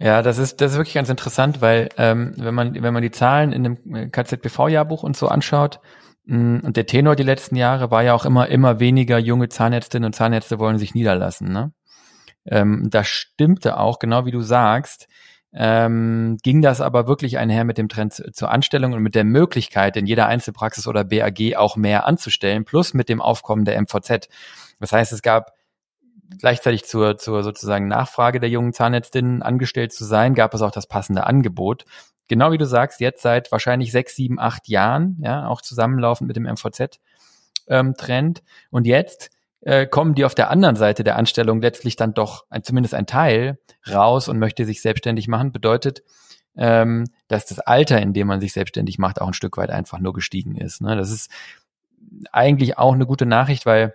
Ja, 0.00 0.22
das 0.22 0.38
ist 0.38 0.62
das 0.62 0.72
ist 0.72 0.78
wirklich 0.78 0.94
ganz 0.94 1.10
interessant, 1.10 1.60
weil 1.60 1.90
ähm, 1.98 2.32
wenn 2.38 2.54
man 2.54 2.74
wenn 2.82 2.94
man 2.94 3.02
die 3.02 3.10
Zahlen 3.10 3.52
in 3.52 3.64
dem 3.64 4.10
KZBV-Jahrbuch 4.10 5.02
und 5.02 5.14
so 5.14 5.28
anschaut, 5.28 5.78
mm, 6.24 6.60
und 6.62 6.76
der 6.78 6.86
Tenor 6.86 7.16
die 7.16 7.22
letzten 7.22 7.54
Jahre 7.54 7.90
war 7.90 8.02
ja 8.02 8.14
auch 8.14 8.24
immer 8.24 8.48
immer 8.48 8.80
weniger 8.80 9.18
junge 9.18 9.50
Zahnärztinnen 9.50 10.06
und 10.06 10.14
Zahnärzte 10.14 10.58
wollen 10.58 10.78
sich 10.78 10.94
niederlassen. 10.94 11.52
Ne? 11.52 11.72
Ähm, 12.46 12.88
das 12.90 13.08
stimmte 13.08 13.78
auch, 13.78 13.98
genau 13.98 14.26
wie 14.26 14.30
du 14.30 14.42
sagst. 14.42 15.08
Ähm, 15.52 16.38
ging 16.42 16.62
das 16.62 16.80
aber 16.80 17.08
wirklich 17.08 17.38
einher 17.38 17.64
mit 17.64 17.76
dem 17.76 17.88
Trend 17.88 18.14
zur 18.14 18.50
Anstellung 18.50 18.92
und 18.92 19.02
mit 19.02 19.16
der 19.16 19.24
Möglichkeit, 19.24 19.96
in 19.96 20.06
jeder 20.06 20.26
Einzelpraxis 20.26 20.86
oder 20.86 21.02
BAG 21.02 21.56
auch 21.56 21.76
mehr 21.76 22.06
anzustellen, 22.06 22.64
plus 22.64 22.94
mit 22.94 23.08
dem 23.08 23.20
Aufkommen 23.20 23.64
der 23.64 23.80
MVZ. 23.80 24.28
Das 24.78 24.92
heißt, 24.92 25.12
es 25.12 25.22
gab 25.22 25.52
gleichzeitig 26.38 26.84
zur, 26.84 27.18
zur 27.18 27.42
sozusagen 27.42 27.88
Nachfrage 27.88 28.38
der 28.38 28.48
jungen 28.48 28.72
Zahnärztinnen 28.72 29.42
angestellt 29.42 29.92
zu 29.92 30.04
sein, 30.04 30.34
gab 30.34 30.54
es 30.54 30.62
auch 30.62 30.70
das 30.70 30.86
passende 30.86 31.26
Angebot. 31.26 31.84
Genau 32.28 32.52
wie 32.52 32.58
du 32.58 32.66
sagst, 32.66 33.00
jetzt 33.00 33.22
seit 33.22 33.50
wahrscheinlich 33.50 33.90
sechs, 33.90 34.14
sieben, 34.14 34.38
acht 34.38 34.68
Jahren, 34.68 35.18
ja, 35.20 35.48
auch 35.48 35.62
zusammenlaufend 35.62 36.28
mit 36.28 36.36
dem 36.36 36.44
MVZ-Trend. 36.44 36.98
Ähm, 37.68 38.44
und 38.70 38.86
jetzt 38.86 39.30
äh, 39.62 39.86
kommen 39.86 40.14
die 40.14 40.24
auf 40.24 40.34
der 40.34 40.50
anderen 40.50 40.76
Seite 40.76 41.04
der 41.04 41.16
Anstellung 41.16 41.60
letztlich 41.60 41.96
dann 41.96 42.14
doch 42.14 42.44
ein, 42.50 42.62
zumindest 42.62 42.94
ein 42.94 43.06
Teil 43.06 43.58
raus 43.90 44.28
und 44.28 44.38
möchte 44.38 44.64
sich 44.64 44.82
selbstständig 44.82 45.28
machen, 45.28 45.52
bedeutet, 45.52 46.02
ähm, 46.56 47.04
dass 47.28 47.46
das 47.46 47.60
Alter, 47.60 48.00
in 48.00 48.12
dem 48.12 48.26
man 48.26 48.40
sich 48.40 48.52
selbstständig 48.52 48.98
macht, 48.98 49.20
auch 49.20 49.28
ein 49.28 49.34
Stück 49.34 49.56
weit 49.56 49.70
einfach 49.70 49.98
nur 49.98 50.12
gestiegen 50.12 50.56
ist. 50.56 50.80
Ne? 50.80 50.96
Das 50.96 51.10
ist 51.10 51.30
eigentlich 52.32 52.78
auch 52.78 52.94
eine 52.94 53.06
gute 53.06 53.26
Nachricht, 53.26 53.66
weil 53.66 53.94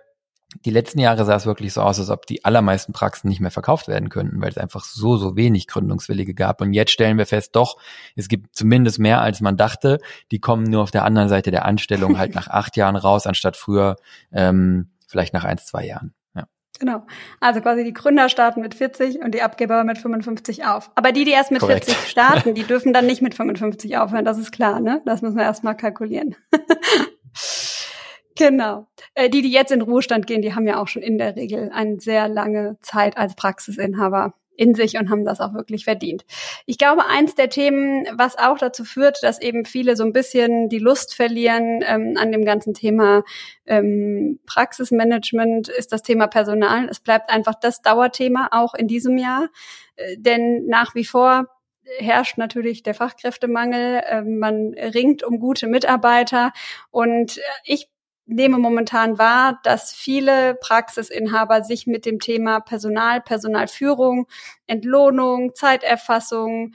die 0.64 0.72
letzten 0.72 1.00
Jahre 1.00 1.26
sah 1.26 1.36
es 1.36 1.46
wirklich 1.46 1.74
so 1.74 1.82
aus, 1.82 2.00
als 2.00 2.10
ob 2.10 2.28
die 2.28 2.46
allermeisten 2.46 2.94
Praxen 2.94 3.28
nicht 3.28 3.42
mehr 3.42 3.52
verkauft 3.52 3.88
werden 3.88 4.10
könnten, 4.10 4.42
weil 4.42 4.50
es 4.50 4.58
einfach 4.58 4.86
so, 4.86 5.18
so 5.18 5.36
wenig 5.36 5.68
Gründungswillige 5.68 6.34
gab. 6.34 6.62
Und 6.62 6.74
jetzt 6.74 6.92
stellen 6.92 7.18
wir 7.18 7.26
fest, 7.26 7.56
doch, 7.56 7.78
es 8.16 8.30
gibt 8.30 8.56
zumindest 8.56 9.00
mehr, 9.00 9.22
als 9.22 9.42
man 9.42 9.58
dachte. 9.58 10.00
Die 10.32 10.40
kommen 10.40 10.64
nur 10.64 10.84
auf 10.84 10.92
der 10.92 11.04
anderen 11.04 11.28
Seite 11.28 11.52
der 11.52 11.66
Anstellung 11.66 12.18
halt 12.18 12.36
nach 12.36 12.48
acht 12.48 12.78
Jahren 12.78 12.96
raus, 12.96 13.28
anstatt 13.28 13.58
früher 13.58 13.98
ähm, 14.32 14.92
vielleicht 15.16 15.34
nach 15.34 15.46
ein, 15.46 15.58
zwei 15.58 15.86
Jahren. 15.86 16.14
Ja. 16.36 16.44
Genau. 16.78 17.06
Also 17.40 17.62
quasi 17.62 17.86
die 17.86 17.94
Gründer 17.94 18.28
starten 18.28 18.60
mit 18.60 18.76
40 18.76 19.20
und 19.20 19.34
die 19.34 19.42
Abgeber 19.42 19.86
mit 19.86 19.98
55 19.98 20.66
auf. 20.66 20.92
Aber 20.96 21.14
die, 21.14 21.24
die 21.24 21.32
erst 21.32 21.52
mit 21.52 21.62
Korrekt. 21.62 21.86
40 21.86 22.10
starten, 22.10 22.54
die 22.54 22.64
dürfen 22.64 22.92
dann 22.92 23.06
nicht 23.06 23.22
mit 23.22 23.34
55 23.34 23.98
aufhören. 23.98 24.26
Das 24.26 24.38
ist 24.38 24.52
klar, 24.52 24.82
ne? 24.82 25.02
Das 25.06 25.22
müssen 25.22 25.38
wir 25.38 25.44
erstmal 25.44 25.78
kalkulieren. 25.78 26.36
genau. 28.36 28.88
Äh, 29.14 29.30
die, 29.30 29.42
die 29.42 29.52
jetzt 29.52 29.72
in 29.72 29.82
Ruhestand 29.82 30.28
gehen, 30.28 30.42
die 30.42 30.54
haben 30.54 30.68
ja 30.68 30.82
auch 30.82 30.90
schon 30.90 31.02
in 31.02 31.18
der 31.18 31.38
Regel 31.38 31.72
eine 31.74 32.02
sehr 32.02 32.28
lange 32.28 32.78
Zeit 32.82 33.18
als 33.18 33.36
Praxisinhaber 33.36 34.34
in 34.58 34.76
sich 34.76 34.98
und 34.98 35.10
haben 35.10 35.26
das 35.26 35.40
auch 35.40 35.54
wirklich 35.54 35.86
verdient. 35.86 36.26
Ich 36.66 36.78
glaube, 36.78 37.06
eins 37.06 37.36
der 37.36 37.50
Themen, 37.50 38.06
was 38.18 38.38
auch 38.38 38.58
dazu 38.58 38.84
führt, 38.84 39.22
dass 39.24 39.42
eben 39.42 39.66
viele 39.66 39.96
so 39.96 40.04
ein 40.04 40.14
bisschen 40.14 40.70
die 40.70 40.80
Lust 40.80 41.16
verlieren 41.16 41.82
ähm, 41.86 42.16
an 42.18 42.32
dem 42.32 42.46
ganzen 42.46 42.74
Thema 42.74 43.24
ähm, 43.66 44.40
Praxismanagement, 44.46 45.70
ist 45.70 45.92
das 45.92 46.04
Thema 46.04 46.28
Personal. 46.28 46.88
Es 46.90 47.00
bleibt 47.00 47.30
einfach 47.30 47.56
das 47.56 47.82
Dauerthema 47.82 48.50
auch 48.52 48.74
in 48.74 48.88
diesem 48.88 49.18
Jahr, 49.18 49.50
äh, 49.96 50.18
denn 50.18 50.66
nach 50.68 50.96
wie 50.96 51.06
vor 51.06 51.48
herrscht 52.00 52.38
natürlich 52.38 52.84
der 52.84 52.96
Fachkräftemangel. 52.96 54.02
Äh, 54.06 54.22
man 54.22 54.74
ringt 54.74 55.24
um 55.24 55.40
gute 55.40 55.68
Mitarbeiter 55.68 56.52
und 56.92 57.40
ich 57.64 57.88
nehme 58.28 58.58
momentan 58.58 59.18
wahr, 59.18 59.60
dass 59.64 59.94
viele 59.94 60.56
Praxisinhaber 60.56 61.64
sich 61.64 61.88
mit 61.88 62.06
dem 62.06 62.20
Thema 62.20 62.60
Personal, 62.60 63.22
Personalführung, 63.22 64.28
Entlohnung, 64.68 65.54
Zeiterfassung, 65.54 66.74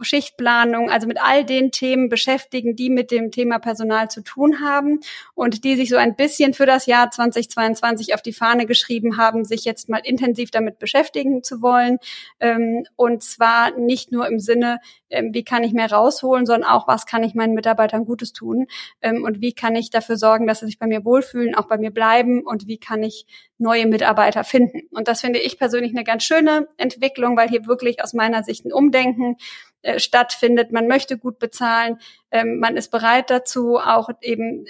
Schichtplanung, 0.00 0.90
also 0.90 1.08
mit 1.08 1.20
all 1.20 1.44
den 1.44 1.72
Themen 1.72 2.08
beschäftigen, 2.08 2.76
die 2.76 2.90
mit 2.90 3.10
dem 3.10 3.30
Thema 3.30 3.58
Personal 3.58 4.08
zu 4.08 4.22
tun 4.22 4.60
haben 4.60 5.00
und 5.34 5.64
die 5.64 5.74
sich 5.74 5.88
so 5.88 5.96
ein 5.96 6.14
bisschen 6.14 6.54
für 6.54 6.66
das 6.66 6.86
Jahr 6.86 7.10
2022 7.10 8.14
auf 8.14 8.22
die 8.22 8.32
Fahne 8.32 8.66
geschrieben 8.66 9.16
haben, 9.16 9.44
sich 9.44 9.64
jetzt 9.64 9.88
mal 9.88 10.00
intensiv 10.04 10.50
damit 10.50 10.78
beschäftigen 10.78 11.42
zu 11.42 11.60
wollen. 11.60 11.98
Ähm, 12.38 12.84
und 12.94 13.22
zwar 13.22 13.76
nicht 13.76 14.12
nur 14.12 14.28
im 14.28 14.38
Sinne, 14.38 14.78
ähm, 15.10 15.34
wie 15.34 15.44
kann 15.44 15.64
ich 15.64 15.72
mehr 15.72 15.90
rausholen, 15.90 16.46
sondern 16.46 16.70
auch, 16.70 16.86
was 16.86 17.06
kann 17.06 17.24
ich 17.24 17.34
meinen 17.34 17.54
Mitarbeitern 17.54 18.04
Gutes 18.04 18.32
tun 18.32 18.66
ähm, 19.02 19.24
und 19.24 19.40
wie 19.40 19.54
kann 19.54 19.74
ich 19.74 19.90
dafür 19.90 20.16
sorgen, 20.16 20.46
dass 20.46 20.60
sie 20.60 20.66
sich 20.66 20.78
bei 20.78 20.86
mir 20.86 21.04
wohlfühlen, 21.04 21.54
auch 21.54 21.66
bei 21.66 21.78
mir 21.78 21.90
bleiben 21.90 22.42
und 22.46 22.68
wie 22.68 22.78
kann 22.78 23.02
ich 23.02 23.26
neue 23.58 23.86
Mitarbeiter 23.86 24.44
finden. 24.44 24.82
Und 24.92 25.08
das 25.08 25.20
finde 25.20 25.40
ich 25.40 25.58
persönlich 25.58 25.92
eine 25.92 26.04
ganz 26.04 26.22
schöne 26.22 26.68
Entwicklung, 26.76 27.36
weil 27.36 27.48
hier 27.48 27.66
wirklich 27.66 28.02
aus 28.02 28.14
meiner 28.14 28.44
Sicht 28.44 28.64
ein 28.64 28.72
Umdenken 28.72 29.36
äh, 29.82 29.98
stattfindet. 29.98 30.72
Man 30.72 30.88
möchte 30.88 31.18
gut 31.18 31.38
bezahlen, 31.38 31.98
ähm, 32.30 32.58
man 32.58 32.76
ist 32.76 32.90
bereit 32.90 33.30
dazu, 33.30 33.78
auch 33.78 34.08
eben 34.20 34.66
äh, 34.66 34.68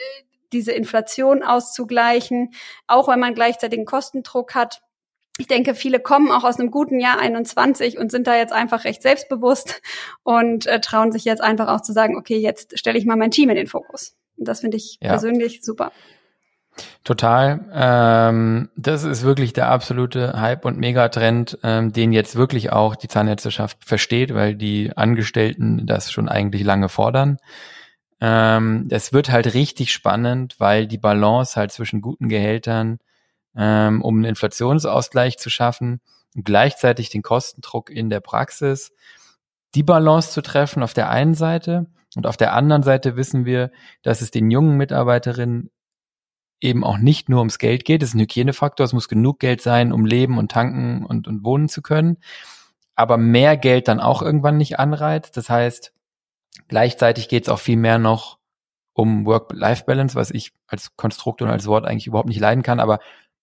diese 0.53 0.73
Inflation 0.73 1.43
auszugleichen, 1.43 2.53
auch 2.87 3.09
wenn 3.09 3.21
man 3.21 3.35
gleichzeitig 3.35 3.79
einen 3.79 3.87
Kostendruck 3.87 4.55
hat. 4.55 4.83
Ich 5.39 5.47
denke, 5.47 5.75
viele 5.75 6.01
kommen 6.01 6.33
auch 6.33 6.43
aus 6.43 6.59
einem 6.59 6.71
guten 6.71 6.99
Jahr 6.99 7.21
21 7.21 7.97
und 7.97 8.11
sind 8.11 8.27
da 8.27 8.37
jetzt 8.37 8.53
einfach 8.53 8.85
recht 8.85 9.03
selbstbewusst 9.03 9.81
und 10.25 10.67
äh, 10.67 10.81
trauen 10.81 11.13
sich 11.13 11.25
jetzt 11.25 11.43
einfach 11.43 11.69
auch 11.69 11.81
zu 11.81 11.93
sagen, 11.93 12.17
okay, 12.17 12.39
jetzt 12.39 12.79
stelle 12.79 12.99
ich 12.99 13.07
mal 13.07 13.17
mein 13.17 13.31
Team 13.31 13.49
in 13.51 13.57
den 13.57 13.69
Fokus. 13.69 14.17
Und 14.37 14.49
das 14.49 14.61
finde 14.61 14.77
ich 14.77 14.99
ja. 15.01 15.11
persönlich 15.11 15.63
super. 15.63 15.93
Total. 17.05 17.61
Ähm, 17.73 18.69
das 18.77 19.05
ist 19.05 19.23
wirklich 19.23 19.53
der 19.53 19.69
absolute 19.71 20.39
Hype 20.41 20.65
und 20.65 20.79
Megatrend, 20.79 21.59
ähm, 21.63 21.93
den 21.93 22.13
jetzt 22.13 22.37
wirklich 22.37 22.71
auch 22.71 22.97
die 22.97 23.09
Zahnärzteschaft 23.09 23.85
versteht, 23.85 24.35
weil 24.35 24.55
die 24.55 24.93
Angestellten 24.97 25.87
das 25.87 26.13
schon 26.13 26.29
eigentlich 26.29 26.65
lange 26.65 26.89
fordern. 26.89 27.39
Ähm, 28.21 28.89
das 28.89 29.13
wird 29.13 29.31
halt 29.31 29.55
richtig 29.55 29.93
spannend, 29.93 30.57
weil 30.59 30.87
die 30.87 30.99
Balance 30.99 31.57
halt 31.57 31.73
zwischen 31.73 32.01
guten 32.01 32.29
Gehältern, 32.29 32.99
ähm, 33.57 34.03
um 34.03 34.17
einen 34.17 34.25
Inflationsausgleich 34.25 35.39
zu 35.39 35.51
schaffen 35.51 36.01
und 36.35 36.45
gleichzeitig 36.45 37.11
den 37.11 37.23
Kostendruck 37.23 37.91
in 37.91 38.11
der 38.11 38.21
Praxis, 38.21 38.93
die 39.75 39.83
Balance 39.83 40.33
zu 40.33 40.43
treffen 40.43 40.83
auf 40.83 40.95
der 40.95 41.11
einen 41.11 41.35
Seite 41.35 41.87
und 42.17 42.27
auf 42.27 42.37
der 42.37 42.55
anderen 42.55 42.83
Seite 42.83 43.17
wissen 43.17 43.45
wir, 43.45 43.71
dass 44.03 44.21
es 44.21 44.31
den 44.31 44.51
jungen 44.51 44.77
Mitarbeiterinnen 44.77 45.71
eben 46.61 46.85
auch 46.85 46.99
nicht 46.99 47.29
nur 47.29 47.39
ums 47.39 47.59
Geld 47.59 47.85
geht. 47.85 48.03
Es 48.03 48.11
ist 48.11 48.15
ein 48.15 48.21
Hygienefaktor. 48.21 48.85
Es 48.85 48.93
muss 48.93 49.09
genug 49.09 49.39
Geld 49.39 49.61
sein, 49.61 49.93
um 49.93 50.05
leben 50.05 50.39
und 50.39 50.51
tanken 50.51 51.05
und, 51.05 51.29
und 51.29 51.45
wohnen 51.45 51.69
zu 51.69 51.83
können. 51.83 52.19
Aber 52.95 53.17
mehr 53.17 53.57
Geld 53.57 53.89
dann 53.89 54.01
auch 54.01 54.23
irgendwann 54.23 54.57
nicht 54.57 54.79
anreizt. 54.79 55.37
Das 55.37 55.49
heißt, 55.51 55.93
gleichzeitig 56.67 57.29
geht 57.29 57.45
es 57.45 57.49
auch 57.49 57.61
viel 57.61 57.77
mehr 57.77 57.99
noch 57.99 58.39
um 58.93 59.27
Work-Life-Balance, 59.27 60.17
was 60.17 60.33
ich 60.33 60.53
als 60.67 60.97
Konstrukt 60.97 61.41
und 61.43 61.49
als 61.49 61.67
Wort 61.67 61.87
eigentlich 61.87 62.09
überhaupt 62.09 62.29
nicht 62.29 62.41
leiden 62.41 62.65
kann. 62.65 62.81
Aber 62.81 62.99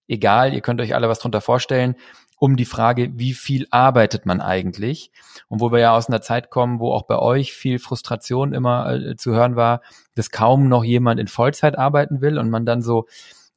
egal, 0.07 0.53
ihr 0.53 0.61
könnt 0.61 0.81
euch 0.81 0.93
alle 0.93 1.07
was 1.07 1.19
drunter 1.19 1.39
vorstellen 1.41 1.95
um 2.37 2.57
die 2.57 2.65
Frage, 2.65 3.11
wie 3.15 3.33
viel 3.33 3.67
arbeitet 3.71 4.25
man 4.25 4.41
eigentlich? 4.41 5.11
Und 5.47 5.61
wo 5.61 5.71
wir 5.71 5.79
ja 5.79 5.95
aus 5.95 6.07
einer 6.07 6.21
Zeit 6.21 6.49
kommen, 6.49 6.79
wo 6.79 6.91
auch 6.91 7.03
bei 7.03 7.17
euch 7.17 7.53
viel 7.53 7.79
Frustration 7.79 8.53
immer 8.53 8.93
äh, 8.93 9.15
zu 9.15 9.33
hören 9.33 9.55
war, 9.55 9.81
dass 10.15 10.31
kaum 10.31 10.67
noch 10.67 10.83
jemand 10.83 11.19
in 11.19 11.27
Vollzeit 11.27 11.77
arbeiten 11.77 12.21
will 12.21 12.37
und 12.37 12.49
man 12.49 12.65
dann 12.65 12.81
so 12.81 13.05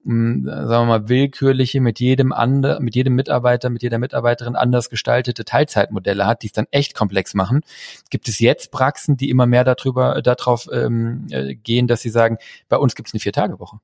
mh, 0.04 0.34
hm, 0.34 0.44
sagen 0.44 0.88
wir 0.88 0.98
mal, 0.98 1.08
willkürliche, 1.08 1.80
mit 1.80 2.00
jedem 2.00 2.32
andere, 2.32 2.80
mit 2.80 2.94
jedem 2.94 3.14
Mitarbeiter, 3.14 3.70
mit 3.70 3.82
jeder 3.82 3.98
Mitarbeiterin 3.98 4.56
anders 4.56 4.90
gestaltete 4.90 5.44
Teilzeitmodelle 5.44 6.26
hat, 6.26 6.42
die 6.42 6.46
es 6.46 6.52
dann 6.52 6.66
echt 6.70 6.94
komplex 6.94 7.34
machen. 7.34 7.62
Gibt 8.10 8.28
es 8.28 8.38
jetzt 8.38 8.70
Praxen, 8.70 9.16
die 9.16 9.30
immer 9.30 9.46
mehr 9.46 9.64
darüber, 9.64 10.16
äh, 10.16 10.22
darauf 10.22 10.68
ähm, 10.72 11.26
äh, 11.30 11.54
gehen, 11.54 11.86
dass 11.88 12.02
sie 12.02 12.10
sagen, 12.10 12.38
bei 12.68 12.76
uns 12.76 12.94
gibt 12.94 13.08
es 13.08 13.14
eine 13.14 13.20
Vier-Tage-Woche. 13.20 13.78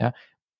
Ja, 0.00 0.12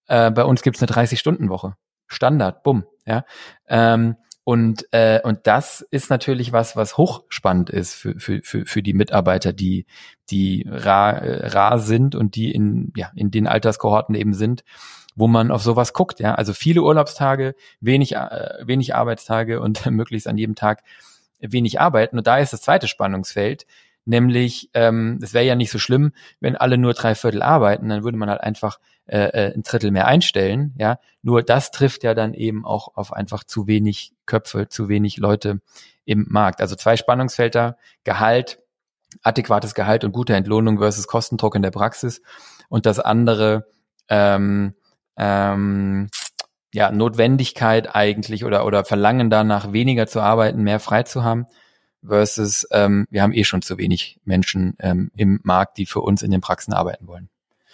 äh, 0.09 0.31
bei 0.31 0.45
uns 0.45 0.63
gibt 0.63 0.77
es 0.77 0.83
eine 0.83 0.91
30-Stunden-Woche. 0.91 1.77
Standard, 2.09 2.63
bumm, 2.63 2.85
ja. 3.07 3.25
Ähm, 3.69 4.17
und, 4.49 4.87
äh, 4.93 5.21
und 5.23 5.41
das 5.47 5.83
ist 5.91 6.09
natürlich 6.09 6.53
was, 6.53 6.75
was 6.75 6.97
hochspannend 6.97 7.69
ist 7.69 7.93
für, 7.93 8.19
für, 8.19 8.41
für, 8.43 8.65
für 8.65 8.83
die 8.83 8.95
Mitarbeiter, 8.95 9.53
die, 9.53 9.85
die 10.31 10.67
rar, 10.67 11.21
äh, 11.21 11.49
rar 11.49 11.79
sind 11.79 12.15
und 12.15 12.35
die 12.35 12.51
in, 12.51 12.91
ja, 12.97 13.13
in 13.15 13.31
den 13.31 13.47
Alterskohorten 13.47 14.15
eben 14.15 14.33
sind, 14.33 14.65
wo 15.15 15.29
man 15.29 15.51
auf 15.51 15.63
sowas 15.63 15.93
guckt. 15.93 16.19
Ja? 16.19 16.35
Also 16.37 16.55
viele 16.55 16.81
Urlaubstage, 16.81 17.57
wenig, 17.81 18.15
äh, 18.15 18.61
wenig 18.65 18.95
Arbeitstage 18.95 19.61
und 19.61 19.85
möglichst 19.91 20.27
an 20.27 20.39
jedem 20.39 20.55
Tag 20.55 20.83
wenig 21.41 21.79
arbeiten. 21.79 22.17
Und 22.17 22.27
da 22.27 22.39
ist 22.39 22.55
das 22.55 22.63
zweite 22.63 22.89
Spannungsfeld, 22.89 23.67
nämlich 24.09 24.71
ähm, 24.75 25.19
es 25.23 25.35
wäre 25.35 25.45
ja 25.45 25.55
nicht 25.55 25.71
so 25.71 25.79
schlimm, 25.79 26.13
wenn 26.41 26.57
alle 26.57 26.79
nur 26.79 26.95
drei 26.95 27.15
Viertel 27.15 27.43
arbeiten, 27.43 27.89
dann 27.89 28.03
würde 28.03 28.19
man 28.19 28.31
halt 28.31 28.41
einfach 28.41 28.79
äh, 29.07 29.19
äh, 29.19 29.55
ein 29.55 29.63
Drittel 29.63 29.91
mehr 29.91 30.07
einstellen. 30.07 30.75
Ja, 30.79 30.99
nur 31.23 31.43
das 31.43 31.71
trifft 31.71 32.03
ja 32.03 32.15
dann 32.15 32.35
eben 32.35 32.65
auch 32.65 32.97
auf 32.97 33.13
einfach 33.13 33.45
zu 33.45 33.67
wenig 33.67 34.13
Köpfe, 34.27 34.69
zu 34.69 34.89
wenig 34.89 35.19
Leute 35.19 35.61
im 36.05 36.27
Markt. 36.29 36.61
Also 36.61 36.75
zwei 36.75 36.97
Spannungsfelder: 36.97 37.77
Gehalt, 38.05 38.61
adäquates 39.23 39.75
Gehalt 39.75 40.05
und 40.05 40.13
gute 40.13 40.35
Entlohnung 40.35 40.79
versus 40.79 41.07
Kostendruck 41.07 41.55
in 41.55 41.63
der 41.63 41.71
Praxis 41.71 42.23
und 42.69 42.87
das 42.87 42.99
andere 42.99 43.67
ähm, 44.09 44.75
ähm, 45.19 46.09
ja 46.73 46.91
Notwendigkeit 46.91 47.95
eigentlich 47.95 48.45
oder 48.45 48.65
oder 48.65 48.85
Verlangen 48.85 49.31
danach 49.31 49.73
weniger 49.73 50.07
zu 50.07 50.21
arbeiten, 50.21 50.63
mehr 50.63 50.81
frei 50.81 51.03
zu 51.03 51.25
haben 51.25 51.47
versus 52.05 52.67
ähm, 52.71 53.07
wir 53.11 53.23
haben 53.23 53.33
eh 53.33 53.45
schon 53.45 53.63
zu 53.63 53.79
wenig 53.79 54.21
Menschen 54.25 54.77
ähm, 54.81 55.11
im 55.17 55.41
Markt, 55.43 55.79
die 55.79 55.87
für 55.87 56.01
uns 56.01 56.23
in 56.23 56.31
den 56.31 56.41
Praxen 56.41 56.73
arbeiten 56.73 57.07
wollen. 57.07 57.29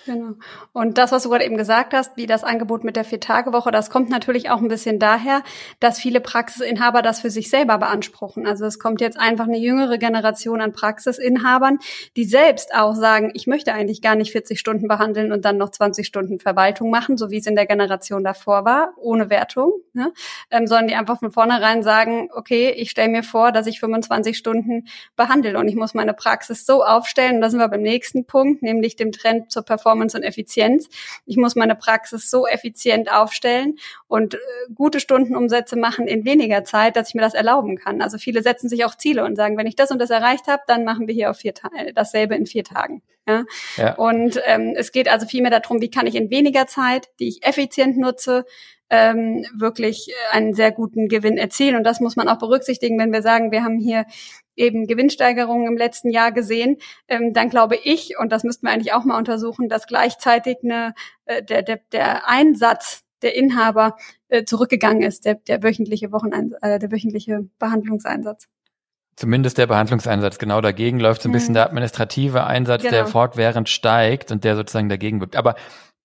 Genau. 0.06 0.34
Und 0.72 0.98
das, 0.98 1.12
was 1.12 1.22
du 1.22 1.30
gerade 1.30 1.44
eben 1.44 1.56
gesagt 1.56 1.94
hast, 1.94 2.16
wie 2.16 2.26
das 2.26 2.44
Angebot 2.44 2.84
mit 2.84 2.96
der 2.96 3.04
Vier-Tage-Woche, 3.04 3.70
das 3.70 3.88
kommt 3.88 4.10
natürlich 4.10 4.50
auch 4.50 4.60
ein 4.60 4.68
bisschen 4.68 4.98
daher, 4.98 5.42
dass 5.80 5.98
viele 5.98 6.20
Praxisinhaber 6.20 7.00
das 7.00 7.20
für 7.20 7.30
sich 7.30 7.48
selber 7.48 7.78
beanspruchen. 7.78 8.46
Also 8.46 8.66
es 8.66 8.78
kommt 8.78 9.00
jetzt 9.00 9.18
einfach 9.18 9.46
eine 9.46 9.58
jüngere 9.58 9.96
Generation 9.96 10.60
an 10.60 10.72
Praxisinhabern, 10.72 11.78
die 12.16 12.24
selbst 12.24 12.74
auch 12.74 12.94
sagen, 12.94 13.30
ich 13.34 13.46
möchte 13.46 13.72
eigentlich 13.72 14.02
gar 14.02 14.14
nicht 14.14 14.32
40 14.32 14.60
Stunden 14.60 14.88
behandeln 14.88 15.32
und 15.32 15.44
dann 15.44 15.56
noch 15.56 15.70
20 15.70 16.06
Stunden 16.06 16.38
Verwaltung 16.38 16.90
machen, 16.90 17.16
so 17.16 17.30
wie 17.30 17.38
es 17.38 17.46
in 17.46 17.56
der 17.56 17.66
Generation 17.66 18.22
davor 18.24 18.64
war, 18.64 18.92
ohne 18.96 19.30
Wertung, 19.30 19.72
ne? 19.94 20.12
ähm, 20.50 20.66
sondern 20.66 20.88
die 20.88 20.94
einfach 20.94 21.18
von 21.18 21.32
vornherein 21.32 21.82
sagen, 21.82 22.28
okay, 22.34 22.70
ich 22.76 22.90
stelle 22.90 23.08
mir 23.08 23.22
vor, 23.22 23.52
dass 23.52 23.66
ich 23.66 23.80
25 23.80 24.36
Stunden 24.36 24.86
behandle 25.16 25.58
und 25.58 25.68
ich 25.68 25.76
muss 25.76 25.94
meine 25.94 26.12
Praxis 26.12 26.66
so 26.66 26.84
aufstellen, 26.84 27.36
und 27.36 27.40
da 27.40 27.48
sind 27.48 27.60
wir 27.60 27.68
beim 27.68 27.82
nächsten 27.82 28.26
Punkt, 28.26 28.62
nämlich 28.62 28.96
dem 28.96 29.12
Trend 29.12 29.50
zur 29.50 29.62
Performance 29.62 29.93
Performance 29.94 30.16
und 30.16 30.24
Effizienz. 30.24 30.88
Ich 31.26 31.36
muss 31.36 31.54
meine 31.54 31.74
Praxis 31.76 32.30
so 32.30 32.46
effizient 32.46 33.10
aufstellen 33.10 33.76
und 34.08 34.34
äh, 34.34 34.38
gute 34.74 35.00
Stundenumsätze 35.00 35.76
machen 35.76 36.06
in 36.06 36.24
weniger 36.24 36.64
Zeit, 36.64 36.96
dass 36.96 37.08
ich 37.08 37.14
mir 37.14 37.20
das 37.20 37.34
erlauben 37.34 37.76
kann. 37.76 38.02
Also 38.02 38.18
viele 38.18 38.42
setzen 38.42 38.68
sich 38.68 38.84
auch 38.84 38.96
Ziele 38.96 39.24
und 39.24 39.36
sagen, 39.36 39.56
wenn 39.56 39.66
ich 39.66 39.76
das 39.76 39.90
und 39.90 39.98
das 39.98 40.10
erreicht 40.10 40.48
habe, 40.48 40.62
dann 40.66 40.84
machen 40.84 41.06
wir 41.06 41.14
hier 41.14 41.30
auf 41.30 41.38
vier 41.38 41.54
Tage 41.54 41.92
dasselbe 41.94 42.34
in 42.34 42.46
vier 42.46 42.64
Tagen. 42.64 43.02
Ja? 43.26 43.44
ja. 43.76 43.94
Und 43.94 44.40
ähm, 44.46 44.74
es 44.76 44.92
geht 44.92 45.08
also 45.08 45.26
vielmehr 45.26 45.50
darum, 45.50 45.80
wie 45.80 45.90
kann 45.90 46.06
ich 46.06 46.14
in 46.14 46.30
weniger 46.30 46.66
Zeit, 46.66 47.08
die 47.20 47.28
ich 47.28 47.44
effizient 47.44 47.96
nutze, 47.96 48.44
ähm, 48.90 49.44
wirklich 49.56 50.12
einen 50.30 50.54
sehr 50.54 50.72
guten 50.72 51.08
Gewinn 51.08 51.36
erzielen. 51.36 51.76
Und 51.76 51.84
das 51.84 52.00
muss 52.00 52.16
man 52.16 52.28
auch 52.28 52.38
berücksichtigen, 52.38 52.98
wenn 52.98 53.12
wir 53.12 53.22
sagen, 53.22 53.50
wir 53.50 53.64
haben 53.64 53.78
hier 53.78 54.04
eben 54.56 54.86
Gewinnsteigerungen 54.86 55.66
im 55.66 55.76
letzten 55.76 56.10
Jahr 56.10 56.32
gesehen, 56.32 56.76
ähm, 57.08 57.32
dann 57.32 57.50
glaube 57.50 57.76
ich, 57.76 58.18
und 58.18 58.30
das 58.30 58.44
müssten 58.44 58.66
wir 58.66 58.72
eigentlich 58.72 58.92
auch 58.92 59.04
mal 59.04 59.18
untersuchen, 59.18 59.68
dass 59.68 59.86
gleichzeitig 59.86 60.58
eine, 60.62 60.94
äh, 61.24 61.42
der, 61.42 61.62
der, 61.62 61.80
der 61.92 62.28
Einsatz 62.28 63.02
der 63.22 63.34
Inhaber 63.34 63.96
äh, 64.28 64.44
zurückgegangen 64.44 65.02
ist, 65.02 65.24
der, 65.24 65.34
der 65.34 65.62
wöchentliche 65.62 66.12
Wocheneins 66.12 66.52
äh, 66.60 66.78
der 66.78 66.92
wöchentliche 66.92 67.48
Behandlungseinsatz. 67.58 68.46
Zumindest 69.16 69.58
der 69.58 69.68
Behandlungseinsatz. 69.68 70.38
Genau 70.38 70.60
dagegen 70.60 70.98
läuft 70.98 71.22
so 71.22 71.28
ein 71.28 71.32
bisschen 71.32 71.48
hm. 71.48 71.54
der 71.54 71.66
administrative 71.66 72.44
Einsatz, 72.44 72.82
genau. 72.82 72.92
der 72.92 73.06
fortwährend 73.06 73.68
steigt 73.68 74.32
und 74.32 74.44
der 74.44 74.56
sozusagen 74.56 74.88
dagegen 74.88 75.20
wirkt. 75.20 75.36
Aber 75.36 75.54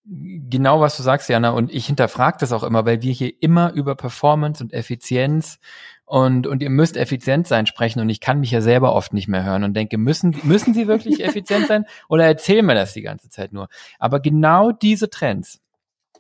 genau 0.06 0.80
was 0.82 0.98
du 0.98 1.04
sagst, 1.04 1.30
Jana, 1.30 1.52
und 1.52 1.74
ich 1.74 1.88
hinterfrage 1.88 2.38
das 2.40 2.52
auch 2.52 2.64
immer, 2.64 2.86
weil 2.86 3.02
wir 3.02 3.12
hier 3.12 3.32
immer 3.42 3.72
über 3.74 3.96
Performance 3.96 4.64
und 4.64 4.74
Effizienz 4.74 5.60
und, 6.06 6.48
und 6.48 6.64
ihr 6.64 6.70
müsst 6.70 6.98
effizient 6.98 7.48
sein 7.48 7.68
sprechen 7.68 8.00
und 8.00 8.10
ich 8.10 8.20
kann 8.20 8.40
mich 8.40 8.52
ja 8.52 8.62
selber 8.62 8.94
oft 8.94 9.14
nicht 9.14 9.28
mehr 9.28 9.44
hören 9.44 9.64
und 9.64 9.76
denke, 9.76 9.98
müssen, 9.98 10.36
müssen 10.44 10.74
sie 10.74 10.88
wirklich 10.88 11.24
effizient 11.24 11.68
sein 11.68 11.86
oder 12.08 12.26
erzählen 12.26 12.66
mir 12.66 12.76
das 12.76 12.94
die 12.94 13.02
ganze 13.02 13.30
Zeit 13.30 13.54
nur? 13.54 13.68
Aber 14.00 14.20
genau 14.20 14.72
diese 14.72 15.10
Trends. 15.10 15.62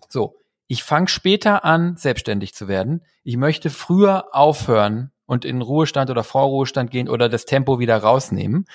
So, 0.08 0.36
ich 0.68 0.84
fange 0.84 1.08
später 1.08 1.66
an, 1.66 1.98
selbstständig 1.98 2.54
zu 2.54 2.68
werden. 2.68 3.02
Ich 3.24 3.38
möchte 3.38 3.72
früher 3.72 4.28
aufhören 4.32 5.12
und 5.26 5.46
in 5.46 5.62
Ruhestand 5.62 6.10
oder 6.10 6.24
Vorruhestand 6.24 6.92
gehen 6.92 7.10
oder 7.10 7.30
das 7.30 7.46
Tempo 7.46 7.80
wieder 7.80 7.98
rausnehmen. 7.98 8.66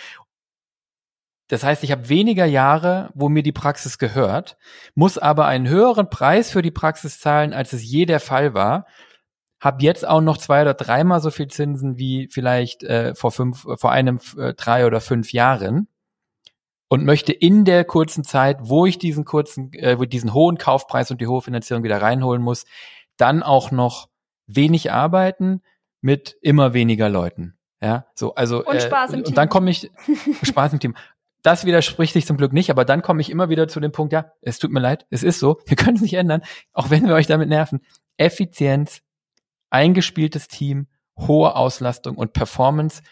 Das 1.48 1.62
heißt, 1.62 1.84
ich 1.84 1.92
habe 1.92 2.08
weniger 2.08 2.46
Jahre, 2.46 3.10
wo 3.14 3.28
mir 3.28 3.42
die 3.42 3.52
Praxis 3.52 3.98
gehört, 3.98 4.56
muss 4.94 5.18
aber 5.18 5.46
einen 5.46 5.68
höheren 5.68 6.08
Preis 6.08 6.50
für 6.50 6.62
die 6.62 6.70
Praxis 6.70 7.20
zahlen, 7.20 7.52
als 7.52 7.72
es 7.72 7.82
je 7.82 8.06
der 8.06 8.20
Fall 8.20 8.54
war 8.54 8.86
habe 9.64 9.82
jetzt 9.82 10.06
auch 10.06 10.20
noch 10.20 10.36
zwei 10.36 10.60
oder 10.60 10.74
dreimal 10.74 11.20
so 11.20 11.30
viel 11.30 11.48
Zinsen 11.48 11.96
wie 11.96 12.28
vielleicht 12.30 12.84
äh, 12.84 13.14
vor 13.14 13.32
fünf, 13.32 13.66
vor 13.76 13.90
einem 13.90 14.20
äh, 14.36 14.52
drei 14.52 14.86
oder 14.86 15.00
fünf 15.00 15.32
Jahren 15.32 15.88
und 16.88 17.06
möchte 17.06 17.32
in 17.32 17.64
der 17.64 17.84
kurzen 17.84 18.24
Zeit, 18.24 18.58
wo 18.60 18.84
ich 18.84 18.98
diesen 18.98 19.24
kurzen, 19.24 19.72
äh, 19.72 19.96
diesen 20.06 20.34
hohen 20.34 20.58
Kaufpreis 20.58 21.10
und 21.10 21.22
die 21.22 21.26
hohe 21.26 21.40
Finanzierung 21.40 21.82
wieder 21.82 22.02
reinholen 22.02 22.42
muss, 22.42 22.66
dann 23.16 23.42
auch 23.42 23.70
noch 23.70 24.10
wenig 24.46 24.92
arbeiten 24.92 25.62
mit 26.02 26.36
immer 26.42 26.74
weniger 26.74 27.08
Leuten. 27.08 27.56
Ja, 27.80 28.06
so 28.14 28.34
also 28.34 28.64
und 28.64 28.82
Spaß 28.82 29.10
äh, 29.10 29.14
im 29.14 29.18
und, 29.20 29.28
und 29.28 29.38
dann 29.38 29.48
komme 29.48 29.70
ich 29.70 29.90
Spaß 30.42 30.74
im 30.74 30.80
Team. 30.80 30.94
Das 31.44 31.66
widerspricht 31.66 32.14
sich 32.14 32.26
zum 32.26 32.38
Glück 32.38 32.54
nicht, 32.54 32.70
aber 32.70 32.86
dann 32.86 33.02
komme 33.02 33.20
ich 33.20 33.30
immer 33.30 33.50
wieder 33.50 33.68
zu 33.68 33.78
dem 33.78 33.92
Punkt, 33.92 34.14
ja, 34.14 34.32
es 34.40 34.58
tut 34.58 34.72
mir 34.72 34.80
leid, 34.80 35.06
es 35.10 35.22
ist 35.22 35.38
so, 35.38 35.60
wir 35.66 35.76
können 35.76 35.96
es 35.96 36.02
nicht 36.02 36.14
ändern, 36.14 36.40
auch 36.72 36.88
wenn 36.88 37.06
wir 37.06 37.14
euch 37.14 37.26
damit 37.26 37.50
nerven. 37.50 37.80
Effizienz 38.16 39.02
eingespieltes 39.68 40.48
Team, 40.48 40.86
hohe 41.18 41.54
Auslastung 41.54 42.16
und 42.16 42.32
Performance 42.32 43.02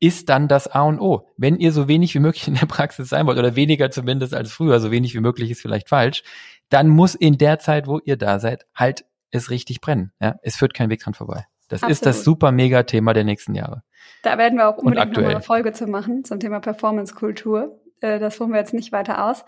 ist 0.00 0.28
dann 0.28 0.48
das 0.48 0.68
A 0.68 0.82
und 0.82 1.00
O. 1.00 1.28
Wenn 1.38 1.56
ihr 1.56 1.72
so 1.72 1.88
wenig 1.88 2.14
wie 2.14 2.18
möglich 2.18 2.46
in 2.46 2.54
der 2.54 2.66
Praxis 2.66 3.08
sein 3.08 3.26
wollt 3.26 3.38
oder 3.38 3.56
weniger 3.56 3.90
zumindest 3.90 4.34
als 4.34 4.52
früher, 4.52 4.80
so 4.80 4.90
wenig 4.90 5.14
wie 5.14 5.20
möglich 5.20 5.50
ist 5.50 5.62
vielleicht 5.62 5.88
falsch, 5.88 6.22
dann 6.68 6.88
muss 6.88 7.14
in 7.14 7.38
der 7.38 7.58
Zeit, 7.58 7.86
wo 7.86 8.00
ihr 8.04 8.16
da 8.16 8.38
seid, 8.38 8.66
halt 8.74 9.06
es 9.30 9.48
richtig 9.48 9.80
brennen. 9.80 10.12
Ja, 10.20 10.36
es 10.42 10.56
führt 10.56 10.74
kein 10.74 10.90
Weg 10.90 11.00
dran 11.00 11.14
vorbei. 11.14 11.46
Das 11.68 11.82
Absolut. 11.82 11.92
ist 11.92 12.06
das 12.06 12.24
super 12.24 12.50
mega 12.52 12.82
Thema 12.82 13.12
der 13.12 13.24
nächsten 13.24 13.54
Jahre. 13.54 13.82
Da 14.22 14.38
werden 14.38 14.58
wir 14.58 14.68
auch 14.68 14.78
unbedingt 14.78 15.16
noch 15.16 15.24
eine 15.24 15.42
Folge 15.42 15.72
zu 15.72 15.86
machen 15.86 16.24
zum 16.24 16.40
Thema 16.40 16.60
Performance-Kultur. 16.60 17.78
Äh, 18.00 18.18
das 18.18 18.38
holen 18.38 18.50
wir 18.50 18.58
jetzt 18.58 18.74
nicht 18.74 18.92
weiter 18.92 19.24
aus. 19.26 19.44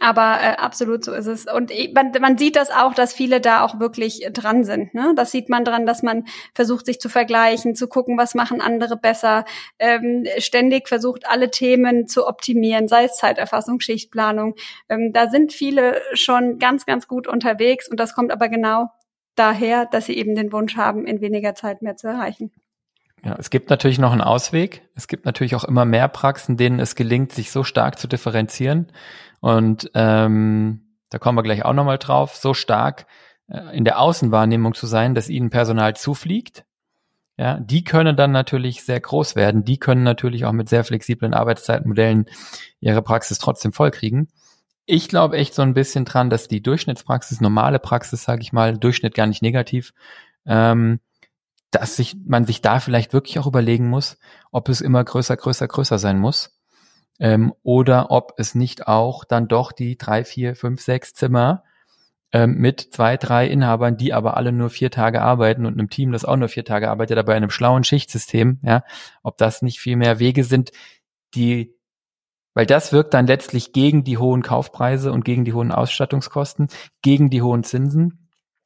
Aber 0.00 0.38
äh, 0.40 0.56
absolut 0.56 1.04
so 1.04 1.12
ist 1.12 1.26
es. 1.26 1.46
Und 1.46 1.72
man, 1.94 2.12
man 2.20 2.38
sieht 2.38 2.56
das 2.56 2.70
auch, 2.70 2.94
dass 2.94 3.12
viele 3.12 3.40
da 3.40 3.64
auch 3.64 3.80
wirklich 3.80 4.26
dran 4.32 4.64
sind. 4.64 4.94
Ne? 4.94 5.12
Das 5.16 5.30
sieht 5.30 5.48
man 5.48 5.64
dran, 5.64 5.86
dass 5.86 6.02
man 6.02 6.24
versucht, 6.54 6.86
sich 6.86 7.00
zu 7.00 7.08
vergleichen, 7.08 7.74
zu 7.74 7.88
gucken, 7.88 8.18
was 8.18 8.34
machen 8.34 8.60
andere 8.60 8.96
besser, 8.96 9.44
ähm, 9.78 10.24
ständig 10.38 10.88
versucht, 10.88 11.28
alle 11.28 11.50
Themen 11.50 12.06
zu 12.06 12.26
optimieren, 12.26 12.88
sei 12.88 13.04
es 13.04 13.16
Zeiterfassung, 13.16 13.80
Schichtplanung. 13.80 14.54
Ähm, 14.88 15.12
da 15.12 15.28
sind 15.30 15.52
viele 15.52 16.00
schon 16.14 16.58
ganz, 16.58 16.86
ganz 16.86 17.08
gut 17.08 17.26
unterwegs 17.26 17.88
und 17.88 17.98
das 17.98 18.14
kommt 18.14 18.32
aber 18.32 18.48
genau 18.48 18.90
daher, 19.34 19.86
dass 19.86 20.06
sie 20.06 20.16
eben 20.16 20.34
den 20.34 20.52
Wunsch 20.52 20.76
haben, 20.76 21.06
in 21.06 21.20
weniger 21.20 21.54
Zeit 21.54 21.82
mehr 21.82 21.96
zu 21.96 22.08
erreichen. 22.08 22.50
Ja, 23.24 23.36
es 23.38 23.50
gibt 23.50 23.70
natürlich 23.70 23.98
noch 23.98 24.12
einen 24.12 24.20
Ausweg. 24.20 24.82
Es 24.96 25.06
gibt 25.06 25.26
natürlich 25.26 25.54
auch 25.54 25.64
immer 25.64 25.84
mehr 25.84 26.08
Praxen, 26.08 26.56
denen 26.56 26.80
es 26.80 26.96
gelingt, 26.96 27.32
sich 27.32 27.52
so 27.52 27.62
stark 27.62 27.98
zu 27.98 28.08
differenzieren. 28.08 28.90
Und 29.40 29.90
ähm, 29.94 30.96
da 31.08 31.18
kommen 31.18 31.38
wir 31.38 31.42
gleich 31.42 31.64
auch 31.64 31.72
nochmal 31.72 31.98
drauf, 31.98 32.34
so 32.34 32.52
stark 32.52 33.06
äh, 33.48 33.76
in 33.76 33.84
der 33.84 34.00
Außenwahrnehmung 34.00 34.74
zu 34.74 34.86
sein, 34.86 35.14
dass 35.14 35.28
ihnen 35.28 35.50
Personal 35.50 35.94
zufliegt. 35.94 36.64
Ja, 37.38 37.60
die 37.60 37.84
können 37.84 38.16
dann 38.16 38.32
natürlich 38.32 38.84
sehr 38.84 39.00
groß 39.00 39.36
werden. 39.36 39.64
Die 39.64 39.78
können 39.78 40.02
natürlich 40.02 40.44
auch 40.44 40.52
mit 40.52 40.68
sehr 40.68 40.84
flexiblen 40.84 41.32
Arbeitszeitmodellen 41.32 42.26
ihre 42.80 43.02
Praxis 43.02 43.38
trotzdem 43.38 43.72
vollkriegen. 43.72 44.28
Ich 44.94 45.08
glaube 45.08 45.38
echt 45.38 45.54
so 45.54 45.62
ein 45.62 45.72
bisschen 45.72 46.04
dran, 46.04 46.28
dass 46.28 46.48
die 46.48 46.62
Durchschnittspraxis, 46.62 47.40
normale 47.40 47.78
Praxis, 47.78 48.24
sage 48.24 48.42
ich 48.42 48.52
mal, 48.52 48.76
Durchschnitt 48.76 49.14
gar 49.14 49.26
nicht 49.26 49.40
negativ, 49.40 49.94
ähm, 50.44 51.00
dass 51.70 51.96
sich, 51.96 52.14
man 52.26 52.44
sich 52.44 52.60
da 52.60 52.78
vielleicht 52.78 53.14
wirklich 53.14 53.38
auch 53.38 53.46
überlegen 53.46 53.88
muss, 53.88 54.18
ob 54.50 54.68
es 54.68 54.82
immer 54.82 55.02
größer, 55.02 55.34
größer, 55.34 55.66
größer 55.66 55.98
sein 55.98 56.18
muss. 56.18 56.60
Ähm, 57.18 57.54
oder 57.62 58.10
ob 58.10 58.34
es 58.36 58.54
nicht 58.54 58.86
auch 58.86 59.24
dann 59.24 59.48
doch 59.48 59.72
die 59.72 59.96
drei, 59.96 60.26
vier, 60.26 60.54
fünf, 60.56 60.82
sechs 60.82 61.14
Zimmer 61.14 61.64
ähm, 62.30 62.58
mit 62.58 62.92
zwei, 62.92 63.16
drei 63.16 63.46
Inhabern, 63.46 63.96
die 63.96 64.12
aber 64.12 64.36
alle 64.36 64.52
nur 64.52 64.68
vier 64.68 64.90
Tage 64.90 65.22
arbeiten 65.22 65.64
und 65.64 65.72
einem 65.72 65.88
Team, 65.88 66.12
das 66.12 66.26
auch 66.26 66.36
nur 66.36 66.50
vier 66.50 66.66
Tage 66.66 66.90
arbeitet, 66.90 67.16
aber 67.16 67.32
in 67.32 67.42
einem 67.42 67.50
schlauen 67.50 67.84
Schichtsystem, 67.84 68.60
ja, 68.62 68.84
ob 69.22 69.38
das 69.38 69.62
nicht 69.62 69.80
viel 69.80 69.96
mehr 69.96 70.18
Wege 70.18 70.44
sind, 70.44 70.70
die 71.34 71.74
weil 72.54 72.66
das 72.66 72.92
wirkt 72.92 73.14
dann 73.14 73.26
letztlich 73.26 73.72
gegen 73.72 74.04
die 74.04 74.18
hohen 74.18 74.42
Kaufpreise 74.42 75.12
und 75.12 75.24
gegen 75.24 75.44
die 75.44 75.52
hohen 75.52 75.72
Ausstattungskosten, 75.72 76.68
gegen 77.02 77.30
die 77.30 77.42
hohen 77.42 77.64
Zinsen 77.64 78.22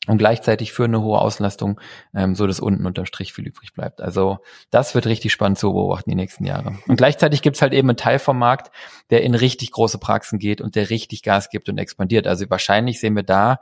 und 0.06 0.18
gleichzeitig 0.18 0.72
für 0.72 0.84
eine 0.84 1.02
hohe 1.02 1.20
Auslastung, 1.20 1.80
ähm, 2.14 2.34
so 2.34 2.46
dass 2.46 2.60
unten 2.60 2.86
unterm 2.86 3.06
Strich 3.06 3.32
viel 3.32 3.46
übrig 3.46 3.72
bleibt. 3.72 4.00
Also 4.00 4.38
das 4.70 4.94
wird 4.94 5.06
richtig 5.06 5.32
spannend 5.32 5.58
zu 5.58 5.72
beobachten 5.72 6.10
die 6.10 6.16
nächsten 6.16 6.44
Jahre. 6.44 6.78
Und 6.86 6.96
gleichzeitig 6.96 7.42
gibt's 7.42 7.62
halt 7.62 7.72
eben 7.72 7.88
einen 7.88 7.96
Teil 7.96 8.18
vom 8.18 8.38
Markt, 8.38 8.70
der 9.10 9.22
in 9.22 9.34
richtig 9.34 9.72
große 9.72 9.98
Praxen 9.98 10.38
geht 10.38 10.60
und 10.60 10.76
der 10.76 10.90
richtig 10.90 11.22
Gas 11.22 11.50
gibt 11.50 11.68
und 11.68 11.78
expandiert. 11.78 12.26
Also 12.26 12.48
wahrscheinlich 12.48 13.00
sehen 13.00 13.16
wir 13.16 13.24
da 13.24 13.60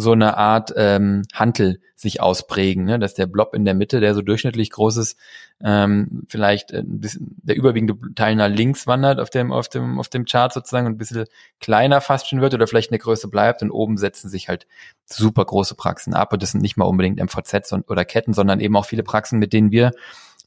so 0.00 0.12
eine 0.12 0.36
Art 0.36 0.72
ähm, 0.76 1.24
Hantel 1.32 1.80
sich 1.96 2.20
ausprägen, 2.20 2.84
ne? 2.84 3.00
dass 3.00 3.14
der 3.14 3.26
Blob 3.26 3.52
in 3.52 3.64
der 3.64 3.74
Mitte, 3.74 3.98
der 3.98 4.14
so 4.14 4.22
durchschnittlich 4.22 4.70
groß 4.70 4.96
ist, 4.98 5.18
ähm, 5.60 6.22
vielleicht 6.28 6.72
ein 6.72 7.00
bisschen, 7.00 7.34
der 7.42 7.56
überwiegende 7.56 7.96
Teil 8.14 8.36
nach 8.36 8.48
links 8.48 8.86
wandert 8.86 9.18
auf 9.18 9.28
dem, 9.28 9.50
auf 9.50 9.68
dem, 9.68 9.98
auf 9.98 10.08
dem 10.08 10.24
Chart 10.24 10.52
sozusagen 10.52 10.86
und 10.86 10.92
ein 10.92 10.98
bisschen 10.98 11.24
kleiner 11.58 12.00
fast 12.00 12.28
schon 12.28 12.40
wird 12.40 12.54
oder 12.54 12.68
vielleicht 12.68 12.92
eine 12.92 13.00
Größe 13.00 13.26
bleibt 13.26 13.60
und 13.62 13.72
oben 13.72 13.96
setzen 13.96 14.28
sich 14.28 14.48
halt 14.48 14.68
super 15.04 15.44
große 15.44 15.74
Praxen 15.74 16.14
ab 16.14 16.32
und 16.32 16.44
das 16.44 16.52
sind 16.52 16.60
nicht 16.60 16.76
mal 16.76 16.84
unbedingt 16.84 17.18
MVZs 17.20 17.72
oder 17.88 18.04
Ketten, 18.04 18.34
sondern 18.34 18.60
eben 18.60 18.76
auch 18.76 18.86
viele 18.86 19.02
Praxen, 19.02 19.40
mit 19.40 19.52
denen 19.52 19.72
wir 19.72 19.90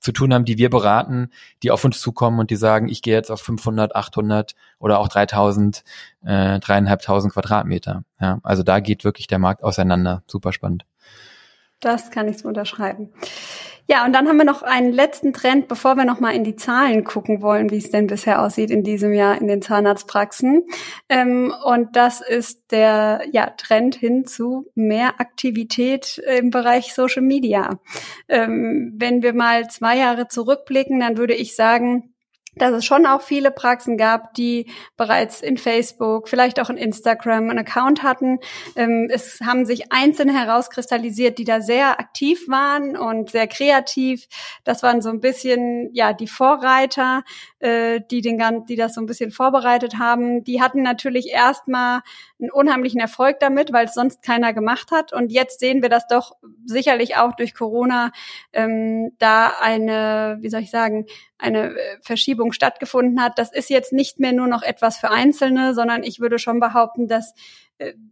zu 0.02 0.12
tun 0.12 0.34
haben, 0.34 0.46
die 0.46 0.58
wir 0.58 0.70
beraten, 0.70 1.30
die 1.64 1.72
auf 1.72 1.86
uns 1.86 2.02
zukommen 2.02 2.40
und 2.40 2.50
die 2.50 2.56
sagen, 2.58 2.90
ich 2.90 3.02
gehe 3.02 3.14
jetzt 3.14 3.32
auf 3.32 3.42
500, 3.42 3.96
800 3.96 4.56
oder 4.80 5.00
auch 5.00 5.08
3000, 5.08 5.84
äh, 6.24 6.60
dreieinhalbtausend 6.60 7.34
Quadratmeter. 7.34 8.04
Ja, 8.20 8.40
also 8.44 8.64
da 8.64 8.80
geht 8.80 9.06
wirklich 9.06 9.28
der 9.28 9.40
Markt 9.40 9.64
auseinander. 9.64 10.24
Super 10.28 10.52
spannend. 10.52 10.86
Das 11.82 12.12
kann 12.12 12.28
ich 12.28 12.38
so 12.38 12.48
unterschreiben. 12.48 13.12
Ja, 13.92 14.06
und 14.06 14.14
dann 14.14 14.30
haben 14.30 14.38
wir 14.38 14.46
noch 14.46 14.64
einen 14.64 14.94
letzten 14.94 15.34
Trend, 15.34 15.68
bevor 15.68 15.96
wir 15.96 16.06
noch 16.06 16.22
mal 16.22 16.34
in 16.34 16.46
die 16.46 16.56
Zahlen 16.56 17.04
gucken 17.04 17.42
wollen, 17.42 17.72
wie 17.72 17.78
es 17.78 17.90
denn 17.90 18.08
bisher 18.08 18.42
aussieht 18.42 18.72
in 18.72 18.84
diesem 18.84 19.12
Jahr 19.12 19.42
in 19.42 19.48
den 19.48 19.62
Zahnarztpraxen. 19.62 20.64
Ähm, 21.10 21.54
und 21.66 21.96
das 21.96 22.22
ist 22.22 22.72
der 22.72 23.24
ja, 23.34 23.48
Trend 23.50 23.96
hin 23.96 24.26
zu 24.26 24.68
mehr 24.76 25.20
Aktivität 25.20 26.20
im 26.38 26.52
Bereich 26.52 26.94
Social 26.94 27.24
Media. 27.24 27.80
Ähm, 28.30 28.94
wenn 28.96 29.24
wir 29.24 29.34
mal 29.34 29.68
zwei 29.68 29.98
Jahre 29.98 30.30
zurückblicken, 30.30 31.00
dann 31.02 31.18
würde 31.18 31.34
ich 31.34 31.56
sagen, 31.56 32.14
dass 32.56 32.74
es 32.74 32.86
schon 32.86 33.06
auch 33.06 33.22
viele 33.22 33.50
Praxen 33.50 33.98
gab, 33.98 34.34
die 34.34 34.70
bereits 34.98 35.42
in 35.42 35.58
Facebook, 35.58 36.28
vielleicht 36.28 36.60
auch 36.60 36.70
in 36.70 36.76
Instagram 36.76 37.50
einen 37.50 37.60
Account 37.60 38.04
hatten. 38.04 38.40
Ähm, 38.76 39.08
es 39.10 39.40
haben 39.40 39.66
sich 39.66 39.92
Einzelne 39.92 40.34
herauskristallisiert, 40.34 41.38
die 41.38 41.46
da 41.46 41.62
sehr 41.62 42.00
aktiv 42.00 42.50
waren 42.50 42.98
und 42.98 43.30
sehr 43.30 43.48
kreativ. 43.48 44.28
Das 44.66 44.84
waren 44.84 45.02
so 45.02 45.10
ein 45.10 45.22
bisschen 45.22 45.90
ja 45.94 46.12
die 46.12 46.28
Vorreiter, 46.28 47.24
äh, 47.60 48.02
die 48.12 48.22
den 48.22 48.42
die 48.66 48.76
das 48.76 48.96
so 48.96 49.02
ein 49.02 49.06
bisschen 49.06 49.32
vorbereitet 49.32 49.98
haben. 49.98 50.44
Die 50.44 50.62
hatten 50.62 50.82
natürlich 50.82 51.30
erstmal 51.30 52.02
einen 52.42 52.52
unheimlichen 52.52 53.00
Erfolg 53.00 53.40
damit, 53.40 53.72
weil 53.72 53.86
es 53.86 53.94
sonst 53.94 54.24
keiner 54.24 54.54
gemacht 54.54 54.92
hat. 54.92 55.14
Und 55.14 55.32
jetzt 55.32 55.60
sehen 55.60 55.82
wir 55.82 55.90
das 55.90 56.08
doch 56.08 56.36
sicherlich 56.66 57.16
auch 57.18 57.34
durch 57.36 57.54
Corona 57.54 58.12
ähm, 58.52 59.12
da 59.20 59.54
eine, 59.62 60.38
wie 60.42 60.50
soll 60.50 60.62
ich 60.62 60.72
sagen, 60.72 61.06
eine 61.38 61.76
äh, 61.76 61.98
Verschiebung 62.02 62.52
stattgefunden 62.52 63.22
hat. 63.22 63.38
Das 63.38 63.52
ist 63.52 63.70
jetzt 63.70 63.94
nicht 63.94 64.20
mehr 64.20 64.34
nur 64.34 64.48
noch 64.48 64.64
etwas 64.64 64.98
für 64.98 65.10
Einzelne, 65.10 65.74
sondern 65.74 66.04
ich 66.04 66.20
würde 66.20 66.40
schon 66.40 66.60
behaupten, 66.60 67.08
dass 67.08 67.34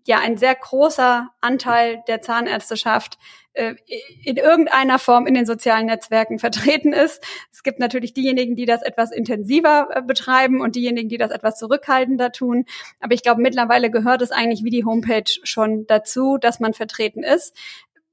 ja 0.06 0.20
ein 0.20 0.38
sehr 0.38 0.56
großer 0.56 1.30
Anteil 1.42 2.04
der 2.08 2.22
Zahnärzteschaft 2.22 3.18
äh, 3.54 3.76
in 4.24 4.38
irgendeiner 4.38 5.00
Form 5.00 5.28
in 5.28 5.34
den 5.34 5.46
sozialen 5.46 5.88
Netzwerken 5.88 6.40
vertreten 6.40 6.94
ist. 6.94 7.24
Es 7.52 7.64
gibt 7.64 7.80
natürlich 7.80 8.14
diejenigen, 8.14 8.56
die 8.56 8.66
das 8.66 8.82
etwas 8.82 9.12
intensiver 9.12 9.90
äh, 9.92 10.02
betreiben 10.02 10.62
und 10.62 10.76
diejenigen, 10.76 11.10
die 11.10 11.18
das 11.18 11.32
etwas 11.32 11.58
zurückhaltender 11.58 12.32
tun. 12.32 12.66
Aber 13.00 13.14
ich 13.14 13.24
glaube, 13.24 13.42
mittlerweile 13.42 13.92
gehört 13.92 14.22
es 14.22 14.32
eigentlich 14.32 14.64
wie 14.64 14.70
die 14.70 14.86
Homepage 14.86 15.30
schon 15.44 15.86
dazu, 15.88 16.38
dass 16.38 16.60
man 16.60 16.74
vertreten 16.74 17.24
ist. 17.24 17.56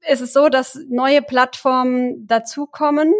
Es 0.01 0.21
ist 0.21 0.33
so, 0.33 0.49
dass 0.49 0.79
neue 0.89 1.21
Plattformen 1.21 2.27
dazukommen 2.27 3.13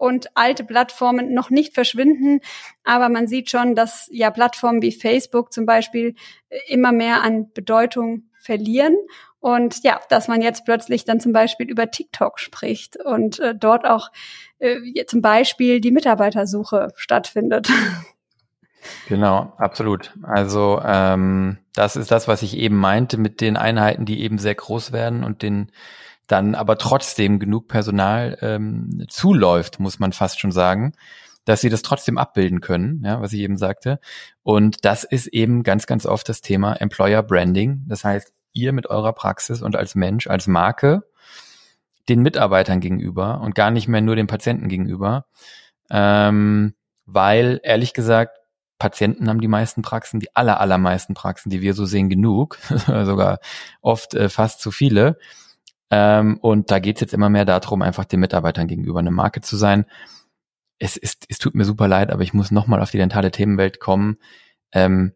und 0.00 0.34
alte 0.34 0.64
Plattformen 0.64 1.34
noch 1.34 1.50
nicht 1.50 1.74
verschwinden. 1.74 2.40
Aber 2.84 3.10
man 3.10 3.26
sieht 3.26 3.50
schon, 3.50 3.74
dass 3.74 4.08
ja 4.10 4.30
Plattformen 4.30 4.80
wie 4.80 4.92
Facebook 4.92 5.52
zum 5.52 5.66
Beispiel 5.66 6.14
äh, 6.48 6.58
immer 6.68 6.90
mehr 6.90 7.22
an 7.22 7.52
Bedeutung 7.52 8.24
verlieren. 8.40 8.96
Und 9.40 9.84
ja, 9.84 10.00
dass 10.08 10.26
man 10.26 10.40
jetzt 10.40 10.64
plötzlich 10.64 11.04
dann 11.04 11.20
zum 11.20 11.32
Beispiel 11.32 11.68
über 11.68 11.90
TikTok 11.90 12.40
spricht 12.40 12.96
und 12.96 13.40
äh, 13.40 13.54
dort 13.54 13.86
auch 13.86 14.10
äh, 14.58 15.04
zum 15.06 15.20
Beispiel 15.20 15.80
die 15.80 15.92
Mitarbeitersuche 15.92 16.88
stattfindet. 16.96 17.70
Genau, 19.08 19.52
absolut. 19.58 20.14
Also 20.22 20.80
ähm, 20.82 21.58
das 21.74 21.96
ist 21.96 22.10
das, 22.10 22.28
was 22.28 22.40
ich 22.40 22.56
eben 22.56 22.76
meinte 22.76 23.18
mit 23.18 23.42
den 23.42 23.58
Einheiten, 23.58 24.06
die 24.06 24.22
eben 24.22 24.38
sehr 24.38 24.54
groß 24.54 24.92
werden 24.92 25.22
und 25.22 25.42
den 25.42 25.70
dann 26.30 26.54
aber 26.54 26.78
trotzdem 26.78 27.38
genug 27.38 27.68
Personal 27.68 28.38
ähm, 28.40 29.04
zuläuft, 29.08 29.80
muss 29.80 29.98
man 29.98 30.12
fast 30.12 30.40
schon 30.40 30.52
sagen, 30.52 30.92
dass 31.44 31.60
sie 31.60 31.70
das 31.70 31.82
trotzdem 31.82 32.18
abbilden 32.18 32.60
können, 32.60 33.02
ja, 33.04 33.20
was 33.20 33.32
ich 33.32 33.40
eben 33.40 33.56
sagte. 33.56 33.98
Und 34.42 34.84
das 34.84 35.04
ist 35.04 35.26
eben 35.28 35.62
ganz, 35.62 35.86
ganz 35.86 36.06
oft 36.06 36.28
das 36.28 36.40
Thema 36.40 36.74
Employer 36.74 37.22
Branding. 37.22 37.84
Das 37.88 38.04
heißt, 38.04 38.32
ihr 38.52 38.72
mit 38.72 38.88
eurer 38.88 39.12
Praxis 39.12 39.62
und 39.62 39.76
als 39.76 39.94
Mensch, 39.94 40.26
als 40.26 40.46
Marke 40.46 41.02
den 42.08 42.20
Mitarbeitern 42.22 42.80
gegenüber 42.80 43.40
und 43.40 43.54
gar 43.54 43.70
nicht 43.70 43.88
mehr 43.88 44.00
nur 44.00 44.16
den 44.16 44.26
Patienten 44.26 44.68
gegenüber, 44.68 45.26
ähm, 45.90 46.74
weil 47.06 47.60
ehrlich 47.62 47.94
gesagt 47.94 48.36
Patienten 48.78 49.28
haben 49.28 49.40
die 49.40 49.48
meisten 49.48 49.82
Praxen, 49.82 50.20
die 50.20 50.34
aller, 50.34 50.60
allermeisten 50.60 51.14
Praxen, 51.14 51.50
die 51.50 51.60
wir 51.60 51.74
so 51.74 51.84
sehen, 51.84 52.08
genug, 52.08 52.58
sogar 52.86 53.38
oft 53.82 54.14
äh, 54.14 54.28
fast 54.28 54.60
zu 54.60 54.70
viele. 54.70 55.18
Ähm, 55.90 56.38
und 56.40 56.70
da 56.70 56.78
geht 56.78 56.96
es 56.96 57.00
jetzt 57.00 57.14
immer 57.14 57.28
mehr 57.28 57.44
darum, 57.44 57.82
einfach 57.82 58.04
den 58.04 58.20
Mitarbeitern 58.20 58.68
gegenüber 58.68 59.00
eine 59.00 59.10
Marke 59.10 59.40
zu 59.40 59.56
sein. 59.56 59.86
Es, 60.78 60.96
ist, 60.96 61.26
es 61.28 61.38
tut 61.38 61.54
mir 61.54 61.64
super 61.64 61.88
leid, 61.88 62.10
aber 62.10 62.22
ich 62.22 62.32
muss 62.32 62.50
nochmal 62.50 62.80
auf 62.80 62.90
die 62.90 62.98
dentale 62.98 63.30
Themenwelt 63.30 63.80
kommen. 63.80 64.18
Ähm, 64.72 65.12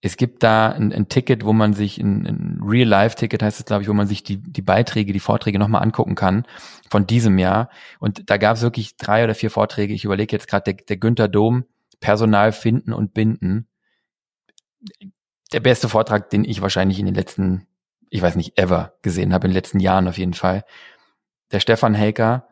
es 0.00 0.16
gibt 0.16 0.44
da 0.44 0.70
ein, 0.70 0.92
ein, 0.92 1.08
Ticket, 1.08 1.44
wo 1.44 1.52
man 1.52 1.74
sich, 1.74 1.98
ein, 1.98 2.24
ein 2.24 2.60
Real-Life-Ticket 2.62 3.42
heißt 3.42 3.58
es, 3.58 3.66
glaube 3.66 3.82
ich, 3.82 3.88
wo 3.88 3.94
man 3.94 4.06
sich 4.06 4.22
die, 4.22 4.36
die 4.36 4.62
Beiträge, 4.62 5.12
die 5.12 5.20
Vorträge 5.20 5.58
nochmal 5.58 5.82
angucken 5.82 6.14
kann 6.14 6.46
von 6.88 7.06
diesem 7.06 7.36
Jahr. 7.38 7.68
Und 7.98 8.30
da 8.30 8.36
gab 8.36 8.56
es 8.56 8.62
wirklich 8.62 8.96
drei 8.96 9.24
oder 9.24 9.34
vier 9.34 9.50
Vorträge. 9.50 9.92
Ich 9.92 10.04
überlege 10.04 10.36
jetzt 10.36 10.46
gerade, 10.46 10.72
der, 10.72 10.84
der 10.84 10.96
Günther 10.98 11.26
Dom, 11.26 11.64
Personal 11.98 12.52
finden 12.52 12.92
und 12.92 13.12
binden. 13.12 13.66
Der 15.52 15.60
beste 15.60 15.88
Vortrag, 15.88 16.30
den 16.30 16.44
ich 16.44 16.62
wahrscheinlich 16.62 17.00
in 17.00 17.06
den 17.06 17.16
letzten 17.16 17.66
ich 18.10 18.22
weiß 18.22 18.36
nicht, 18.36 18.58
ever 18.58 18.94
gesehen 19.02 19.32
habe, 19.32 19.46
in 19.46 19.50
den 19.50 19.56
letzten 19.56 19.80
Jahren 19.80 20.08
auf 20.08 20.18
jeden 20.18 20.34
Fall. 20.34 20.64
Der 21.52 21.60
Stefan 21.60 21.94
Helker, 21.94 22.48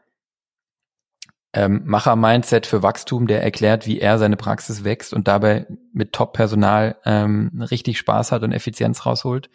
ähm, 1.52 1.82
Macher-Mindset 1.84 2.66
für 2.66 2.82
Wachstum, 2.82 3.26
der 3.26 3.42
erklärt, 3.42 3.86
wie 3.86 3.98
er 3.98 4.18
seine 4.18 4.36
Praxis 4.36 4.84
wächst 4.84 5.14
und 5.14 5.26
dabei 5.28 5.66
mit 5.92 6.12
Top-Personal 6.12 6.96
ähm, 7.04 7.62
richtig 7.70 7.98
Spaß 7.98 8.32
hat 8.32 8.42
und 8.42 8.52
Effizienz 8.52 9.06
rausholt. 9.06 9.48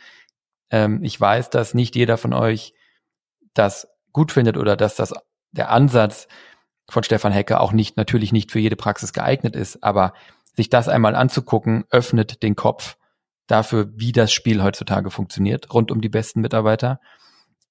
Ähm, 0.72 1.04
ich 1.04 1.20
weiß, 1.20 1.50
dass 1.52 1.74
nicht 1.74 1.96
jeder 1.96 2.18
von 2.18 2.34
euch 2.34 2.74
das 3.54 3.88
gut 4.14 4.32
findet 4.32 4.58
oder 4.58 4.76
dass 4.76 4.96
das 4.96 5.14
der 5.52 5.70
Ansatz 5.70 6.28
von 6.90 7.04
Stefan 7.04 7.32
Hecker 7.32 7.62
auch 7.62 7.72
nicht, 7.72 7.98
natürlich 7.98 8.32
nicht 8.32 8.52
für 8.52 8.60
jede 8.60 8.76
Praxis 8.76 9.14
geeignet 9.14 9.56
ist, 9.56 9.84
aber 9.84 10.14
sich 10.56 10.70
das 10.70 10.88
einmal 10.88 11.16
anzugucken, 11.16 11.86
öffnet 11.90 12.42
den 12.44 12.56
Kopf 12.56 12.98
dafür, 13.52 13.92
wie 13.96 14.12
das 14.12 14.32
Spiel 14.32 14.64
heutzutage 14.64 15.12
funktioniert, 15.12 15.74
rund 15.74 15.92
um 15.92 16.02
die 16.02 16.10
besten 16.10 16.42
Mitarbeiter. 16.42 17.00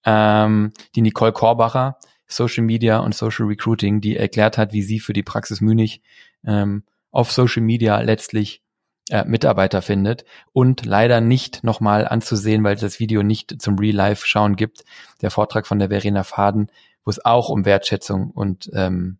Ähm, 0.04 0.72
die 0.94 1.02
Nicole 1.02 1.32
Korbacher, 1.32 1.98
Social 2.26 2.64
Media 2.64 2.98
und 2.98 3.14
Social 3.14 3.46
Recruiting, 3.46 4.00
die 4.00 4.16
erklärt 4.16 4.58
hat, 4.58 4.72
wie 4.72 4.82
sie 4.82 5.00
für 5.00 5.12
die 5.12 5.22
Praxis 5.22 5.60
Münich 5.60 6.02
ähm, 6.46 6.84
auf 7.10 7.32
Social 7.32 7.62
Media 7.62 8.00
letztlich 8.00 8.62
äh, 9.10 9.24
Mitarbeiter 9.24 9.82
findet 9.82 10.24
und 10.52 10.86
leider 10.86 11.20
nicht 11.20 11.64
nochmal 11.64 12.06
anzusehen, 12.06 12.62
weil 12.62 12.74
es 12.74 12.80
das 12.80 13.00
Video 13.00 13.22
nicht 13.22 13.60
zum 13.60 13.78
Real-Life-Schauen 13.78 14.56
gibt. 14.56 14.84
Der 15.22 15.30
Vortrag 15.30 15.66
von 15.66 15.78
der 15.78 15.88
Verena 15.88 16.22
Faden, 16.22 16.70
wo 17.04 17.10
es 17.10 17.24
auch 17.24 17.48
um 17.48 17.64
Wertschätzung 17.64 18.30
und 18.30 18.70
ähm, 18.74 19.18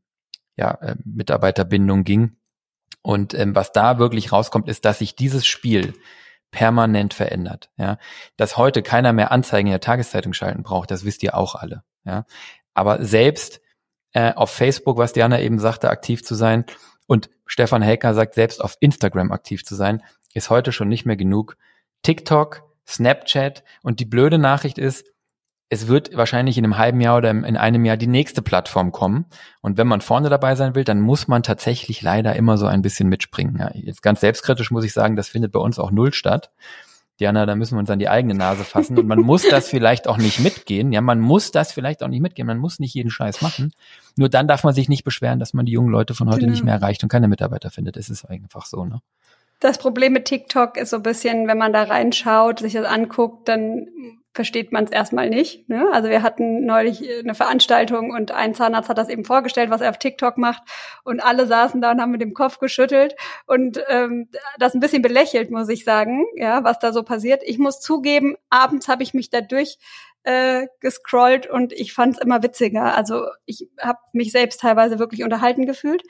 ja, 0.57 0.73
äh, 0.81 0.95
Mitarbeiterbindung 1.05 2.05
ging. 2.05 2.37
Und 3.03 3.35
ähm, 3.35 3.55
was 3.55 3.73
da 3.73 3.99
wirklich 3.99 4.31
rauskommt, 4.31 4.69
ist, 4.69 4.85
dass 4.85 4.99
sich 4.99 5.17
dieses 5.17 5.47
Spiel 5.47 5.95
permanent 6.51 7.15
verändert. 7.15 7.71
Ja, 7.77 7.99
dass 8.37 8.57
heute 8.57 8.83
keiner 8.83 9.13
mehr 9.13 9.31
Anzeigen 9.33 9.69
in 9.69 9.73
der 9.73 9.81
Tageszeitung 9.81 10.33
schalten 10.33 10.63
braucht, 10.63 10.91
das 10.91 11.05
wisst 11.05 11.23
ihr 11.23 11.37
auch 11.37 11.55
alle. 11.55 11.83
Ja, 12.05 12.25
aber 12.75 13.05
selbst 13.05 13.61
äh, 14.13 14.33
auf 14.35 14.51
Facebook, 14.51 14.97
was 14.97 15.13
Diana 15.13 15.41
eben 15.41 15.59
sagte, 15.59 15.91
aktiv 15.91 16.25
zu 16.25 16.35
sein 16.35 16.65
und 17.07 17.31
Stefan 17.47 17.83
Helker 17.83 18.15
sagt, 18.15 18.35
selbst 18.35 18.63
auf 18.63 18.77
Instagram 18.81 19.33
aktiv 19.33 19.65
zu 19.65 19.75
sein, 19.75 20.03
ist 20.35 20.51
heute 20.51 20.73
schon 20.73 20.89
nicht 20.89 21.07
mehr 21.07 21.17
genug. 21.17 21.57
TikTok, 22.03 22.63
Snapchat 22.87 23.65
und 23.83 24.01
die 24.01 24.05
blöde 24.05 24.39
Nachricht 24.39 24.79
ist, 24.79 25.07
es 25.73 25.87
wird 25.87 26.17
wahrscheinlich 26.17 26.59
in 26.59 26.65
einem 26.65 26.79
halben 26.79 27.01
Jahr 27.01 27.17
oder 27.17 27.31
in 27.31 27.57
einem 27.57 27.85
Jahr 27.85 27.97
die 27.97 28.09
nächste 28.09 28.43
Plattform 28.43 28.91
kommen. 28.91 29.27
Und 29.63 29.79
wenn 29.79 29.87
man 29.87 30.01
vorne 30.01 30.29
dabei 30.29 30.57
sein 30.57 30.75
will, 30.75 30.83
dann 30.83 31.01
muss 31.01 31.29
man 31.29 31.45
tatsächlich 31.45 32.03
leider 32.03 32.35
immer 32.35 32.59
so 32.59 32.67
ein 32.67 32.83
bisschen 32.83 33.09
mitspringen. 33.09 33.57
Ja, 33.57 33.71
jetzt 33.75 34.03
ganz 34.03 34.21
selbstkritisch 34.21 34.73
muss 34.73 34.85
ich 34.85 34.93
sagen, 34.93 35.15
das 35.15 35.29
findet 35.29 35.53
bei 35.53 35.61
uns 35.61 35.79
auch 35.79 35.93
null 35.93 36.13
statt. 36.13 36.51
Diana, 37.21 37.47
da 37.47 37.55
müssen 37.55 37.77
wir 37.77 37.81
uns 37.81 37.91
an 37.91 38.01
die 38.01 38.09
eigene 38.09 38.35
Nase 38.35 38.65
fassen. 38.65 38.99
Und 38.99 39.07
man 39.07 39.21
muss 39.21 39.47
das 39.49 39.69
vielleicht 39.69 40.09
auch 40.09 40.17
nicht 40.17 40.41
mitgehen. 40.41 40.91
Ja, 40.91 41.03
man 41.03 41.21
muss 41.21 41.53
das 41.53 41.71
vielleicht 41.71 42.03
auch 42.03 42.09
nicht 42.09 42.21
mitgehen. 42.23 42.49
Man 42.49 42.59
muss 42.59 42.81
nicht 42.81 42.95
jeden 42.95 43.11
Scheiß 43.11 43.41
machen. 43.41 43.73
Nur 44.17 44.29
dann 44.29 44.49
darf 44.49 44.65
man 44.65 44.75
sich 44.75 44.89
nicht 44.89 45.05
beschweren, 45.05 45.39
dass 45.39 45.55
man 45.55 45.67
die 45.67 45.73
jungen 45.73 45.91
Leute 45.91 46.15
von 46.15 46.29
heute 46.29 46.41
genau. 46.41 46.51
nicht 46.51 46.65
mehr 46.65 46.75
erreicht 46.75 47.05
und 47.05 47.11
keine 47.11 47.29
Mitarbeiter 47.29 47.71
findet. 47.71 47.97
Es 47.97 48.09
ist 48.11 48.25
einfach 48.25 48.67
so, 48.67 48.85
ne? 48.85 49.01
Das 49.61 49.77
Problem 49.77 50.15
mit 50.15 50.25
TikTok 50.25 50.79
ist 50.79 50.89
so 50.89 50.97
ein 50.97 51.03
bisschen, 51.03 51.47
wenn 51.47 51.59
man 51.59 51.75
da 51.75 51.83
reinschaut, 51.83 52.61
sich 52.61 52.73
das 52.73 52.87
anguckt, 52.87 53.47
dann 53.47 53.87
versteht 54.33 54.71
man 54.71 54.85
es 54.85 54.91
erstmal 54.91 55.29
nicht. 55.29 55.69
Ne? 55.69 55.89
Also 55.93 56.09
wir 56.09 56.23
hatten 56.23 56.65
neulich 56.65 57.03
eine 57.19 57.35
Veranstaltung 57.35 58.11
und 58.11 58.31
ein 58.31 58.55
Zahnarzt 58.55 58.89
hat 58.89 58.99
das 58.99 59.09
eben 59.09 59.25
vorgestellt, 59.25 59.71
was 59.71 59.81
er 59.81 59.91
auf 59.91 59.99
TikTok 59.99 60.39
macht 60.39 60.63
und 61.03 61.21
alle 61.21 61.47
saßen 61.47 61.81
da 61.81 61.91
und 61.91 62.01
haben 62.01 62.13
mit 62.13 62.21
dem 62.21 62.35
Kopf 62.35 62.59
geschüttelt 62.59 63.17
und 63.47 63.83
ähm, 63.89 64.29
das 64.59 64.75
ein 64.75 64.81
bisschen 64.81 65.03
belächelt, 65.03 65.51
muss 65.51 65.69
ich 65.69 65.85
sagen, 65.85 66.27
ja, 66.37 66.63
was 66.63 66.79
da 66.79 66.93
so 66.93 67.03
passiert. 67.03 67.43
Ich 67.45 67.59
muss 67.59 67.81
zugeben, 67.81 68.37
abends 68.51 68.87
habe 68.87 69.03
ich 69.03 69.15
mich 69.15 69.31
dadurch 69.31 69.79
äh, 70.23 70.67
gescrollt 70.81 71.47
und 71.47 71.73
ich 71.73 71.93
fand 71.93 72.17
es 72.17 72.23
immer 72.23 72.43
witziger. 72.43 72.95
Also 72.97 73.25
ich 73.47 73.69
habe 73.81 73.99
mich 74.13 74.33
selbst 74.33 74.61
teilweise 74.61 74.99
wirklich 74.99 75.25
unterhalten 75.25 75.67
gefühlt. 75.67 76.03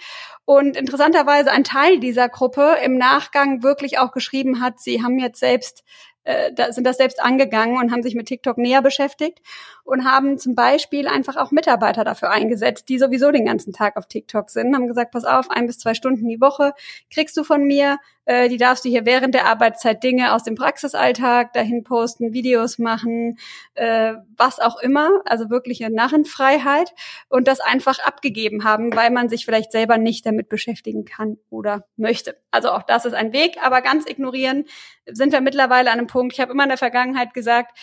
Und 0.45 0.77
interessanterweise 0.77 1.53
ein 1.53 1.64
Teil 1.64 2.01
dieser 2.01 2.29
Gruppe 2.29 2.77
im 2.85 2.99
Nachgang 2.99 3.62
wirklich 3.62 3.99
auch 3.99 4.11
geschrieben 4.11 4.61
hat, 4.61 4.81
sie 4.81 5.03
haben 5.03 5.18
jetzt 5.18 5.39
selbst 5.39 5.85
äh, 6.25 6.53
da 6.53 6.73
sind 6.73 6.85
das 6.85 6.99
selbst 6.99 7.23
angegangen 7.23 7.79
und 7.79 7.93
haben 7.93 8.03
sich 8.03 8.14
mit 8.14 8.27
TikTok 8.27 8.59
näher 8.59 8.83
beschäftigt 8.83 9.41
und 9.85 10.05
haben 10.05 10.39
zum 10.39 10.55
Beispiel 10.55 11.09
einfach 11.09 11.37
auch 11.37 11.51
Mitarbeiter 11.51 12.05
dafür 12.05 12.31
eingesetzt, 12.31 12.89
die 12.89 12.99
sowieso 12.99 13.31
den 13.31 13.47
ganzen 13.47 13.73
Tag 13.73 13.97
auf 13.97 14.07
TikTok 14.07 14.51
sind, 14.51 14.75
haben 14.75 14.87
gesagt, 14.87 15.12
pass 15.12 15.25
auf, 15.25 15.51
ein 15.51 15.66
bis 15.66 15.79
zwei 15.79 15.95
Stunden 15.95 16.29
die 16.29 16.41
Woche 16.41 16.73
kriegst 17.11 17.37
du 17.37 17.45
von 17.45 17.64
mir, 17.64 17.99
äh, 18.31 18.49
die 18.49 18.59
darfst 18.59 18.85
du 18.85 18.89
hier 18.89 19.05
während 19.07 19.35
der 19.35 19.47
Arbeitszeit 19.47 20.05
Dinge 20.05 20.33
aus 20.33 20.45
dem 20.45 20.55
Praxisalltag 20.55 21.53
dahin 21.53 21.83
posten, 21.83 22.33
Videos 22.33 22.78
machen, 22.78 23.39
äh, 23.74 24.14
was 24.37 24.61
auch 24.61 24.78
immer, 24.81 25.20
also 25.24 25.51
wirkliche 25.51 25.91
Narrenfreiheit 25.91 26.95
und 27.28 27.49
das 27.49 27.59
einfach 27.59 27.99
abgegeben 27.99 28.62
haben, 28.62 28.95
weil 28.95 29.11
man 29.11 29.28
sich 29.28 29.45
vielleicht 29.45 29.72
selber 29.72 29.99
nicht 29.99 30.24
damit 30.26 30.49
beschäftigen 30.49 31.05
kann 31.05 31.39
oder 31.51 31.87
möchte. 31.97 32.37
Also 32.53 32.70
auch 32.70 32.85
das 32.85 33.05
ist 33.05 33.14
ein 33.14 33.33
Weg, 33.33 33.57
aber 33.61 33.83
ganz 33.83 34.09
ignorieren 34.09 34.64
sind 35.07 35.33
wir 35.33 35.41
mittlerweile 35.41 35.91
an 35.91 35.99
einem 35.99 36.07
Punkt. 36.07 36.33
Ich 36.33 36.39
habe 36.39 36.53
immer 36.53 36.62
in 36.62 36.68
der 36.68 36.78
Vergangenheit 36.78 37.35
gesagt, 37.35 37.76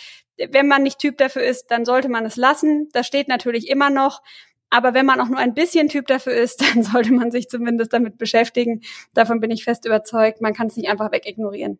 wenn 0.50 0.68
man 0.68 0.82
nicht 0.82 0.98
Typ 0.98 1.18
dafür 1.18 1.42
ist, 1.42 1.66
dann 1.70 1.84
sollte 1.84 2.08
man 2.08 2.24
es 2.24 2.36
lassen. 2.36 2.88
Das 2.92 3.06
steht 3.06 3.28
natürlich 3.28 3.68
immer 3.68 3.90
noch. 3.90 4.22
Aber 4.70 4.94
wenn 4.94 5.06
man 5.06 5.20
auch 5.20 5.28
nur 5.28 5.38
ein 5.38 5.54
bisschen 5.54 5.88
Typ 5.88 6.06
dafür 6.06 6.34
ist, 6.34 6.62
dann 6.74 6.82
sollte 6.82 7.12
man 7.12 7.30
sich 7.30 7.48
zumindest 7.48 7.92
damit 7.92 8.18
beschäftigen. 8.18 8.82
Davon 9.14 9.40
bin 9.40 9.50
ich 9.50 9.64
fest 9.64 9.86
überzeugt. 9.86 10.40
Man 10.40 10.54
kann 10.54 10.68
es 10.68 10.76
nicht 10.76 10.88
einfach 10.88 11.12
wegignorieren. 11.12 11.78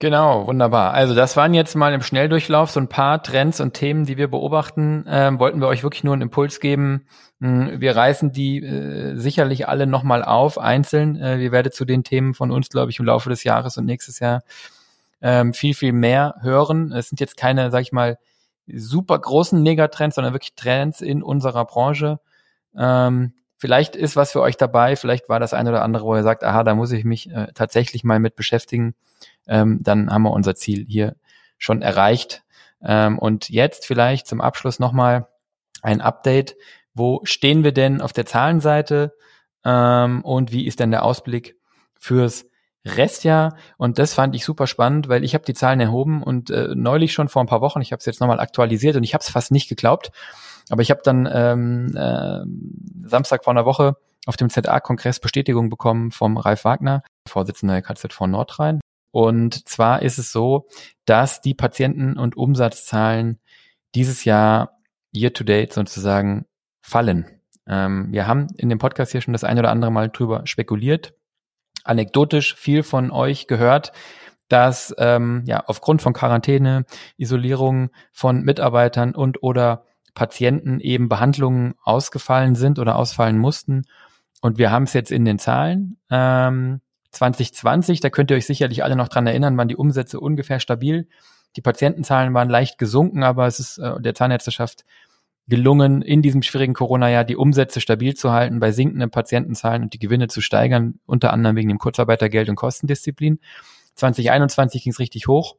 Genau, 0.00 0.46
wunderbar. 0.46 0.94
Also 0.94 1.12
das 1.12 1.36
waren 1.36 1.54
jetzt 1.54 1.74
mal 1.74 1.92
im 1.92 2.02
Schnelldurchlauf 2.02 2.70
so 2.70 2.78
ein 2.78 2.88
paar 2.88 3.20
Trends 3.20 3.60
und 3.60 3.74
Themen, 3.74 4.04
die 4.04 4.16
wir 4.16 4.28
beobachten. 4.28 5.04
Ähm, 5.08 5.40
wollten 5.40 5.60
wir 5.60 5.66
euch 5.66 5.82
wirklich 5.82 6.04
nur 6.04 6.12
einen 6.12 6.22
Impuls 6.22 6.60
geben. 6.60 7.06
Hm, 7.40 7.80
wir 7.80 7.96
reißen 7.96 8.30
die 8.30 8.62
äh, 8.62 9.16
sicherlich 9.16 9.66
alle 9.66 9.88
nochmal 9.88 10.22
auf, 10.22 10.56
einzeln. 10.56 11.16
Äh, 11.16 11.40
wir 11.40 11.50
werdet 11.50 11.74
zu 11.74 11.84
den 11.84 12.04
Themen 12.04 12.34
von 12.34 12.52
uns, 12.52 12.68
glaube 12.68 12.92
ich, 12.92 13.00
im 13.00 13.06
Laufe 13.06 13.28
des 13.28 13.42
Jahres 13.42 13.76
und 13.76 13.86
nächstes 13.86 14.20
Jahr 14.20 14.42
ähm, 15.20 15.52
viel, 15.52 15.74
viel 15.74 15.92
mehr 15.92 16.36
hören. 16.42 16.92
Es 16.92 17.08
sind 17.08 17.18
jetzt 17.18 17.36
keine, 17.36 17.72
sag 17.72 17.82
ich 17.82 17.90
mal, 17.90 18.18
super 18.74 19.18
großen 19.18 19.62
Megatrends, 19.62 20.16
sondern 20.16 20.34
wirklich 20.34 20.54
Trends 20.54 21.00
in 21.00 21.22
unserer 21.22 21.64
Branche. 21.64 22.20
Ähm, 22.76 23.34
vielleicht 23.56 23.96
ist 23.96 24.16
was 24.16 24.32
für 24.32 24.40
euch 24.40 24.56
dabei, 24.56 24.96
vielleicht 24.96 25.28
war 25.28 25.40
das 25.40 25.54
eine 25.54 25.70
oder 25.70 25.82
andere, 25.82 26.04
wo 26.04 26.14
ihr 26.14 26.22
sagt, 26.22 26.44
aha, 26.44 26.64
da 26.64 26.74
muss 26.74 26.92
ich 26.92 27.04
mich 27.04 27.30
äh, 27.30 27.48
tatsächlich 27.54 28.04
mal 28.04 28.20
mit 28.20 28.36
beschäftigen. 28.36 28.94
Ähm, 29.46 29.80
dann 29.82 30.10
haben 30.10 30.22
wir 30.22 30.32
unser 30.32 30.54
Ziel 30.54 30.84
hier 30.86 31.16
schon 31.58 31.82
erreicht. 31.82 32.42
Ähm, 32.82 33.18
und 33.18 33.48
jetzt 33.48 33.86
vielleicht 33.86 34.26
zum 34.26 34.40
Abschluss 34.40 34.78
nochmal 34.78 35.28
ein 35.82 36.00
Update. 36.00 36.56
Wo 36.94 37.20
stehen 37.24 37.64
wir 37.64 37.72
denn 37.72 38.00
auf 38.00 38.12
der 38.12 38.26
Zahlenseite? 38.26 39.14
Ähm, 39.64 40.24
und 40.24 40.52
wie 40.52 40.66
ist 40.66 40.80
denn 40.80 40.90
der 40.90 41.04
Ausblick 41.04 41.56
fürs 41.98 42.46
Restjahr 42.96 43.56
und 43.76 43.98
das 43.98 44.14
fand 44.14 44.34
ich 44.34 44.44
super 44.44 44.66
spannend, 44.66 45.08
weil 45.08 45.24
ich 45.24 45.34
habe 45.34 45.44
die 45.44 45.54
Zahlen 45.54 45.80
erhoben 45.80 46.22
und 46.22 46.50
äh, 46.50 46.68
neulich 46.74 47.12
schon 47.12 47.28
vor 47.28 47.42
ein 47.42 47.46
paar 47.46 47.60
Wochen, 47.60 47.80
ich 47.80 47.92
habe 47.92 48.00
es 48.00 48.06
jetzt 48.06 48.20
nochmal 48.20 48.40
aktualisiert 48.40 48.96
und 48.96 49.04
ich 49.04 49.14
habe 49.14 49.22
es 49.22 49.30
fast 49.30 49.52
nicht 49.52 49.68
geglaubt, 49.68 50.10
aber 50.70 50.82
ich 50.82 50.90
habe 50.90 51.00
dann 51.04 51.28
ähm, 51.32 51.96
äh, 51.96 53.08
Samstag 53.08 53.44
vor 53.44 53.52
einer 53.52 53.64
Woche 53.64 53.96
auf 54.26 54.36
dem 54.36 54.50
ZA-Kongress 54.50 55.20
Bestätigung 55.20 55.70
bekommen 55.70 56.10
vom 56.10 56.36
Ralf 56.36 56.64
Wagner, 56.64 57.02
Vorsitzender 57.26 57.74
der 57.74 57.82
KZV 57.82 58.26
Nordrhein. 58.26 58.80
Und 59.10 59.68
zwar 59.68 60.02
ist 60.02 60.18
es 60.18 60.32
so, 60.32 60.68
dass 61.06 61.40
die 61.40 61.54
Patienten- 61.54 62.18
und 62.18 62.36
Umsatzzahlen 62.36 63.38
dieses 63.94 64.24
Jahr 64.24 64.78
year 65.14 65.32
to 65.32 65.44
date 65.44 65.72
sozusagen 65.72 66.44
fallen. 66.82 67.40
Ähm, 67.66 68.08
wir 68.10 68.26
haben 68.26 68.48
in 68.56 68.68
dem 68.68 68.78
Podcast 68.78 69.12
hier 69.12 69.20
schon 69.20 69.32
das 69.32 69.44
ein 69.44 69.58
oder 69.58 69.70
andere 69.70 69.90
Mal 69.90 70.08
drüber 70.10 70.46
spekuliert, 70.46 71.14
anekdotisch 71.88 72.54
viel 72.54 72.82
von 72.82 73.10
euch 73.10 73.46
gehört, 73.46 73.92
dass 74.48 74.94
ähm, 74.98 75.44
ja 75.46 75.62
aufgrund 75.66 76.02
von 76.02 76.12
Quarantäne, 76.12 76.84
Isolierung 77.16 77.90
von 78.12 78.42
Mitarbeitern 78.42 79.14
und 79.14 79.42
oder 79.42 79.84
Patienten 80.14 80.80
eben 80.80 81.08
Behandlungen 81.08 81.74
ausgefallen 81.82 82.54
sind 82.54 82.78
oder 82.78 82.96
ausfallen 82.96 83.38
mussten. 83.38 83.84
Und 84.40 84.58
wir 84.58 84.70
haben 84.70 84.84
es 84.84 84.92
jetzt 84.92 85.12
in 85.12 85.24
den 85.24 85.38
Zahlen. 85.38 85.98
Ähm, 86.10 86.80
2020, 87.12 88.00
da 88.00 88.10
könnt 88.10 88.30
ihr 88.30 88.36
euch 88.36 88.46
sicherlich 88.46 88.84
alle 88.84 88.96
noch 88.96 89.08
dran 89.08 89.26
erinnern, 89.26 89.56
waren 89.56 89.68
die 89.68 89.76
Umsätze 89.76 90.20
ungefähr 90.20 90.60
stabil. 90.60 91.08
Die 91.56 91.62
Patientenzahlen 91.62 92.34
waren 92.34 92.50
leicht 92.50 92.78
gesunken, 92.78 93.22
aber 93.22 93.46
es 93.46 93.58
ist 93.58 93.78
äh, 93.78 94.00
der 94.00 94.14
Zahnärzteschaft 94.14 94.84
gelungen, 95.48 96.02
in 96.02 96.22
diesem 96.22 96.42
schwierigen 96.42 96.74
Corona-Jahr 96.74 97.24
die 97.24 97.36
Umsätze 97.36 97.80
stabil 97.80 98.14
zu 98.14 98.32
halten, 98.32 98.60
bei 98.60 98.70
sinkenden 98.70 99.10
Patientenzahlen 99.10 99.82
und 99.82 99.94
die 99.94 99.98
Gewinne 99.98 100.28
zu 100.28 100.40
steigern, 100.40 101.00
unter 101.06 101.32
anderem 101.32 101.56
wegen 101.56 101.68
dem 101.68 101.78
Kurzarbeitergeld 101.78 102.48
und 102.48 102.56
Kostendisziplin. 102.56 103.40
2021 103.94 104.84
ging 104.84 104.92
es 104.92 104.98
richtig 104.98 105.26
hoch. 105.26 105.56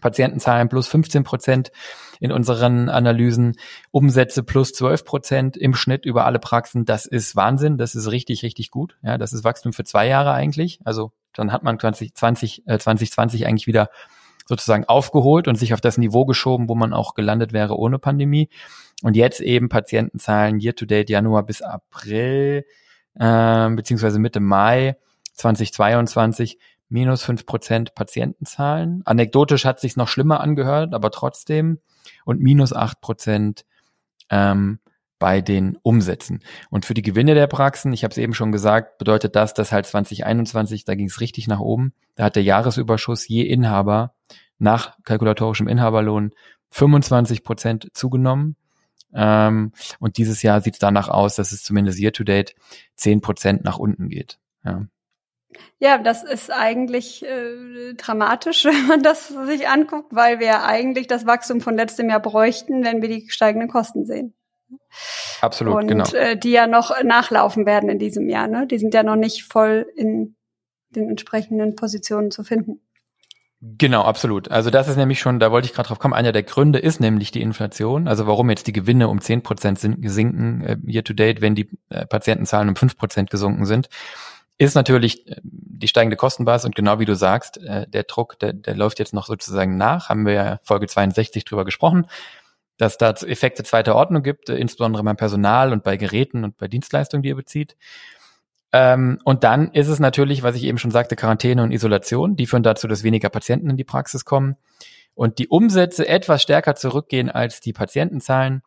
Patientenzahlen 0.00 0.68
plus 0.68 0.86
15 0.86 1.24
Prozent 1.24 1.72
in 2.20 2.30
unseren 2.30 2.88
Analysen, 2.88 3.56
Umsätze 3.90 4.44
plus 4.44 4.72
12 4.72 5.04
Prozent 5.04 5.56
im 5.56 5.74
Schnitt 5.74 6.06
über 6.06 6.26
alle 6.26 6.38
Praxen. 6.38 6.84
Das 6.84 7.06
ist 7.06 7.34
Wahnsinn, 7.34 7.76
das 7.76 7.96
ist 7.96 8.10
richtig, 8.10 8.44
richtig 8.44 8.70
gut. 8.70 8.96
Ja, 9.02 9.18
das 9.18 9.32
ist 9.32 9.42
Wachstum 9.42 9.72
für 9.72 9.84
zwei 9.84 10.06
Jahre 10.06 10.32
eigentlich. 10.32 10.80
Also 10.84 11.12
dann 11.34 11.50
hat 11.50 11.64
man 11.64 11.78
2020, 11.78 12.66
äh, 12.66 12.78
2020 12.78 13.46
eigentlich 13.46 13.66
wieder 13.66 13.90
sozusagen 14.46 14.84
aufgeholt 14.84 15.48
und 15.48 15.56
sich 15.56 15.74
auf 15.74 15.80
das 15.80 15.98
Niveau 15.98 16.24
geschoben, 16.24 16.68
wo 16.68 16.74
man 16.74 16.92
auch 16.92 17.14
gelandet 17.14 17.52
wäre 17.52 17.76
ohne 17.76 17.98
Pandemie. 17.98 18.48
Und 19.02 19.16
jetzt 19.16 19.40
eben 19.40 19.68
Patientenzahlen 19.68 20.60
year 20.60 20.74
to 20.74 20.84
date 20.84 21.10
Januar 21.10 21.44
bis 21.44 21.62
April 21.62 22.64
äh, 23.14 23.70
beziehungsweise 23.70 24.18
Mitte 24.18 24.40
Mai 24.40 24.96
2022 25.34 26.58
minus 26.88 27.22
fünf 27.22 27.46
Prozent 27.46 27.94
Patientenzahlen. 27.94 29.02
Anekdotisch 29.04 29.64
hat 29.64 29.80
sich 29.80 29.96
noch 29.96 30.08
schlimmer 30.08 30.40
angehört, 30.40 30.92
aber 30.92 31.10
trotzdem 31.10 31.78
und 32.24 32.40
minus 32.40 32.72
acht 32.72 33.00
Prozent 33.00 33.64
ähm, 34.28 34.80
bei 35.18 35.40
den 35.40 35.78
Umsätzen. 35.82 36.40
Und 36.70 36.86
für 36.86 36.94
die 36.94 37.02
Gewinne 37.02 37.34
der 37.34 37.46
Praxen, 37.46 37.92
ich 37.92 38.04
habe 38.04 38.12
es 38.12 38.18
eben 38.18 38.34
schon 38.34 38.52
gesagt, 38.52 38.98
bedeutet 38.98 39.36
das, 39.36 39.54
dass 39.54 39.70
halt 39.70 39.86
2021, 39.86 40.84
da 40.84 40.94
ging 40.94 41.06
es 41.06 41.20
richtig 41.20 41.46
nach 41.46 41.60
oben. 41.60 41.92
Da 42.16 42.24
hat 42.24 42.36
der 42.36 42.42
Jahresüberschuss 42.42 43.28
je 43.28 43.42
Inhaber 43.42 44.14
nach 44.58 44.96
kalkulatorischem 45.04 45.68
Inhaberlohn 45.68 46.32
25 46.70 47.44
Prozent 47.44 47.88
zugenommen. 47.92 48.56
Ähm, 49.14 49.72
und 49.98 50.16
dieses 50.16 50.42
Jahr 50.42 50.60
sieht 50.60 50.74
es 50.74 50.78
danach 50.78 51.08
aus, 51.08 51.36
dass 51.36 51.52
es 51.52 51.62
zumindest 51.62 51.98
year 51.98 52.12
to 52.12 52.24
date 52.24 52.54
10 52.96 53.20
Prozent 53.20 53.64
nach 53.64 53.78
unten 53.78 54.08
geht. 54.08 54.38
Ja. 54.64 54.86
Ja, 55.78 55.98
das 55.98 56.22
ist 56.22 56.52
eigentlich 56.52 57.24
äh, 57.24 57.94
dramatisch, 57.94 58.64
wenn 58.66 58.86
man 58.86 59.02
das 59.02 59.28
sich 59.28 59.68
anguckt, 59.68 60.14
weil 60.14 60.38
wir 60.38 60.64
eigentlich 60.64 61.06
das 61.06 61.26
Wachstum 61.26 61.60
von 61.60 61.76
letztem 61.76 62.08
Jahr 62.08 62.20
bräuchten, 62.20 62.84
wenn 62.84 63.02
wir 63.02 63.08
die 63.08 63.28
steigenden 63.30 63.68
Kosten 63.68 64.06
sehen. 64.06 64.34
Absolut, 65.40 65.74
und, 65.74 65.88
genau. 65.88 66.04
Äh, 66.12 66.36
die 66.36 66.50
ja 66.50 66.66
noch 66.66 67.02
nachlaufen 67.02 67.66
werden 67.66 67.88
in 67.88 67.98
diesem 67.98 68.28
Jahr. 68.28 68.46
Ne? 68.46 68.66
Die 68.66 68.78
sind 68.78 68.94
ja 68.94 69.02
noch 69.02 69.16
nicht 69.16 69.44
voll 69.44 69.86
in 69.96 70.36
den 70.90 71.08
entsprechenden 71.08 71.74
Positionen 71.76 72.30
zu 72.30 72.44
finden. 72.44 72.80
Genau, 73.62 74.02
absolut. 74.04 74.50
Also 74.50 74.70
das 74.70 74.88
ist 74.88 74.96
nämlich 74.96 75.20
schon, 75.20 75.38
da 75.38 75.50
wollte 75.50 75.66
ich 75.66 75.74
gerade 75.74 75.88
drauf 75.88 75.98
kommen, 75.98 76.14
einer 76.14 76.32
der 76.32 76.42
Gründe 76.42 76.78
ist 76.78 76.98
nämlich 76.98 77.30
die 77.30 77.42
Inflation. 77.42 78.08
Also 78.08 78.26
warum 78.26 78.48
jetzt 78.48 78.66
die 78.66 78.72
Gewinne 78.72 79.08
um 79.08 79.20
zehn 79.20 79.42
Prozent 79.42 79.78
sinken 79.78 80.62
äh, 80.62 80.78
year 80.86 81.04
to 81.04 81.12
date, 81.12 81.42
wenn 81.42 81.54
die 81.54 81.68
äh, 81.90 82.06
Patientenzahlen 82.06 82.70
um 82.70 82.76
fünf 82.76 82.96
Prozent 82.96 83.30
gesunken 83.30 83.66
sind, 83.66 83.90
ist 84.56 84.74
natürlich 84.74 85.28
äh, 85.28 85.36
die 85.42 85.88
steigende 85.88 86.16
Kostenbasis 86.16 86.64
und 86.64 86.74
genau 86.74 87.00
wie 87.00 87.04
du 87.04 87.14
sagst, 87.14 87.58
äh, 87.58 87.86
der 87.86 88.04
Druck, 88.04 88.38
der, 88.38 88.54
der 88.54 88.76
läuft 88.76 88.98
jetzt 88.98 89.12
noch 89.12 89.26
sozusagen 89.26 89.76
nach, 89.76 90.08
haben 90.08 90.24
wir 90.24 90.32
ja 90.32 90.60
Folge 90.62 90.86
62 90.86 91.44
drüber 91.44 91.66
gesprochen, 91.66 92.06
dass 92.78 92.96
da 92.96 93.10
Effekte 93.10 93.62
zweiter 93.62 93.94
Ordnung 93.94 94.22
gibt, 94.22 94.48
äh, 94.48 94.56
insbesondere 94.56 95.02
beim 95.02 95.16
Personal 95.18 95.74
und 95.74 95.84
bei 95.84 95.98
Geräten 95.98 96.44
und 96.44 96.56
bei 96.56 96.66
Dienstleistungen, 96.66 97.22
die 97.22 97.28
ihr 97.28 97.36
bezieht. 97.36 97.76
Ähm, 98.72 99.18
und 99.24 99.44
dann 99.44 99.72
ist 99.72 99.88
es 99.88 99.98
natürlich, 99.98 100.42
was 100.42 100.56
ich 100.56 100.64
eben 100.64 100.78
schon 100.78 100.90
sagte, 100.90 101.16
Quarantäne 101.16 101.62
und 101.62 101.72
Isolation. 101.72 102.36
Die 102.36 102.46
führen 102.46 102.62
dazu, 102.62 102.86
dass 102.86 103.02
weniger 103.02 103.28
Patienten 103.28 103.70
in 103.70 103.76
die 103.76 103.84
Praxis 103.84 104.24
kommen. 104.24 104.56
Und 105.14 105.38
die 105.38 105.48
Umsätze 105.48 106.06
etwas 106.06 106.42
stärker 106.42 106.76
zurückgehen 106.76 107.30
als 107.30 107.60
die 107.60 107.72
Patientenzahlen, 107.72 108.62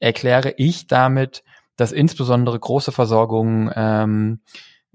erkläre 0.00 0.54
ich 0.56 0.86
damit, 0.86 1.42
dass 1.76 1.92
insbesondere 1.92 2.58
große 2.58 2.92
Versorgungen, 2.92 3.70
ähm, 3.74 4.40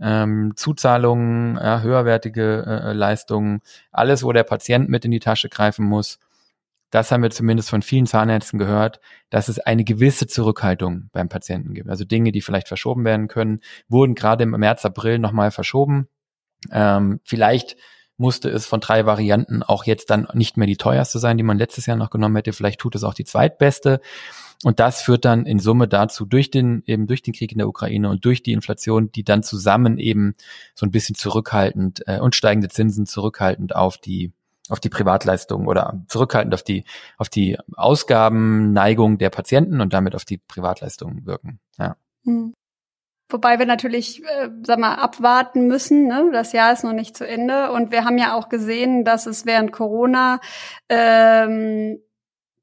ähm, 0.01 0.53
Zuzahlungen, 0.55 1.55
ja, 1.55 1.81
höherwertige 1.81 2.65
äh, 2.65 2.93
Leistungen, 2.93 3.61
alles, 3.91 4.23
wo 4.23 4.31
der 4.31 4.43
Patient 4.43 4.89
mit 4.89 5.05
in 5.05 5.11
die 5.11 5.19
Tasche 5.19 5.49
greifen 5.49 5.85
muss, 5.85 6.19
das 6.93 7.11
haben 7.11 7.23
wir 7.23 7.31
zumindest 7.31 7.71
von 7.71 7.81
vielen 7.81 8.05
Zahnärzten 8.05 8.59
gehört, 8.59 8.99
dass 9.31 9.47
es 9.47 9.57
eine 9.57 9.83
gewisse 9.83 10.27
Zurückhaltung 10.27 11.09
beim 11.11 11.27
Patienten 11.27 11.73
gibt. 11.73 11.89
Also 11.89 12.05
Dinge, 12.05 12.31
die 12.31 12.41
vielleicht 12.41 12.67
verschoben 12.67 13.03
werden 13.03 13.27
können, 13.27 13.61
wurden 13.87 14.13
gerade 14.13 14.43
im 14.43 14.51
März, 14.51 14.85
April 14.85 15.17
nochmal 15.17 15.49
verschoben. 15.49 16.07
Ähm, 16.71 17.19
vielleicht 17.23 17.77
musste 18.17 18.47
es 18.49 18.67
von 18.67 18.79
drei 18.79 19.07
Varianten 19.07 19.63
auch 19.63 19.85
jetzt 19.85 20.11
dann 20.11 20.27
nicht 20.35 20.55
mehr 20.55 20.67
die 20.67 20.77
teuerste 20.77 21.17
sein, 21.17 21.37
die 21.37 21.43
man 21.43 21.57
letztes 21.57 21.87
Jahr 21.87 21.97
noch 21.97 22.11
genommen 22.11 22.35
hätte. 22.35 22.53
Vielleicht 22.53 22.79
tut 22.79 22.93
es 22.93 23.03
auch 23.03 23.15
die 23.15 23.25
zweitbeste. 23.25 23.99
Und 24.63 24.79
das 24.79 25.01
führt 25.01 25.25
dann 25.25 25.47
in 25.47 25.57
Summe 25.57 25.87
dazu, 25.87 26.25
durch 26.25 26.51
den, 26.51 26.83
eben 26.85 27.07
durch 27.07 27.23
den 27.23 27.33
Krieg 27.33 27.51
in 27.51 27.57
der 27.57 27.67
Ukraine 27.67 28.07
und 28.07 28.23
durch 28.23 28.43
die 28.43 28.53
Inflation, 28.53 29.11
die 29.11 29.23
dann 29.23 29.41
zusammen 29.41 29.97
eben 29.97 30.35
so 30.75 30.85
ein 30.85 30.91
bisschen 30.91 31.15
zurückhaltend 31.15 32.03
äh, 32.05 32.19
und 32.19 32.35
steigende 32.35 32.69
Zinsen 32.69 33.07
zurückhaltend 33.07 33.75
auf 33.75 33.97
die 33.97 34.31
auf 34.69 34.79
die 34.79 34.89
Privatleistung 34.89 35.67
oder 35.67 36.01
zurückhaltend 36.07 36.53
auf 36.53 36.63
die, 36.63 36.85
auf 37.17 37.29
die 37.29 37.57
Ausgabenneigung 37.75 39.17
der 39.17 39.29
Patienten 39.29 39.81
und 39.81 39.93
damit 39.93 40.15
auf 40.15 40.25
die 40.25 40.37
Privatleistung 40.37 41.25
wirken. 41.25 41.59
Ja. 41.77 41.97
Hm. 42.23 42.53
Wobei 43.29 43.57
wir 43.57 43.65
natürlich, 43.65 44.23
äh, 44.23 44.49
sag 44.63 44.79
mal, 44.79 44.95
abwarten 44.95 45.67
müssen. 45.67 46.07
Ne? 46.07 46.29
Das 46.31 46.53
Jahr 46.53 46.71
ist 46.71 46.83
noch 46.83 46.93
nicht 46.93 47.17
zu 47.17 47.27
Ende 47.27 47.71
und 47.71 47.91
wir 47.91 48.05
haben 48.05 48.17
ja 48.17 48.35
auch 48.35 48.47
gesehen, 48.47 49.05
dass 49.05 49.25
es 49.25 49.45
während 49.45 49.71
Corona 49.71 50.39
ähm, 50.87 51.99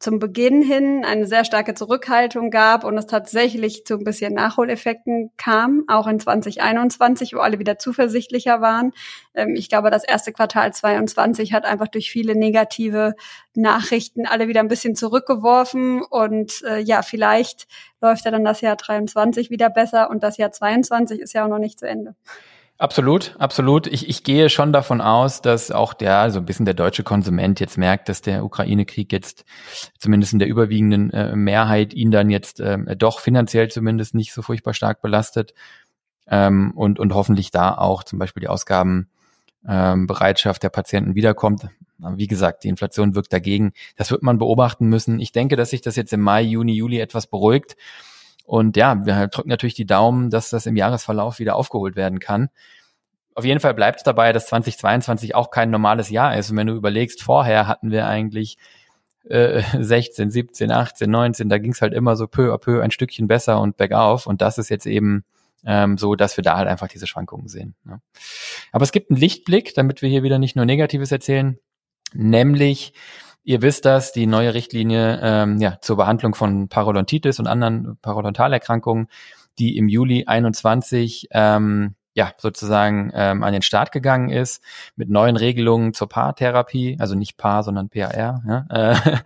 zum 0.01 0.19
Beginn 0.19 0.63
hin 0.63 1.05
eine 1.05 1.27
sehr 1.27 1.45
starke 1.45 1.75
Zurückhaltung 1.75 2.51
gab 2.51 2.85
und 2.85 2.97
es 2.97 3.07
tatsächlich 3.07 3.85
zu 3.85 3.99
ein 3.99 4.05
bisschen 4.05 4.33
Nachholeffekten 4.33 5.31
kam, 5.37 5.85
auch 5.89 6.07
in 6.07 6.19
2021, 6.19 7.35
wo 7.35 7.41
alle 7.41 7.59
wieder 7.59 7.79
zuversichtlicher 7.79 8.63
waren. 8.63 8.93
Ähm, 9.35 9.55
ich 9.55 9.69
glaube, 9.69 9.91
das 9.91 10.03
erste 10.03 10.33
Quartal 10.33 10.73
22 10.73 11.53
hat 11.53 11.67
einfach 11.67 11.89
durch 11.89 12.11
viele 12.11 12.35
negative 12.35 13.15
Nachrichten 13.55 14.27
alle 14.27 14.49
wieder 14.49 14.61
ein 14.61 14.69
bisschen 14.69 14.97
zurückgeworfen 14.97 16.03
und 16.03 16.63
äh, 16.67 16.81
ja, 16.81 17.03
vielleicht 17.03 17.69
läuft 18.01 18.25
ja 18.25 18.31
dann 18.31 18.45
das 18.45 18.63
Jahr 18.63 18.77
23 18.77 19.51
wieder 19.51 19.69
besser 19.69 20.09
und 20.09 20.23
das 20.23 20.39
Jahr 20.39 20.51
22 20.51 21.21
ist 21.21 21.35
ja 21.35 21.45
auch 21.45 21.49
noch 21.49 21.59
nicht 21.59 21.79
zu 21.79 21.87
Ende. 21.87 22.15
Absolut, 22.81 23.37
absolut. 23.39 23.87
Ich, 23.89 24.09
ich 24.09 24.25
gehe 24.25 24.49
schon 24.49 24.73
davon 24.73 25.03
aus, 25.03 25.43
dass 25.43 25.71
auch 25.71 25.93
der, 25.93 26.31
so 26.31 26.39
ein 26.39 26.47
bisschen 26.47 26.65
der 26.65 26.73
deutsche 26.73 27.03
Konsument 27.03 27.61
jetzt 27.61 27.77
merkt, 27.77 28.09
dass 28.09 28.23
der 28.23 28.43
Ukraine-Krieg 28.43 29.13
jetzt 29.13 29.45
zumindest 29.99 30.33
in 30.33 30.39
der 30.39 30.49
überwiegenden 30.49 31.11
äh, 31.11 31.37
Mehrheit 31.37 31.93
ihn 31.93 32.11
dann 32.11 32.31
jetzt 32.31 32.59
äh, 32.59 32.97
doch 32.97 33.21
finanziell 33.21 33.71
zumindest 33.71 34.15
nicht 34.15 34.33
so 34.33 34.41
furchtbar 34.41 34.73
stark 34.73 35.03
belastet 35.03 35.53
ähm, 36.27 36.73
und, 36.75 36.99
und 36.99 37.13
hoffentlich 37.13 37.51
da 37.51 37.75
auch 37.75 38.03
zum 38.03 38.19
Beispiel 38.19 38.41
die 38.41 38.49
Ausgabenbereitschaft 38.49 40.63
ähm, 40.63 40.63
der 40.63 40.71
Patienten 40.71 41.15
wiederkommt. 41.15 41.69
Wie 41.99 42.29
gesagt, 42.29 42.65
die 42.65 42.69
Inflation 42.69 43.15
wirkt 43.15 43.35
dagegen. 43.35 43.75
Das 43.97 44.11
wird 44.11 44.23
man 44.23 44.39
beobachten 44.39 44.87
müssen. 44.87 45.21
Ich 45.21 45.33
denke, 45.33 45.57
dass 45.57 45.69
sich 45.69 45.83
das 45.83 45.97
jetzt 45.97 46.15
im 46.15 46.23
Mai, 46.23 46.41
Juni, 46.41 46.73
Juli 46.73 46.99
etwas 46.99 47.27
beruhigt. 47.27 47.77
Und 48.51 48.77
ja, 48.77 49.07
wir 49.07 49.29
drücken 49.29 49.49
natürlich 49.49 49.77
die 49.77 49.87
Daumen, 49.87 50.29
dass 50.29 50.51
das 50.51 50.67
im 50.67 50.75
Jahresverlauf 50.75 51.39
wieder 51.39 51.55
aufgeholt 51.55 51.95
werden 51.95 52.19
kann. 52.19 52.49
Auf 53.37 53.45
jeden 53.45 53.61
Fall 53.61 53.75
bleibt 53.75 53.99
es 53.99 54.03
dabei, 54.03 54.33
dass 54.33 54.49
2022 54.49 55.37
auch 55.37 55.53
kein 55.53 55.71
normales 55.71 56.11
Jahr 56.11 56.37
ist. 56.37 56.51
Und 56.51 56.57
wenn 56.57 56.67
du 56.67 56.75
überlegst, 56.75 57.23
vorher 57.23 57.69
hatten 57.69 57.93
wir 57.93 58.09
eigentlich 58.09 58.59
äh, 59.29 59.63
16, 59.79 60.33
17, 60.33 60.73
18, 60.73 61.09
19, 61.09 61.49
da 61.49 61.59
ging 61.59 61.71
es 61.71 61.81
halt 61.81 61.95
immer 61.95 62.17
so 62.17 62.27
peu 62.27 62.53
à 62.53 62.59
peu 62.59 62.83
ein 62.83 62.91
Stückchen 62.91 63.29
besser 63.29 63.61
und 63.61 63.77
bergauf. 63.77 64.27
Und 64.27 64.43
das 64.43 64.59
ist 64.59 64.69
jetzt 64.69 64.87
eben 64.87 65.23
ähm, 65.65 65.97
so, 65.97 66.17
dass 66.17 66.37
wir 66.37 66.43
da 66.43 66.57
halt 66.57 66.67
einfach 66.67 66.89
diese 66.89 67.07
Schwankungen 67.07 67.47
sehen. 67.47 67.77
Ne? 67.85 68.01
Aber 68.73 68.83
es 68.83 68.91
gibt 68.91 69.13
einen 69.13 69.21
Lichtblick, 69.21 69.75
damit 69.75 70.03
wir 70.03 70.09
hier 70.09 70.25
wieder 70.25 70.41
nicht 70.41 70.57
nur 70.57 70.65
Negatives 70.65 71.13
erzählen, 71.13 71.57
nämlich 72.15 72.95
Ihr 73.43 73.63
wisst 73.63 73.85
das, 73.85 74.13
die 74.13 74.27
neue 74.27 74.55
Richtlinie 74.55 75.21
ähm, 75.23 75.59
ja, 75.59 75.79
zur 75.81 75.97
Behandlung 75.97 76.35
von 76.35 76.69
Parodontitis 76.69 77.39
und 77.39 77.47
anderen 77.47 77.97
Parodontalerkrankungen, 78.03 79.09
die 79.59 79.77
im 79.77 79.89
Juli 79.89 80.25
21 80.27 81.29
ähm, 81.31 81.95
ja 82.15 82.33
sozusagen 82.37 83.11
ähm, 83.15 83.43
an 83.43 83.53
den 83.53 83.63
Start 83.63 83.93
gegangen 83.93 84.31
ist 84.31 84.63
mit 84.97 85.09
neuen 85.09 85.37
Regelungen 85.37 85.95
zur 85.95 86.09
Paartherapie, 86.09 86.97
also 86.99 87.15
nicht 87.15 87.37
Paar, 87.37 87.63
sondern 87.63 87.89
PAR. 87.89 88.17
Ja? 88.47 88.67
Äh, 88.69 89.19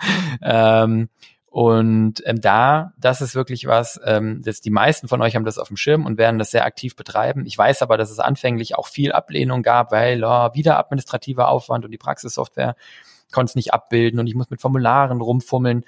ähm, 0.42 1.08
und 1.54 2.20
ähm, 2.26 2.40
da, 2.40 2.92
das 2.98 3.20
ist 3.20 3.36
wirklich 3.36 3.68
was, 3.68 4.00
ähm, 4.04 4.42
das, 4.44 4.60
die 4.60 4.70
meisten 4.70 5.06
von 5.06 5.22
euch 5.22 5.36
haben 5.36 5.44
das 5.44 5.58
auf 5.58 5.68
dem 5.68 5.76
Schirm 5.76 6.04
und 6.04 6.18
werden 6.18 6.38
das 6.38 6.50
sehr 6.50 6.64
aktiv 6.64 6.96
betreiben. 6.96 7.46
Ich 7.46 7.56
weiß 7.56 7.82
aber, 7.82 7.96
dass 7.96 8.10
es 8.10 8.18
anfänglich 8.18 8.74
auch 8.74 8.88
viel 8.88 9.12
Ablehnung 9.12 9.62
gab, 9.62 9.92
weil 9.92 10.24
oh, 10.24 10.50
wieder 10.52 10.78
administrativer 10.80 11.48
Aufwand 11.48 11.84
und 11.84 11.92
die 11.92 11.98
Praxissoftware 11.98 12.74
konnte 13.34 13.50
es 13.50 13.56
nicht 13.56 13.74
abbilden 13.74 14.18
und 14.18 14.26
ich 14.26 14.34
muss 14.34 14.48
mit 14.48 14.60
Formularen 14.60 15.20
rumfummeln. 15.20 15.84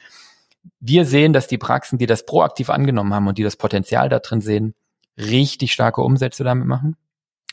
Wir 0.81 1.07
sehen, 1.07 1.33
dass 1.33 1.47
die 1.47 1.59
Praxen, 1.59 1.99
die 1.99 2.07
das 2.07 2.27
proaktiv 2.27 2.69
angenommen 2.71 3.15
haben 3.15 3.29
und 3.29 3.39
die 3.39 3.45
das 3.45 3.57
Potenzial 3.57 4.09
da 4.09 4.19
drin 4.19 4.41
sehen, 4.41 4.75
richtig 5.17 5.73
starke 5.73 6.03
Umsätze 6.03 6.45
damit 6.45 6.67
machen. 6.67 6.97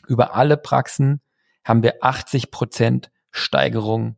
Über 0.06 0.34
alle 0.34 0.56
Praxen 0.56 1.20
haben 1.64 1.82
wir 1.82 2.02
80 2.02 2.50
Prozent 2.50 3.10
Steigerung 3.30 4.16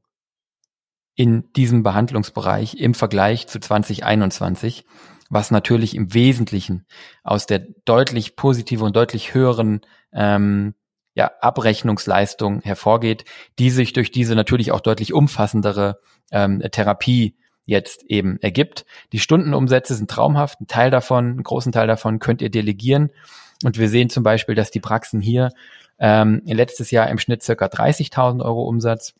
in 1.14 1.52
diesem 1.54 1.82
Behandlungsbereich 1.82 2.74
im 2.74 2.94
Vergleich 2.94 3.46
zu 3.46 3.60
2021, 3.60 4.84
was 5.30 5.50
natürlich 5.50 5.94
im 5.94 6.12
Wesentlichen 6.12 6.86
aus 7.24 7.46
der 7.46 7.60
deutlich 7.84 8.36
positive 8.36 8.84
und 8.84 8.96
deutlich 8.96 9.32
höheren 9.32 9.80
ähm, 10.12 10.74
ja, 11.16 11.32
Abrechnungsleistung 11.40 12.60
hervorgeht, 12.60 13.24
die 13.58 13.70
sich 13.70 13.92
durch 13.94 14.12
diese 14.12 14.36
natürlich 14.36 14.70
auch 14.70 14.80
deutlich 14.80 15.12
umfassendere 15.12 15.98
ähm, 16.30 16.62
Therapie 16.70 17.36
jetzt 17.64 18.04
eben 18.04 18.38
ergibt. 18.42 18.84
Die 19.12 19.18
Stundenumsätze 19.18 19.94
sind 19.94 20.10
traumhaft. 20.10 20.60
Ein 20.60 20.66
Teil 20.68 20.90
davon, 20.90 21.24
einen 21.24 21.42
großen 21.42 21.72
Teil 21.72 21.88
davon 21.88 22.18
könnt 22.18 22.42
ihr 22.42 22.50
delegieren. 22.50 23.10
Und 23.64 23.78
wir 23.78 23.88
sehen 23.88 24.10
zum 24.10 24.22
Beispiel, 24.22 24.54
dass 24.54 24.70
die 24.70 24.80
Praxen 24.80 25.22
hier 25.22 25.50
ähm, 25.98 26.42
letztes 26.44 26.90
Jahr 26.90 27.08
im 27.08 27.18
Schnitt 27.18 27.42
circa 27.42 27.64
30.000 27.66 28.44
Euro 28.44 28.68
Umsatz 28.68 29.14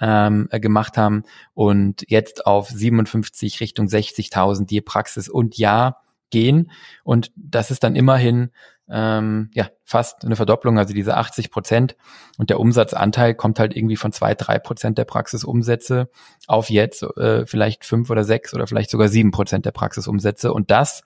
ähm, 0.00 0.48
gemacht 0.50 0.96
haben 0.96 1.24
und 1.52 2.04
jetzt 2.08 2.46
auf 2.46 2.70
57 2.70 3.60
Richtung 3.60 3.86
60.000 3.86 4.66
die 4.66 4.80
Praxis 4.80 5.28
und 5.28 5.58
Jahr 5.58 6.02
gehen. 6.30 6.70
Und 7.04 7.30
das 7.36 7.70
ist 7.70 7.84
dann 7.84 7.94
immerhin 7.94 8.50
ähm, 8.90 9.50
ja 9.54 9.68
fast 9.84 10.24
eine 10.24 10.36
Verdopplung, 10.36 10.78
also 10.78 10.94
diese 10.94 11.16
80 11.16 11.50
Prozent. 11.50 11.96
Und 12.38 12.50
der 12.50 12.60
Umsatzanteil 12.60 13.34
kommt 13.34 13.58
halt 13.58 13.76
irgendwie 13.76 13.96
von 13.96 14.12
zwei, 14.12 14.34
drei 14.34 14.58
Prozent 14.58 14.98
der 14.98 15.04
Praxisumsätze 15.04 16.10
auf 16.46 16.70
jetzt 16.70 17.02
äh, 17.02 17.46
vielleicht 17.46 17.84
fünf 17.84 18.10
oder 18.10 18.24
sechs 18.24 18.54
oder 18.54 18.66
vielleicht 18.66 18.90
sogar 18.90 19.08
sieben 19.08 19.30
Prozent 19.30 19.64
der 19.64 19.72
Praxisumsätze. 19.72 20.52
Und 20.52 20.70
das 20.70 21.02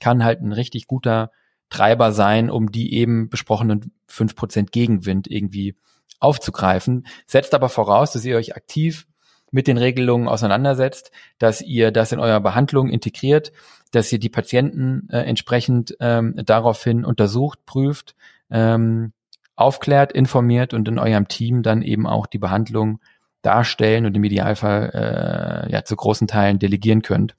kann 0.00 0.24
halt 0.24 0.40
ein 0.40 0.52
richtig 0.52 0.86
guter 0.86 1.30
Treiber 1.70 2.12
sein, 2.12 2.50
um 2.50 2.70
die 2.70 2.94
eben 2.94 3.28
besprochenen 3.28 3.92
fünf 4.06 4.36
Prozent 4.36 4.72
Gegenwind 4.72 5.28
irgendwie 5.28 5.76
aufzugreifen. 6.20 7.06
Setzt 7.26 7.54
aber 7.54 7.68
voraus, 7.68 8.12
dass 8.12 8.24
ihr 8.24 8.36
euch 8.36 8.56
aktiv 8.56 9.07
mit 9.50 9.66
den 9.66 9.78
Regelungen 9.78 10.28
auseinandersetzt, 10.28 11.10
dass 11.38 11.60
ihr 11.60 11.90
das 11.90 12.12
in 12.12 12.20
eurer 12.20 12.40
Behandlung 12.40 12.88
integriert, 12.88 13.52
dass 13.92 14.12
ihr 14.12 14.18
die 14.18 14.28
Patienten 14.28 15.08
äh, 15.10 15.20
entsprechend 15.20 15.96
ähm, 16.00 16.34
daraufhin 16.44 17.04
untersucht, 17.04 17.64
prüft, 17.64 18.14
ähm, 18.50 19.12
aufklärt, 19.56 20.12
informiert 20.12 20.74
und 20.74 20.86
in 20.88 20.98
eurem 20.98 21.28
Team 21.28 21.62
dann 21.62 21.82
eben 21.82 22.06
auch 22.06 22.26
die 22.26 22.38
Behandlung 22.38 23.00
darstellen 23.42 24.06
und 24.06 24.16
im 24.16 24.24
Idealfall 24.24 25.66
äh, 25.68 25.72
ja 25.72 25.84
zu 25.84 25.96
großen 25.96 26.28
Teilen 26.28 26.58
delegieren 26.58 27.02
könnt. 27.02 27.34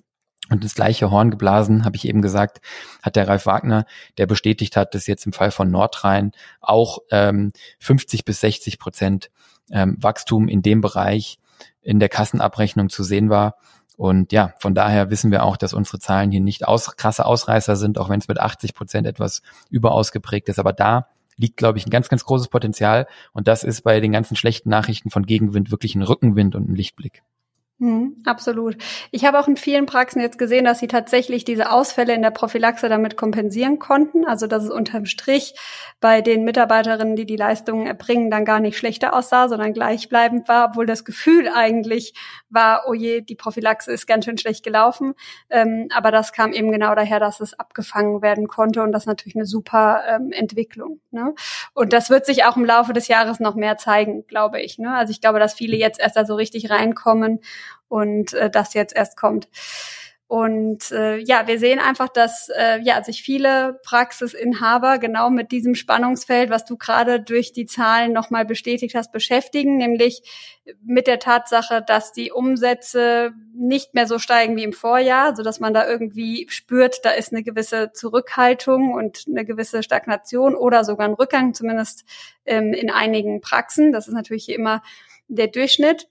Und 0.50 0.64
das 0.64 0.74
gleiche 0.74 1.12
Horn 1.12 1.30
geblasen, 1.30 1.86
habe 1.86 1.96
ich 1.96 2.08
eben 2.08 2.22
gesagt, 2.22 2.60
hat 3.04 3.16
der 3.16 3.28
Ralf 3.28 3.46
Wagner, 3.46 3.86
der 4.18 4.26
bestätigt 4.26 4.76
hat, 4.76 4.96
dass 4.96 5.06
jetzt 5.06 5.26
im 5.26 5.34
Fall 5.34 5.52
von 5.52 5.70
Nordrhein 5.70 6.32
auch 6.60 7.00
ähm, 7.12 7.52
50 7.80 8.26
bis 8.26 8.42
60 8.42 8.80
Prozent 8.80 9.30
ähm, 9.72 9.98
Wachstum 10.00 10.48
in 10.48 10.64
dem 10.64 10.82
Bereich 10.82 11.39
in 11.82 12.00
der 12.00 12.10
Kassenabrechnung 12.10 12.90
zu 12.90 13.04
sehen 13.04 13.30
war. 13.30 13.56
Und 13.98 14.32
ja, 14.32 14.54
von 14.60 14.74
daher 14.74 15.10
wissen 15.10 15.32
wir 15.32 15.44
auch, 15.44 15.58
dass 15.58 15.74
unsere 15.74 16.00
Zahlen 16.00 16.32
hier 16.32 16.40
nicht 16.40 16.68
aus, 16.68 16.96
krasse 16.96 17.26
Ausreißer 17.26 17.76
sind, 17.76 17.98
auch 17.98 18.10
wenn 18.10 18.20
es 18.20 18.28
mit 18.28 18.40
80 18.40 18.74
Prozent 18.74 19.06
etwas 19.06 19.42
überausgeprägt 19.70 20.48
ist. 20.48 20.60
Aber 20.60 20.72
da 20.72 21.08
liegt, 21.36 21.58
glaube 21.58 21.78
ich, 21.78 21.86
ein 21.86 21.90
ganz, 21.90 22.10
ganz 22.10 22.26
großes 22.26 22.50
Potenzial. 22.50 23.08
Und 23.34 23.48
das 23.48 23.64
ist 23.64 23.82
bei 23.82 24.00
den 24.00 24.12
ganzen 24.12 24.36
schlechten 24.36 24.70
Nachrichten 24.70 25.10
von 25.10 25.26
Gegenwind 25.26 25.72
wirklich 25.72 25.96
ein 25.96 26.02
Rückenwind 26.02 26.56
und 26.56 26.70
ein 26.70 26.76
Lichtblick. 26.76 27.24
Mhm, 27.82 28.18
absolut. 28.26 28.76
Ich 29.12 29.24
habe 29.24 29.40
auch 29.40 29.48
in 29.48 29.56
vielen 29.56 29.86
Praxen 29.86 30.20
jetzt 30.20 30.38
gesehen, 30.38 30.66
dass 30.66 30.80
sie 30.80 30.88
tatsächlich 30.88 31.46
diese 31.46 31.72
Ausfälle 31.72 32.14
in 32.14 32.22
der 32.22 32.32
Prophylaxe 32.32 32.90
damit 32.90 33.16
kompensieren 33.16 33.80
konnten. 33.80 34.26
Also 34.26 34.48
dass 34.48 34.66
es 34.66 34.70
unterm 34.70 35.06
Strich 35.06 35.56
bei 36.02 36.20
den 36.20 36.44
Mitarbeiterinnen, 36.44 37.16
die 37.16 37.26
die 37.26 37.38
Leistungen 37.38 37.88
erbringen, 37.88 38.30
dann 38.32 38.44
gar 38.44 38.60
nicht 38.60 38.78
schlechter 38.78 39.14
aussah, 39.14 39.48
sondern 39.48 39.72
gleichbleibend 39.72 40.50
war, 40.50 40.72
obwohl 40.72 40.88
das 40.88 41.06
Gefühl 41.06 41.48
eigentlich 41.48 42.14
war, 42.50 42.84
oh 42.86 42.94
je, 42.94 43.22
die 43.22 43.36
Prophylaxe 43.36 43.94
ist 43.94 44.08
ganz 44.08 44.26
schön 44.26 44.38
schlecht 44.38 44.66
gelaufen. 44.66 45.14
Ähm, 45.50 45.88
aber 45.96 46.12
das 46.12 46.34
kam 46.34 46.52
eben 46.52 46.74
genau 46.74 46.96
daher, 46.96 47.22
dass 47.22 47.40
es 47.40 47.58
abgefangen 47.58 48.22
werden 48.22 48.50
konnte 48.50 48.84
und 48.84 48.92
das 48.92 49.04
ist 49.04 49.08
natürlich 49.08 49.38
eine 49.38 49.46
super 49.46 50.02
ähm, 50.10 50.34
Entwicklung. 50.34 51.00
Ne? 51.12 51.34
Und 51.74 51.94
das 51.94 52.10
wird 52.10 52.26
sich 52.26 52.44
auch 52.44 52.58
im 52.58 52.66
Laufe 52.66 52.92
des 52.92 53.08
Jahres 53.08 53.40
noch 53.40 53.56
mehr 53.56 53.78
zeigen, 53.78 54.28
glaube 54.28 54.60
ich. 54.60 54.80
Ne? 54.80 54.94
Also 54.94 55.12
ich 55.12 55.22
glaube, 55.22 55.40
dass 55.40 55.54
viele 55.54 55.78
jetzt 55.78 56.02
erst 56.02 56.18
da 56.18 56.26
so 56.26 56.36
richtig 56.36 56.70
reinkommen 56.70 57.40
und 57.90 58.34
äh, 58.34 58.50
das 58.50 58.74
jetzt 58.74 58.96
erst 58.96 59.18
kommt. 59.18 59.50
Und 60.30 60.92
äh, 60.92 61.18
ja, 61.18 61.48
wir 61.48 61.58
sehen 61.58 61.80
einfach, 61.80 62.08
dass 62.08 62.50
äh, 62.56 62.80
ja 62.82 63.04
sich 63.04 63.24
viele 63.24 63.80
Praxisinhaber 63.84 65.00
genau 65.00 65.32
mit 65.32 65.52
diesem 65.52 65.74
Spannungsfeld, 65.74 66.52
was 66.52 66.66
du 66.66 66.78
gerade 66.78 67.20
durch 67.20 67.52
die 67.52 67.66
Zahlen 67.66 68.14
nochmal 68.14 68.46
bestätigt 68.46 68.94
hast, 68.94 69.12
beschäftigen, 69.12 69.78
nämlich 69.78 70.22
mit 70.86 71.08
der 71.08 71.18
Tatsache, 71.18 71.82
dass 71.82 72.12
die 72.12 72.32
Umsätze 72.32 73.32
nicht 73.56 73.96
mehr 73.96 74.06
so 74.06 74.20
steigen 74.20 74.56
wie 74.56 74.64
im 74.64 74.72
Vorjahr, 74.72 75.36
so 75.36 75.42
dass 75.42 75.60
man 75.60 75.74
da 75.74 75.88
irgendwie 75.88 76.46
spürt, 76.52 77.04
da 77.04 77.10
ist 77.10 77.34
eine 77.34 77.42
gewisse 77.42 77.92
Zurückhaltung 77.92 78.94
und 78.94 79.24
eine 79.28 79.46
gewisse 79.46 79.82
Stagnation 79.82 80.54
oder 80.54 80.84
sogar 80.84 81.08
ein 81.08 81.16
Rückgang, 81.16 81.56
zumindest 81.56 82.06
ähm, 82.46 82.74
in 82.74 82.92
einigen 82.92 83.42
Praxen. 83.42 83.92
Das 83.92 84.08
ist 84.08 84.14
natürlich 84.14 84.50
immer 84.50 84.84
der 85.28 85.48
Durchschnitt 85.48 86.08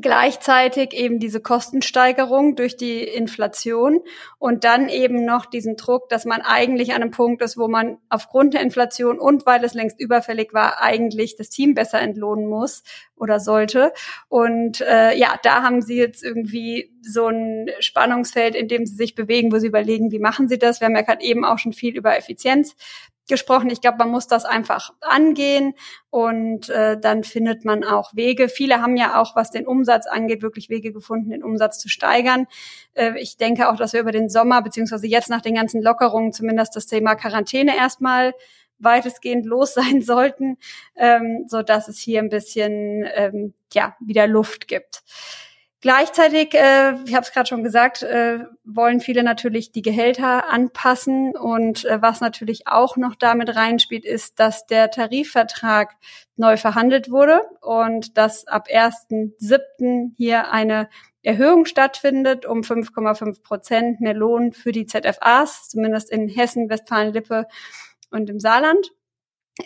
gleichzeitig 0.00 0.92
eben 0.92 1.20
diese 1.20 1.40
Kostensteigerung 1.40 2.56
durch 2.56 2.76
die 2.76 3.02
Inflation 3.02 4.00
und 4.38 4.64
dann 4.64 4.88
eben 4.88 5.24
noch 5.24 5.46
diesen 5.46 5.76
Druck, 5.76 6.08
dass 6.08 6.24
man 6.24 6.40
eigentlich 6.42 6.94
an 6.94 7.02
einem 7.02 7.12
Punkt 7.12 7.42
ist, 7.42 7.56
wo 7.56 7.68
man 7.68 7.98
aufgrund 8.08 8.54
der 8.54 8.60
Inflation 8.60 9.18
und 9.18 9.46
weil 9.46 9.62
es 9.64 9.74
längst 9.74 10.00
überfällig 10.00 10.52
war, 10.52 10.82
eigentlich 10.82 11.36
das 11.36 11.48
Team 11.48 11.74
besser 11.74 12.00
entlohnen 12.00 12.46
muss 12.46 12.82
oder 13.14 13.38
sollte. 13.38 13.92
Und 14.28 14.80
äh, 14.80 15.16
ja, 15.16 15.38
da 15.42 15.62
haben 15.62 15.80
sie 15.80 15.96
jetzt 15.96 16.24
irgendwie 16.24 16.92
so 17.00 17.28
ein 17.28 17.70
Spannungsfeld, 17.78 18.56
in 18.56 18.66
dem 18.66 18.86
sie 18.86 18.96
sich 18.96 19.14
bewegen, 19.14 19.52
wo 19.52 19.58
sie 19.58 19.68
überlegen, 19.68 20.10
wie 20.10 20.18
machen 20.18 20.48
sie 20.48 20.58
das. 20.58 20.80
Wir 20.80 20.86
haben 20.86 20.96
ja 20.96 21.02
gerade 21.02 21.24
eben 21.24 21.44
auch 21.44 21.58
schon 21.58 21.72
viel 21.72 21.96
über 21.96 22.16
Effizienz 22.16 22.74
gesprochen. 23.28 23.70
Ich 23.70 23.80
glaube, 23.80 23.98
man 23.98 24.10
muss 24.10 24.26
das 24.26 24.44
einfach 24.44 24.92
angehen 25.00 25.74
und 26.10 26.68
äh, 26.68 26.98
dann 26.98 27.24
findet 27.24 27.64
man 27.64 27.84
auch 27.84 28.14
Wege. 28.14 28.48
Viele 28.48 28.82
haben 28.82 28.96
ja 28.96 29.20
auch, 29.20 29.34
was 29.34 29.50
den 29.50 29.66
Umsatz 29.66 30.06
angeht, 30.06 30.42
wirklich 30.42 30.68
Wege 30.68 30.92
gefunden, 30.92 31.30
den 31.30 31.42
Umsatz 31.42 31.78
zu 31.78 31.88
steigern. 31.88 32.46
Äh, 32.94 33.18
ich 33.18 33.36
denke 33.36 33.68
auch, 33.68 33.76
dass 33.76 33.92
wir 33.92 34.00
über 34.00 34.12
den 34.12 34.28
Sommer 34.28 34.62
beziehungsweise 34.62 35.06
jetzt 35.06 35.30
nach 35.30 35.40
den 35.40 35.54
ganzen 35.54 35.82
Lockerungen 35.82 36.32
zumindest 36.32 36.76
das 36.76 36.86
Thema 36.86 37.14
Quarantäne 37.14 37.76
erstmal 37.76 38.34
weitestgehend 38.78 39.46
los 39.46 39.74
sein 39.74 40.02
sollten, 40.02 40.58
ähm, 40.96 41.44
so 41.48 41.62
dass 41.62 41.88
es 41.88 41.98
hier 41.98 42.20
ein 42.20 42.28
bisschen 42.28 43.04
ähm, 43.14 43.54
ja 43.72 43.96
wieder 44.00 44.26
Luft 44.26 44.68
gibt. 44.68 45.02
Gleichzeitig, 45.84 46.54
äh, 46.54 46.94
ich 47.04 47.14
habe 47.14 47.26
es 47.26 47.32
gerade 47.32 47.46
schon 47.46 47.62
gesagt, 47.62 48.02
äh, 48.02 48.38
wollen 48.64 49.00
viele 49.00 49.22
natürlich 49.22 49.70
die 49.70 49.82
Gehälter 49.82 50.48
anpassen 50.48 51.36
und 51.36 51.84
äh, 51.84 52.00
was 52.00 52.22
natürlich 52.22 52.66
auch 52.66 52.96
noch 52.96 53.14
damit 53.14 53.54
reinspielt, 53.54 54.06
ist, 54.06 54.40
dass 54.40 54.64
der 54.64 54.90
Tarifvertrag 54.90 55.94
neu 56.36 56.56
verhandelt 56.56 57.10
wurde 57.10 57.42
und 57.60 58.16
dass 58.16 58.46
ab 58.46 58.68
1.7. 58.70 60.12
hier 60.16 60.50
eine 60.50 60.88
Erhöhung 61.22 61.66
stattfindet 61.66 62.46
um 62.46 62.62
5,5 62.62 63.42
Prozent 63.42 64.00
mehr 64.00 64.14
Lohn 64.14 64.52
für 64.52 64.72
die 64.72 64.86
ZFAs, 64.86 65.68
zumindest 65.68 66.10
in 66.10 66.30
Hessen, 66.30 66.70
Westfalen-Lippe 66.70 67.46
und 68.10 68.30
im 68.30 68.40
Saarland. 68.40 68.90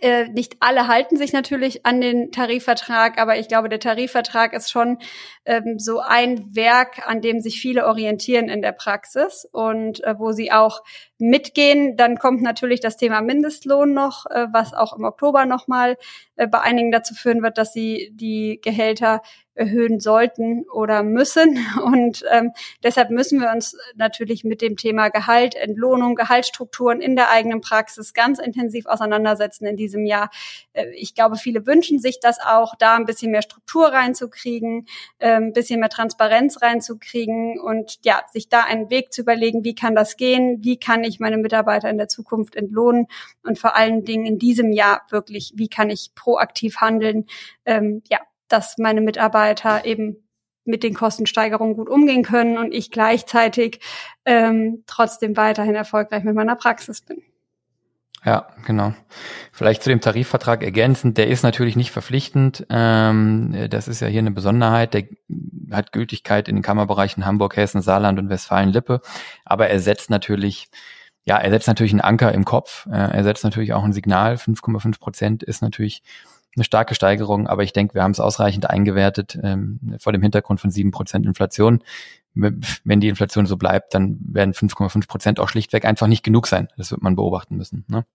Äh, 0.02 0.28
nicht 0.28 0.56
alle 0.60 0.86
halten 0.86 1.16
sich 1.16 1.32
natürlich 1.32 1.86
an 1.86 2.02
den 2.02 2.30
Tarifvertrag, 2.30 3.18
aber 3.18 3.38
ich 3.38 3.48
glaube, 3.48 3.70
der 3.70 3.80
Tarifvertrag 3.80 4.52
ist 4.52 4.70
schon 4.70 4.98
ähm, 5.46 5.78
so 5.78 6.00
ein 6.00 6.54
Werk, 6.54 7.08
an 7.08 7.22
dem 7.22 7.40
sich 7.40 7.58
viele 7.58 7.86
orientieren 7.86 8.50
in 8.50 8.60
der 8.60 8.72
Praxis 8.72 9.48
und 9.50 10.04
äh, 10.04 10.18
wo 10.18 10.32
sie 10.32 10.52
auch 10.52 10.82
mitgehen. 11.18 11.96
Dann 11.96 12.18
kommt 12.18 12.42
natürlich 12.42 12.80
das 12.80 12.96
Thema 12.96 13.20
Mindestlohn 13.20 13.92
noch, 13.92 14.26
äh, 14.26 14.46
was 14.52 14.74
auch 14.74 14.96
im 14.96 15.04
Oktober 15.04 15.46
nochmal 15.46 15.96
äh, 16.36 16.46
bei 16.46 16.60
einigen 16.60 16.90
dazu 16.90 17.14
führen 17.14 17.42
wird, 17.42 17.58
dass 17.58 17.72
sie 17.72 18.10
die 18.14 18.60
Gehälter 18.62 19.22
erhöhen 19.58 20.00
sollten 20.00 20.64
oder 20.72 21.02
müssen. 21.02 21.58
Und 21.84 22.24
ähm, 22.30 22.52
deshalb 22.82 23.10
müssen 23.10 23.40
wir 23.40 23.50
uns 23.50 23.76
natürlich 23.96 24.44
mit 24.44 24.62
dem 24.62 24.76
Thema 24.76 25.08
Gehalt, 25.08 25.54
Entlohnung, 25.54 26.14
Gehaltsstrukturen 26.14 27.00
in 27.00 27.16
der 27.16 27.30
eigenen 27.30 27.60
Praxis 27.60 28.14
ganz 28.14 28.38
intensiv 28.38 28.86
auseinandersetzen 28.86 29.66
in 29.66 29.76
diesem 29.76 30.06
Jahr. 30.06 30.30
Äh, 30.72 30.86
ich 30.94 31.14
glaube, 31.14 31.36
viele 31.36 31.66
wünschen 31.66 31.98
sich 31.98 32.20
das 32.20 32.38
auch, 32.40 32.74
da 32.78 32.96
ein 32.96 33.04
bisschen 33.04 33.32
mehr 33.32 33.42
Struktur 33.42 33.88
reinzukriegen, 33.88 34.86
äh, 35.18 35.32
ein 35.32 35.52
bisschen 35.52 35.80
mehr 35.80 35.90
Transparenz 35.90 36.62
reinzukriegen 36.62 37.58
und 37.60 37.98
ja, 38.04 38.22
sich 38.32 38.48
da 38.48 38.62
einen 38.62 38.90
Weg 38.90 39.12
zu 39.12 39.22
überlegen, 39.22 39.64
wie 39.64 39.74
kann 39.74 39.94
das 39.94 40.16
gehen, 40.16 40.58
wie 40.62 40.78
kann 40.78 41.02
ich 41.02 41.07
meine 41.20 41.38
Mitarbeiter 41.38 41.88
in 41.90 41.98
der 41.98 42.08
Zukunft 42.08 42.56
entlohnen 42.56 43.06
und 43.42 43.58
vor 43.58 43.76
allen 43.76 44.04
Dingen 44.04 44.26
in 44.26 44.38
diesem 44.38 44.72
Jahr 44.72 45.02
wirklich, 45.10 45.52
wie 45.56 45.68
kann 45.68 45.90
ich 45.90 46.12
proaktiv 46.14 46.76
handeln, 46.78 47.26
ähm, 47.64 48.02
ja, 48.08 48.18
dass 48.48 48.78
meine 48.78 49.00
Mitarbeiter 49.00 49.84
eben 49.84 50.28
mit 50.64 50.82
den 50.82 50.94
Kostensteigerungen 50.94 51.74
gut 51.74 51.88
umgehen 51.88 52.22
können 52.22 52.58
und 52.58 52.72
ich 52.72 52.90
gleichzeitig 52.90 53.80
ähm, 54.24 54.84
trotzdem 54.86 55.36
weiterhin 55.36 55.74
erfolgreich 55.74 56.24
mit 56.24 56.34
meiner 56.34 56.56
Praxis 56.56 57.00
bin. 57.00 57.22
Ja, 58.24 58.48
genau. 58.66 58.94
Vielleicht 59.52 59.82
zu 59.82 59.90
dem 59.90 60.00
Tarifvertrag 60.00 60.62
ergänzend, 60.62 61.18
der 61.18 61.28
ist 61.28 61.44
natürlich 61.44 61.76
nicht 61.76 61.92
verpflichtend. 61.92 62.66
Ähm, 62.68 63.68
das 63.70 63.86
ist 63.86 64.00
ja 64.00 64.08
hier 64.08 64.18
eine 64.18 64.32
Besonderheit. 64.32 64.92
Der 64.92 65.04
hat 65.70 65.92
Gültigkeit 65.92 66.48
in 66.48 66.56
den 66.56 66.62
Kammerbereichen 66.62 67.24
Hamburg, 67.24 67.56
Hessen, 67.56 67.80
Saarland 67.80 68.18
und 68.18 68.28
Westfalen-Lippe. 68.28 69.00
Aber 69.44 69.68
er 69.68 69.78
setzt 69.80 70.10
natürlich, 70.10 70.68
ja, 71.28 71.36
er 71.36 71.50
setzt 71.50 71.68
natürlich 71.68 71.92
einen 71.92 72.00
Anker 72.00 72.32
im 72.32 72.46
Kopf. 72.46 72.86
Äh, 72.86 72.96
er 72.96 73.22
setzt 73.22 73.44
natürlich 73.44 73.74
auch 73.74 73.84
ein 73.84 73.92
Signal. 73.92 74.36
5,5 74.36 74.98
Prozent 74.98 75.42
ist 75.42 75.60
natürlich 75.60 76.02
eine 76.56 76.64
starke 76.64 76.94
Steigerung, 76.94 77.46
aber 77.46 77.62
ich 77.64 77.74
denke, 77.74 77.94
wir 77.94 78.02
haben 78.02 78.12
es 78.12 78.18
ausreichend 78.18 78.70
eingewertet 78.70 79.38
ähm, 79.42 79.78
vor 79.98 80.14
dem 80.14 80.22
Hintergrund 80.22 80.58
von 80.58 80.70
sieben 80.70 80.90
Prozent 80.90 81.26
Inflation. 81.26 81.84
Wenn 82.32 83.00
die 83.00 83.08
Inflation 83.08 83.44
so 83.44 83.58
bleibt, 83.58 83.92
dann 83.92 84.18
werden 84.22 84.54
5,5 84.54 85.06
Prozent 85.06 85.38
auch 85.38 85.50
schlichtweg 85.50 85.84
einfach 85.84 86.06
nicht 86.06 86.22
genug 86.22 86.46
sein. 86.46 86.68
Das 86.78 86.90
wird 86.90 87.02
man 87.02 87.14
beobachten 87.14 87.56
müssen. 87.56 87.84
Ne? 87.88 88.06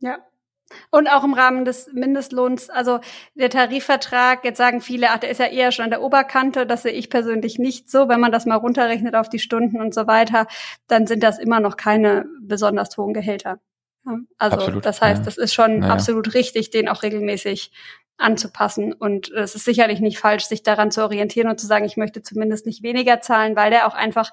Ja, 0.00 0.18
und 0.90 1.08
auch 1.08 1.24
im 1.24 1.34
Rahmen 1.34 1.64
des 1.64 1.90
Mindestlohns, 1.92 2.70
also 2.70 3.00
der 3.34 3.50
Tarifvertrag, 3.50 4.44
jetzt 4.44 4.58
sagen 4.58 4.80
viele, 4.80 5.10
ach, 5.10 5.18
der 5.18 5.30
ist 5.30 5.40
ja 5.40 5.46
eher 5.46 5.72
schon 5.72 5.84
an 5.84 5.90
der 5.90 6.02
Oberkante, 6.02 6.66
das 6.66 6.82
sehe 6.82 6.92
ich 6.92 7.10
persönlich 7.10 7.58
nicht 7.58 7.90
so. 7.90 8.08
Wenn 8.08 8.20
man 8.20 8.32
das 8.32 8.46
mal 8.46 8.56
runterrechnet 8.56 9.14
auf 9.14 9.28
die 9.28 9.38
Stunden 9.38 9.80
und 9.80 9.94
so 9.94 10.06
weiter, 10.06 10.46
dann 10.86 11.06
sind 11.06 11.22
das 11.22 11.38
immer 11.38 11.60
noch 11.60 11.76
keine 11.76 12.26
besonders 12.40 12.96
hohen 12.96 13.14
Gehälter. 13.14 13.60
Also 14.38 14.56
absolut, 14.56 14.86
das 14.86 15.02
heißt, 15.02 15.20
ja. 15.20 15.24
das 15.24 15.36
ist 15.36 15.52
schon 15.52 15.80
naja. 15.80 15.92
absolut 15.92 16.34
richtig, 16.34 16.70
den 16.70 16.88
auch 16.88 17.02
regelmäßig 17.02 17.72
anzupassen. 18.16 18.92
Und 18.92 19.30
es 19.30 19.54
ist 19.54 19.64
sicherlich 19.64 20.00
nicht 20.00 20.18
falsch, 20.18 20.44
sich 20.44 20.62
daran 20.62 20.90
zu 20.90 21.02
orientieren 21.02 21.48
und 21.48 21.60
zu 21.60 21.66
sagen, 21.66 21.84
ich 21.84 21.96
möchte 21.96 22.22
zumindest 22.22 22.66
nicht 22.66 22.82
weniger 22.82 23.20
zahlen, 23.20 23.54
weil 23.56 23.70
der 23.70 23.86
auch 23.86 23.94
einfach 23.94 24.32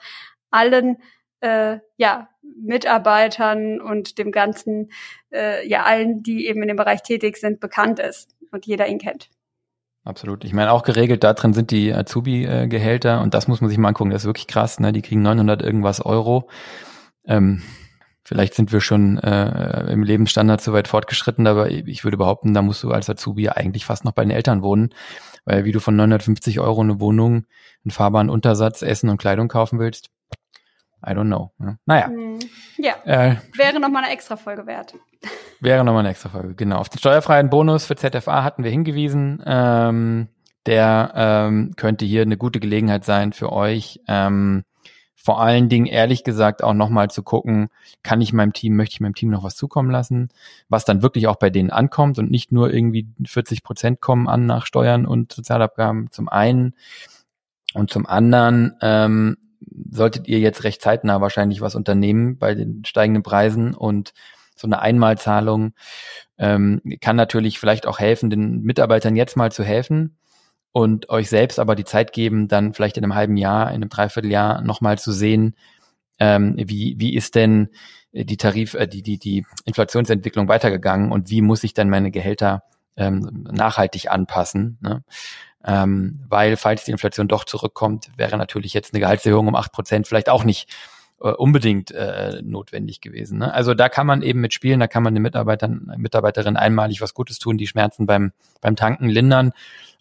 allen 0.49 0.97
äh, 1.41 1.79
ja, 1.97 2.29
Mitarbeitern 2.61 3.81
und 3.81 4.17
dem 4.17 4.31
ganzen, 4.31 4.91
äh, 5.31 5.67
ja, 5.67 5.83
allen, 5.83 6.23
die 6.23 6.47
eben 6.47 6.61
in 6.61 6.67
dem 6.67 6.77
Bereich 6.77 7.03
tätig 7.03 7.37
sind, 7.37 7.59
bekannt 7.59 7.99
ist 7.99 8.35
und 8.51 8.65
jeder 8.65 8.87
ihn 8.87 8.99
kennt. 8.99 9.29
Absolut. 10.03 10.43
Ich 10.43 10.53
meine, 10.53 10.71
auch 10.71 10.83
geregelt 10.83 11.23
da 11.23 11.33
drin 11.33 11.53
sind 11.53 11.71
die 11.71 11.93
Azubi-Gehälter 11.93 13.21
und 13.21 13.33
das 13.33 13.47
muss 13.47 13.61
man 13.61 13.69
sich 13.69 13.79
mal 13.79 13.89
angucken. 13.89 14.11
Das 14.11 14.21
ist 14.21 14.27
wirklich 14.27 14.47
krass. 14.47 14.79
Ne? 14.79 14.93
Die 14.93 15.01
kriegen 15.01 15.23
900 15.23 15.63
irgendwas 15.63 15.99
Euro. 16.05 16.47
Ähm, 17.25 17.63
Vielleicht 18.27 18.55
sind 18.55 18.73
wir 18.73 18.81
schon 18.81 19.19
äh, 19.19 19.91
im 19.91 20.01
Lebensstandard 20.01 20.59
so 20.59 20.73
weit 20.73 20.87
fortgeschritten, 20.87 21.45
aber 21.45 21.69
ich 21.69 22.03
würde 22.03 22.17
behaupten, 22.17 22.55
da 22.55 22.63
musst 22.63 22.81
du 22.81 22.89
als 22.89 23.07
Azubi 23.07 23.49
eigentlich 23.49 23.85
fast 23.85 24.03
noch 24.03 24.13
bei 24.13 24.23
den 24.23 24.31
Eltern 24.31 24.63
wohnen, 24.63 24.95
weil 25.45 25.63
wie 25.63 25.71
du 25.71 25.79
von 25.79 25.95
950 25.95 26.59
Euro 26.59 26.81
eine 26.81 26.99
Wohnung, 26.99 27.45
einen 27.83 27.91
fahrbaren 27.91 28.31
Untersatz, 28.31 28.81
Essen 28.81 29.09
und 29.11 29.19
Kleidung 29.19 29.47
kaufen 29.47 29.77
willst, 29.77 30.09
I 31.05 31.11
don't 31.11 31.27
know. 31.27 31.51
Ja. 31.59 31.77
Naja. 31.85 32.07
Hm. 32.07 32.39
Ja, 32.77 32.93
äh, 33.05 33.35
wäre 33.55 33.79
nochmal 33.79 34.03
eine 34.03 34.13
extra 34.13 34.35
Folge 34.35 34.65
wert. 34.65 34.95
Wäre 35.59 35.83
nochmal 35.83 36.01
eine 36.01 36.09
extra 36.09 36.29
Folge, 36.29 36.55
genau. 36.55 36.77
Auf 36.77 36.89
den 36.89 36.99
steuerfreien 36.99 37.49
Bonus 37.49 37.85
für 37.85 37.95
ZFA 37.95 38.43
hatten 38.43 38.63
wir 38.63 38.71
hingewiesen. 38.71 39.41
Ähm, 39.45 40.27
der 40.65 41.11
ähm, 41.15 41.73
könnte 41.75 42.05
hier 42.05 42.23
eine 42.23 42.37
gute 42.37 42.59
Gelegenheit 42.59 43.05
sein 43.05 43.33
für 43.33 43.51
euch. 43.51 43.99
Ähm, 44.07 44.63
vor 45.25 45.41
allen 45.41 45.69
Dingen 45.69 45.87
ehrlich 45.87 46.23
gesagt 46.23 46.63
auch 46.63 46.75
nochmal 46.75 47.09
zu 47.09 47.23
gucken, 47.23 47.69
kann 48.03 48.21
ich 48.21 48.31
meinem 48.31 48.53
Team, 48.53 48.75
möchte 48.75 48.93
ich 48.93 48.99
meinem 48.99 49.15
Team 49.15 49.31
noch 49.31 49.43
was 49.43 49.55
zukommen 49.55 49.89
lassen, 49.89 50.29
was 50.69 50.85
dann 50.85 51.01
wirklich 51.01 51.27
auch 51.27 51.37
bei 51.37 51.49
denen 51.49 51.71
ankommt 51.71 52.19
und 52.19 52.29
nicht 52.29 52.51
nur 52.51 52.71
irgendwie 52.71 53.07
40 53.25 53.63
Prozent 53.63 54.01
kommen 54.01 54.27
an 54.27 54.45
nach 54.45 54.67
Steuern 54.67 55.07
und 55.07 55.31
Sozialabgaben 55.31 56.11
zum 56.11 56.29
einen 56.29 56.75
und 57.73 57.89
zum 57.89 58.05
anderen 58.05 58.75
ähm, 58.81 59.37
solltet 59.89 60.27
ihr 60.27 60.39
jetzt 60.39 60.63
recht 60.63 60.81
zeitnah 60.81 61.21
wahrscheinlich 61.21 61.61
was 61.61 61.75
unternehmen 61.75 62.37
bei 62.37 62.55
den 62.55 62.83
steigenden 62.85 63.23
Preisen 63.23 63.73
und 63.73 64.13
so 64.55 64.67
eine 64.67 64.81
Einmalzahlung 64.81 65.73
ähm, 66.37 66.81
kann 67.01 67.15
natürlich 67.15 67.59
vielleicht 67.59 67.87
auch 67.87 67.99
helfen, 67.99 68.29
den 68.29 68.61
Mitarbeitern 68.61 69.15
jetzt 69.15 69.37
mal 69.37 69.51
zu 69.51 69.63
helfen 69.63 70.17
und 70.71 71.09
euch 71.09 71.29
selbst 71.29 71.59
aber 71.59 71.75
die 71.75 71.85
Zeit 71.85 72.13
geben, 72.13 72.47
dann 72.47 72.73
vielleicht 72.73 72.97
in 72.97 73.03
einem 73.03 73.15
halben 73.15 73.37
Jahr, 73.37 73.69
in 73.69 73.75
einem 73.75 73.89
Dreivierteljahr 73.89 74.61
nochmal 74.61 74.97
zu 74.97 75.11
sehen, 75.11 75.55
ähm, 76.19 76.55
wie, 76.57 76.95
wie 76.97 77.15
ist 77.15 77.35
denn 77.35 77.69
die 78.11 78.37
Tarif, 78.37 78.73
äh, 78.73 78.87
die, 78.87 79.01
die, 79.01 79.17
die 79.17 79.45
Inflationsentwicklung 79.65 80.47
weitergegangen 80.47 81.11
und 81.11 81.29
wie 81.29 81.41
muss 81.41 81.63
ich 81.63 81.73
dann 81.73 81.89
meine 81.89 82.11
Gehälter 82.11 82.63
ähm, 82.97 83.47
nachhaltig 83.51 84.09
anpassen. 84.09 84.77
Ne? 84.81 85.03
Ähm, 85.67 86.21
weil, 86.29 86.57
falls 86.57 86.85
die 86.85 86.91
Inflation 86.91 87.27
doch 87.27 87.43
zurückkommt, 87.43 88.11
wäre 88.17 88.37
natürlich 88.37 88.73
jetzt 88.73 88.93
eine 88.93 88.99
Gehaltserhöhung 88.99 89.47
um 89.47 89.55
acht 89.55 89.71
Prozent 89.71 90.07
vielleicht 90.07 90.29
auch 90.29 90.43
nicht 90.43 90.69
äh, 91.19 91.29
unbedingt 91.29 91.91
äh, 91.91 92.41
notwendig 92.43 93.01
gewesen. 93.01 93.39
Ne? 93.39 93.53
Also 93.53 93.73
da 93.73 93.89
kann 93.89 94.05
man 94.05 94.21
eben 94.21 94.41
mitspielen, 94.41 94.79
da 94.79 94.87
kann 94.87 95.01
man 95.01 95.15
den 95.15 95.23
Mitarbeitern, 95.23 95.91
Mitarbeiterinnen 95.97 96.57
einmalig 96.57 97.01
was 97.01 97.13
Gutes 97.13 97.39
tun, 97.39 97.57
die 97.57 97.67
Schmerzen 97.67 98.05
beim, 98.05 98.31
beim 98.61 98.75
Tanken 98.75 99.09
lindern 99.09 99.53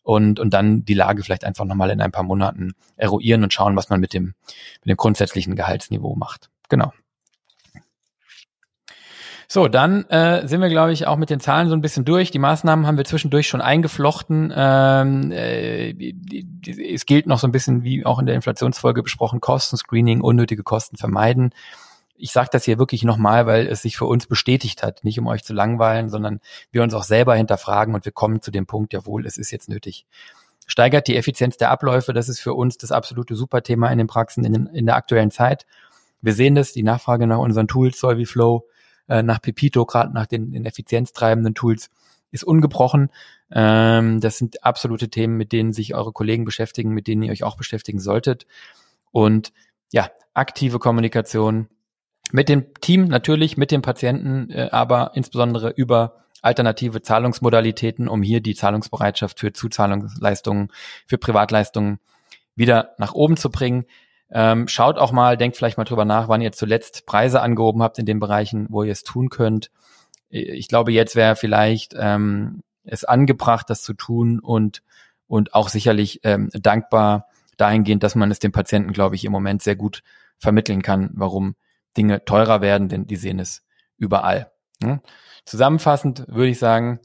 und, 0.03 0.39
und 0.39 0.53
dann 0.53 0.85
die 0.85 0.95
Lage 0.95 1.23
vielleicht 1.23 1.45
einfach 1.45 1.65
nochmal 1.65 1.91
in 1.91 2.01
ein 2.01 2.13
paar 2.13 2.25
Monaten 2.25 2.75
eruieren 2.97 3.43
und 3.43 3.53
schauen, 3.53 3.77
was 3.77 3.89
man 3.89 4.01
mit 4.01 4.13
dem, 4.13 4.35
mit 4.83 4.91
dem 4.91 4.97
grundsätzlichen 4.97 5.57
Gehaltsniveau 5.57 6.15
macht. 6.15 6.51
Genau. 6.69 6.93
So, 9.49 9.69
dann 9.69 10.05
äh, 10.11 10.47
sind 10.47 10.61
wir, 10.61 10.69
glaube 10.69 10.93
ich, 10.93 11.07
auch 11.07 11.17
mit 11.17 11.31
den 11.31 11.41
Zahlen 11.41 11.69
so 11.69 11.75
ein 11.75 11.81
bisschen 11.81 12.05
durch. 12.05 12.31
Die 12.31 12.39
Maßnahmen 12.39 12.87
haben 12.87 12.97
wir 12.97 13.05
zwischendurch 13.05 13.47
schon 13.49 13.61
eingeflochten. 13.61 14.53
Ähm, 14.55 15.31
äh, 15.33 15.95
es 16.93 17.07
gilt 17.07 17.27
noch 17.27 17.39
so 17.39 17.47
ein 17.47 17.53
bisschen, 17.53 17.83
wie 17.83 18.05
auch 18.07 18.19
in 18.19 18.27
der 18.27 18.35
Inflationsfolge 18.35 19.03
besprochen, 19.03 19.41
Kostenscreening, 19.41 20.21
unnötige 20.21 20.63
Kosten 20.63 20.97
vermeiden 20.97 21.53
ich 22.17 22.33
sage 22.33 22.49
das 22.53 22.65
hier 22.65 22.79
wirklich 22.79 23.05
nochmal, 23.05 23.47
weil 23.47 23.67
es 23.67 23.83
sich 23.83 23.97
für 23.97 24.07
uns 24.07 24.27
bestätigt 24.27 24.83
hat, 24.83 25.05
nicht 25.05 25.19
um 25.19 25.27
euch 25.27 25.43
zu 25.43 25.53
langweilen, 25.53 26.09
sondern 26.09 26.41
wir 26.71 26.83
uns 26.83 26.95
auch 26.95 27.03
selber 27.03 27.35
hinterfragen 27.35 27.95
und 27.95 28.05
wir 28.05 28.13
kommen 28.13 28.41
zu 28.41 28.51
dem 28.51 28.67
Punkt, 28.67 28.93
jawohl, 28.93 29.27
es 29.27 29.37
ist 29.37 29.51
jetzt 29.51 29.69
nötig. 29.69 30.07
Steigert 30.67 31.09
die 31.09 31.17
Effizienz 31.17 31.57
der 31.57 31.71
Abläufe, 31.71 32.13
das 32.13 32.29
ist 32.29 32.41
für 32.41 32.55
uns 32.55 32.79
das 32.79 32.93
absolute 32.93 33.35
Superthema 33.35 33.91
in 33.91 33.99
den 33.99 34.07
Praxen 34.07 34.45
in, 34.45 34.53
den, 34.53 34.67
in 34.67 34.87
der 34.87 34.97
aktuellen 34.97 35.31
Zeit. 35.31 35.67
Wir 36.23 36.33
sehen 36.33 36.55
das, 36.55 36.73
die 36.73 36.83
Nachfrage 36.83 37.27
nach 37.27 37.39
unseren 37.39 37.69
Tools, 37.69 37.99
Solviflow, 37.99 38.65
äh, 39.09 39.23
nach 39.23 39.41
Pepito, 39.41 39.85
gerade 39.87 40.13
nach 40.13 40.27
den, 40.27 40.53
den 40.53 40.67
effizienztreibenden 40.67 41.55
Tools, 41.55 41.91
ist 42.31 42.45
ungebrochen. 42.45 43.11
Ähm, 43.51 44.21
das 44.21 44.39
sind 44.39 44.65
absolute 44.65 45.09
Themen, 45.09 45.37
mit 45.37 45.53
denen 45.53 45.73
sich 45.73 45.95
eure 45.95 46.13
Kollegen 46.13 46.45
beschäftigen, 46.45 46.91
mit 46.91 47.07
denen 47.07 47.23
ihr 47.23 47.33
euch 47.33 47.45
auch 47.45 47.57
beschäftigen 47.57 48.01
solltet. 48.01 48.47
Und 49.13 49.53
ja, 49.93 50.11
aktive 50.35 50.79
Kommunikation, 50.79 51.69
mit 52.33 52.49
dem 52.49 52.75
Team 52.81 53.07
natürlich, 53.07 53.57
mit 53.57 53.71
dem 53.71 53.83
Patienten, 53.83 54.51
äh, 54.51 54.69
aber 54.73 55.13
insbesondere 55.15 55.71
über 55.71 56.25
alternative 56.43 57.01
Zahlungsmodalitäten, 57.01 58.09
um 58.09 58.23
hier 58.23 58.41
die 58.41 58.55
Zahlungsbereitschaft 58.55 59.41
für 59.41 59.53
Zuzahlungsleistungen, 59.53 60.71
für 61.07 61.17
Privatleistungen 61.17 62.01
wieder 62.57 62.95
nach 62.99 63.15
oben 63.15 63.37
zu 63.37 63.51
bringen. 63.51 63.87
Ähm, 64.31 64.69
schaut 64.69 64.99
auch 64.99 65.13
mal, 65.13 65.37
denkt 65.37 65.57
vielleicht 65.57 65.79
mal 65.79 65.85
drüber 65.85 66.05
nach, 66.05 66.29
wann 66.29 66.41
ihr 66.41 66.53
zuletzt 66.53 67.07
Preise 67.07 67.41
angehoben 67.41 67.83
habt 67.83 67.99
in 67.99 68.07
den 68.07 68.21
Bereichen, 68.21 68.67
wo 68.71 68.83
ihr 68.83 68.93
es 68.93 69.05
tun 69.05 69.29
könnt. 69.29 69.71
Ich 70.29 70.69
glaube, 70.69 70.93
jetzt 70.93 71.15
wäre 71.15 71.37
vielleicht 71.37 71.95
ähm, 71.97 72.63
es 72.85 73.05
angebracht, 73.05 73.71
das 73.71 73.83
zu 73.83 73.95
tun 73.95 74.41
und 74.41 74.83
und 75.27 75.55
auch 75.55 75.69
sicherlich 75.69 76.21
ähm, 76.23 76.51
dankbar 76.53 77.29
dahingehend, 77.57 78.03
dass 78.03 78.15
man 78.15 78.31
es 78.31 78.39
dem 78.39 78.53
Patienten, 78.53 78.93
glaube 78.93 79.17
ich, 79.17 79.25
im 79.25 79.33
Moment 79.33 79.63
sehr 79.63 79.77
gut 79.77 80.03
vermitteln 80.39 80.83
kann, 80.83 81.11
warum 81.15 81.57
Dinge 81.97 82.25
teurer 82.25 82.61
werden, 82.61 82.89
denn 82.89 83.07
die 83.07 83.17
sehen 83.17 83.39
es 83.39 83.63
überall. 83.97 84.51
Hm? 84.85 85.01
Zusammenfassend 85.45 86.25
würde 86.29 86.49
ich 86.49 86.59
sagen, 86.59 87.01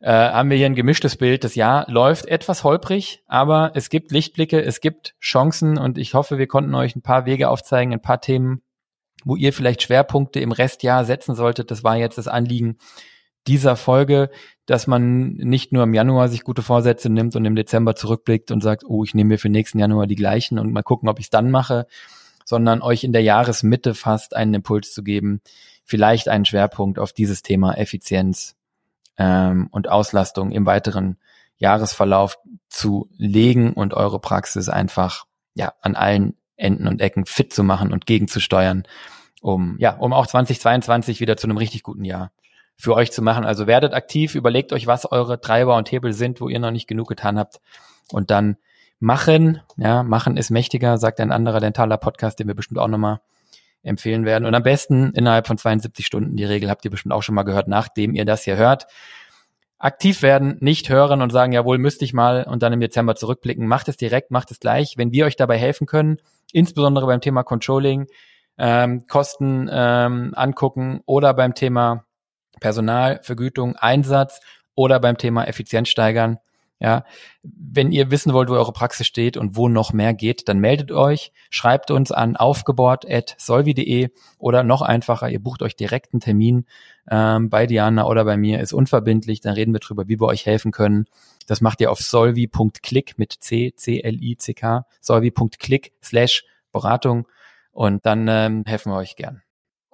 äh, 0.00 0.10
haben 0.10 0.48
wir 0.48 0.56
hier 0.56 0.66
ein 0.66 0.74
gemischtes 0.74 1.16
Bild. 1.16 1.44
Das 1.44 1.54
Jahr 1.54 1.84
läuft 1.90 2.26
etwas 2.26 2.64
holprig, 2.64 3.22
aber 3.26 3.72
es 3.74 3.90
gibt 3.90 4.10
Lichtblicke, 4.10 4.62
es 4.62 4.80
gibt 4.80 5.14
Chancen 5.20 5.76
und 5.76 5.98
ich 5.98 6.14
hoffe, 6.14 6.38
wir 6.38 6.46
konnten 6.46 6.74
euch 6.74 6.96
ein 6.96 7.02
paar 7.02 7.26
Wege 7.26 7.50
aufzeigen, 7.50 7.92
ein 7.92 8.00
paar 8.00 8.22
Themen, 8.22 8.62
wo 9.24 9.36
ihr 9.36 9.52
vielleicht 9.52 9.82
Schwerpunkte 9.82 10.40
im 10.40 10.52
Restjahr 10.52 11.04
setzen 11.04 11.34
solltet. 11.34 11.70
Das 11.70 11.84
war 11.84 11.96
jetzt 11.96 12.16
das 12.16 12.26
Anliegen 12.26 12.78
dieser 13.46 13.76
Folge, 13.76 14.30
dass 14.64 14.86
man 14.86 15.34
nicht 15.34 15.72
nur 15.72 15.82
im 15.82 15.92
Januar 15.92 16.30
sich 16.30 16.42
gute 16.42 16.62
Vorsätze 16.62 17.10
nimmt 17.10 17.36
und 17.36 17.44
im 17.44 17.54
Dezember 17.54 17.94
zurückblickt 17.94 18.50
und 18.50 18.62
sagt, 18.62 18.84
oh, 18.86 19.04
ich 19.04 19.14
nehme 19.14 19.28
mir 19.28 19.38
für 19.38 19.50
nächsten 19.50 19.78
Januar 19.78 20.06
die 20.06 20.14
gleichen 20.14 20.58
und 20.58 20.72
mal 20.72 20.82
gucken, 20.82 21.10
ob 21.10 21.18
ich 21.18 21.26
es 21.26 21.30
dann 21.30 21.50
mache, 21.50 21.86
sondern 22.46 22.80
euch 22.80 23.04
in 23.04 23.12
der 23.12 23.22
Jahresmitte 23.22 23.94
fast 23.94 24.34
einen 24.34 24.54
Impuls 24.54 24.92
zu 24.92 25.02
geben, 25.02 25.42
vielleicht 25.84 26.28
einen 26.28 26.44
Schwerpunkt 26.44 26.98
auf 26.98 27.12
dieses 27.12 27.42
Thema 27.42 27.76
Effizienz 27.76 28.56
ähm, 29.18 29.68
und 29.70 29.88
Auslastung 29.88 30.50
im 30.50 30.66
weiteren 30.66 31.18
Jahresverlauf 31.56 32.38
zu 32.68 33.08
legen 33.16 33.72
und 33.72 33.94
eure 33.94 34.18
Praxis 34.18 34.68
einfach 34.68 35.26
ja 35.54 35.72
an 35.80 35.94
allen 35.94 36.36
Enden 36.56 36.88
und 36.88 37.00
Ecken 37.00 37.26
fit 37.26 37.52
zu 37.52 37.62
machen 37.62 37.92
und 37.92 38.06
gegenzusteuern, 38.06 38.84
um 39.40 39.76
ja 39.78 39.96
um 39.96 40.12
auch 40.12 40.26
2022 40.26 41.20
wieder 41.20 41.36
zu 41.36 41.46
einem 41.46 41.56
richtig 41.56 41.82
guten 41.82 42.04
Jahr 42.04 42.32
für 42.76 42.94
euch 42.94 43.12
zu 43.12 43.22
machen. 43.22 43.44
Also 43.44 43.66
werdet 43.66 43.94
aktiv, 43.94 44.34
überlegt 44.34 44.72
euch, 44.72 44.86
was 44.86 45.10
eure 45.10 45.40
Treiber 45.40 45.76
und 45.76 45.90
Hebel 45.92 46.12
sind, 46.12 46.40
wo 46.40 46.48
ihr 46.48 46.58
noch 46.58 46.70
nicht 46.70 46.88
genug 46.88 47.08
getan 47.08 47.38
habt 47.38 47.60
und 48.10 48.30
dann 48.30 48.56
Machen, 49.00 49.60
ja, 49.76 50.02
machen 50.02 50.38
ist 50.38 50.48
mächtiger, 50.48 50.96
sagt 50.96 51.20
ein 51.20 51.30
anderer 51.32 51.60
dentaler 51.60 51.98
Podcast, 51.98 52.38
den 52.38 52.46
wir 52.46 52.54
bestimmt 52.54 52.78
auch 52.78 52.88
nochmal 52.88 53.20
empfehlen 53.84 54.24
werden. 54.24 54.44
Und 54.44 54.54
am 54.54 54.62
besten 54.62 55.12
innerhalb 55.14 55.46
von 55.46 55.58
72 55.58 56.06
Stunden, 56.06 56.36
die 56.36 56.44
Regel 56.44 56.70
habt 56.70 56.84
ihr 56.84 56.90
bestimmt 56.90 57.12
auch 57.12 57.22
schon 57.22 57.34
mal 57.34 57.42
gehört, 57.42 57.68
nachdem 57.68 58.14
ihr 58.14 58.24
das 58.24 58.44
hier 58.44 58.56
hört. 58.56 58.86
Aktiv 59.78 60.22
werden, 60.22 60.56
nicht 60.60 60.88
hören 60.88 61.20
und 61.20 61.30
sagen, 61.30 61.52
jawohl, 61.52 61.78
müsste 61.78 62.04
ich 62.04 62.14
mal 62.14 62.44
und 62.44 62.62
dann 62.62 62.72
im 62.72 62.80
Dezember 62.80 63.16
zurückblicken. 63.16 63.66
Macht 63.66 63.88
es 63.88 63.96
direkt, 63.96 64.30
macht 64.30 64.50
es 64.50 64.58
gleich. 64.58 64.94
Wenn 64.96 65.12
wir 65.12 65.26
euch 65.26 65.36
dabei 65.36 65.58
helfen 65.58 65.86
können, 65.86 66.16
insbesondere 66.52 67.06
beim 67.06 67.20
Thema 67.20 67.42
Controlling, 67.42 68.06
ähm, 68.56 69.06
Kosten 69.06 69.68
ähm, 69.70 70.32
angucken 70.34 71.00
oder 71.06 71.34
beim 71.34 71.54
Thema 71.54 72.06
Personalvergütung, 72.60 73.76
Einsatz 73.76 74.40
oder 74.74 75.00
beim 75.00 75.18
Thema 75.18 75.44
Effizienz 75.44 75.88
steigern, 75.88 76.38
ja, 76.80 77.04
wenn 77.42 77.92
ihr 77.92 78.10
wissen 78.10 78.32
wollt, 78.32 78.48
wo 78.48 78.54
eure 78.54 78.72
Praxis 78.72 79.06
steht 79.06 79.36
und 79.36 79.56
wo 79.56 79.68
noch 79.68 79.92
mehr 79.92 80.12
geht, 80.12 80.48
dann 80.48 80.58
meldet 80.58 80.90
euch, 80.92 81.32
schreibt 81.48 81.90
uns 81.90 82.10
an 82.12 82.36
aufgebohrt.solvi.de 82.36 84.10
oder 84.38 84.64
noch 84.64 84.82
einfacher, 84.82 85.30
ihr 85.30 85.40
bucht 85.40 85.62
euch 85.62 85.76
direkt 85.76 86.12
einen 86.12 86.20
Termin 86.20 86.66
ähm, 87.08 87.48
bei 87.48 87.66
Diana 87.66 88.06
oder 88.06 88.24
bei 88.24 88.36
mir, 88.36 88.60
ist 88.60 88.72
unverbindlich, 88.72 89.40
dann 89.40 89.54
reden 89.54 89.72
wir 89.72 89.80
drüber, 89.80 90.08
wie 90.08 90.20
wir 90.20 90.26
euch 90.26 90.46
helfen 90.46 90.72
können. 90.72 91.06
Das 91.46 91.60
macht 91.60 91.80
ihr 91.80 91.90
auf 91.90 92.00
solvi.click 92.00 93.18
mit 93.18 93.32
C, 93.32 93.72
C, 93.76 94.00
L, 94.00 94.22
I, 94.22 94.36
C, 94.36 94.54
K, 94.54 94.86
solvi.click 95.00 95.92
slash 96.02 96.44
Beratung 96.72 97.28
und 97.70 98.04
dann 98.04 98.26
ähm, 98.28 98.64
helfen 98.66 98.90
wir 98.90 98.96
euch 98.96 99.16
gern. 99.16 99.43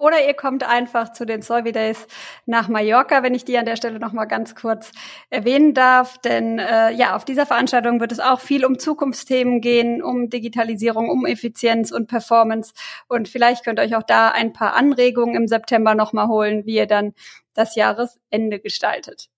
Oder 0.01 0.27
ihr 0.27 0.33
kommt 0.33 0.67
einfach 0.67 1.13
zu 1.13 1.27
den 1.27 1.43
Solvi 1.43 1.73
Days 1.73 2.07
nach 2.47 2.69
Mallorca, 2.69 3.23
wenn 3.23 3.35
ich 3.35 3.45
die 3.45 3.59
an 3.59 3.67
der 3.67 3.77
Stelle 3.77 4.01
noch 4.01 4.15
mal 4.15 4.25
ganz 4.25 4.55
kurz 4.55 4.93
erwähnen 5.29 5.75
darf. 5.75 6.17
Denn 6.17 6.59
äh, 6.59 6.91
ja, 6.93 7.15
auf 7.15 7.27
dieser 7.27 7.45
Veranstaltung 7.45 8.01
wird 8.01 8.11
es 8.11 8.19
auch 8.19 8.41
viel 8.41 8.65
um 8.65 8.79
Zukunftsthemen 8.79 9.61
gehen, 9.61 10.03
um 10.03 10.31
Digitalisierung, 10.31 11.11
um 11.11 11.27
Effizienz 11.27 11.93
und 11.93 12.07
Performance. 12.07 12.73
Und 13.09 13.29
vielleicht 13.29 13.63
könnt 13.63 13.79
ihr 13.79 13.83
euch 13.83 13.95
auch 13.95 14.03
da 14.03 14.31
ein 14.31 14.55
paar 14.55 14.75
Anregungen 14.75 15.35
im 15.35 15.47
September 15.47 15.95
noch 15.95 16.15
mal 16.15 16.29
holen, 16.29 16.65
wie 16.65 16.77
ihr 16.77 16.87
dann 16.87 17.13
das 17.53 17.75
Jahresende 17.75 18.59
gestaltet. 18.59 19.29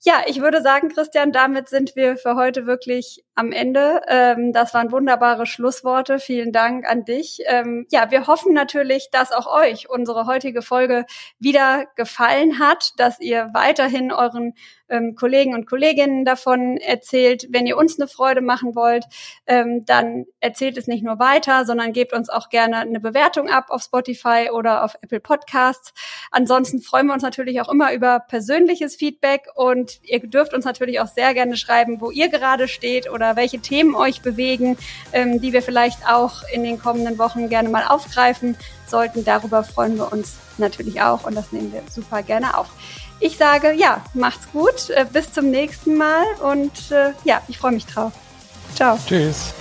Ja, 0.00 0.22
ich 0.26 0.40
würde 0.40 0.62
sagen, 0.62 0.88
Christian, 0.88 1.30
damit 1.30 1.68
sind 1.68 1.94
wir 1.94 2.16
für 2.16 2.34
heute 2.34 2.66
wirklich 2.66 3.24
am 3.36 3.52
Ende. 3.52 4.00
Ähm, 4.08 4.52
das 4.52 4.74
waren 4.74 4.90
wunderbare 4.90 5.46
Schlussworte. 5.46 6.18
Vielen 6.18 6.52
Dank 6.52 6.88
an 6.88 7.04
dich. 7.04 7.42
Ähm, 7.46 7.86
ja, 7.90 8.10
wir 8.10 8.26
hoffen 8.26 8.54
natürlich, 8.54 9.10
dass 9.12 9.30
auch 9.30 9.46
euch 9.46 9.88
unsere 9.88 10.26
heutige 10.26 10.62
Folge 10.62 11.04
wieder 11.38 11.84
gefallen 11.96 12.58
hat, 12.58 12.92
dass 12.96 13.20
ihr 13.20 13.50
weiterhin 13.52 14.10
euren 14.10 14.54
ähm, 14.88 15.14
Kollegen 15.16 15.54
und 15.54 15.66
Kolleginnen 15.66 16.24
davon 16.24 16.76
erzählt. 16.78 17.46
Wenn 17.50 17.66
ihr 17.66 17.76
uns 17.76 17.98
eine 17.98 18.08
Freude 18.08 18.40
machen 18.40 18.74
wollt, 18.74 19.04
ähm, 19.46 19.84
dann 19.84 20.26
erzählt 20.40 20.78
es 20.78 20.86
nicht 20.86 21.04
nur 21.04 21.18
weiter, 21.18 21.64
sondern 21.64 21.92
gebt 21.92 22.12
uns 22.12 22.28
auch 22.30 22.48
gerne 22.48 22.78
eine 22.78 23.00
Bewertung 23.00 23.48
ab 23.48 23.66
auf 23.68 23.82
Spotify 23.82 24.48
oder 24.52 24.84
auf 24.84 24.96
Apple 25.02 25.20
Podcasts. 25.20 25.92
Ansonsten 26.30 26.80
freuen 26.80 27.06
wir 27.06 27.14
uns 27.14 27.22
natürlich 27.22 27.60
auch 27.60 27.68
immer 27.68 27.92
über 27.92 28.20
persönliches 28.20 28.96
Feedback 28.96 29.48
und 29.54 30.00
ihr 30.02 30.20
dürft 30.20 30.54
uns 30.54 30.64
natürlich 30.64 31.00
auch 31.00 31.08
sehr 31.08 31.34
gerne 31.34 31.56
schreiben, 31.56 32.00
wo 32.00 32.10
ihr 32.10 32.28
gerade 32.28 32.68
steht 32.68 33.10
oder 33.26 33.36
welche 33.36 33.58
Themen 33.58 33.94
euch 33.94 34.22
bewegen, 34.22 34.76
ähm, 35.12 35.40
die 35.40 35.52
wir 35.52 35.62
vielleicht 35.62 36.06
auch 36.08 36.42
in 36.52 36.62
den 36.62 36.78
kommenden 36.78 37.18
Wochen 37.18 37.48
gerne 37.48 37.68
mal 37.68 37.84
aufgreifen 37.86 38.56
sollten. 38.86 39.24
Darüber 39.24 39.64
freuen 39.64 39.96
wir 39.96 40.12
uns 40.12 40.36
natürlich 40.58 41.02
auch 41.02 41.24
und 41.24 41.34
das 41.34 41.52
nehmen 41.52 41.72
wir 41.72 41.82
super 41.90 42.22
gerne 42.22 42.56
auf. 42.56 42.68
Ich 43.18 43.36
sage, 43.36 43.72
ja, 43.72 44.04
macht's 44.14 44.48
gut, 44.52 44.90
äh, 44.90 45.06
bis 45.10 45.32
zum 45.32 45.50
nächsten 45.50 45.96
Mal 45.96 46.24
und 46.40 46.90
äh, 46.90 47.12
ja, 47.24 47.40
ich 47.48 47.58
freue 47.58 47.72
mich 47.72 47.86
drauf. 47.86 48.12
Ciao. 48.74 48.98
Tschüss. 49.06 49.54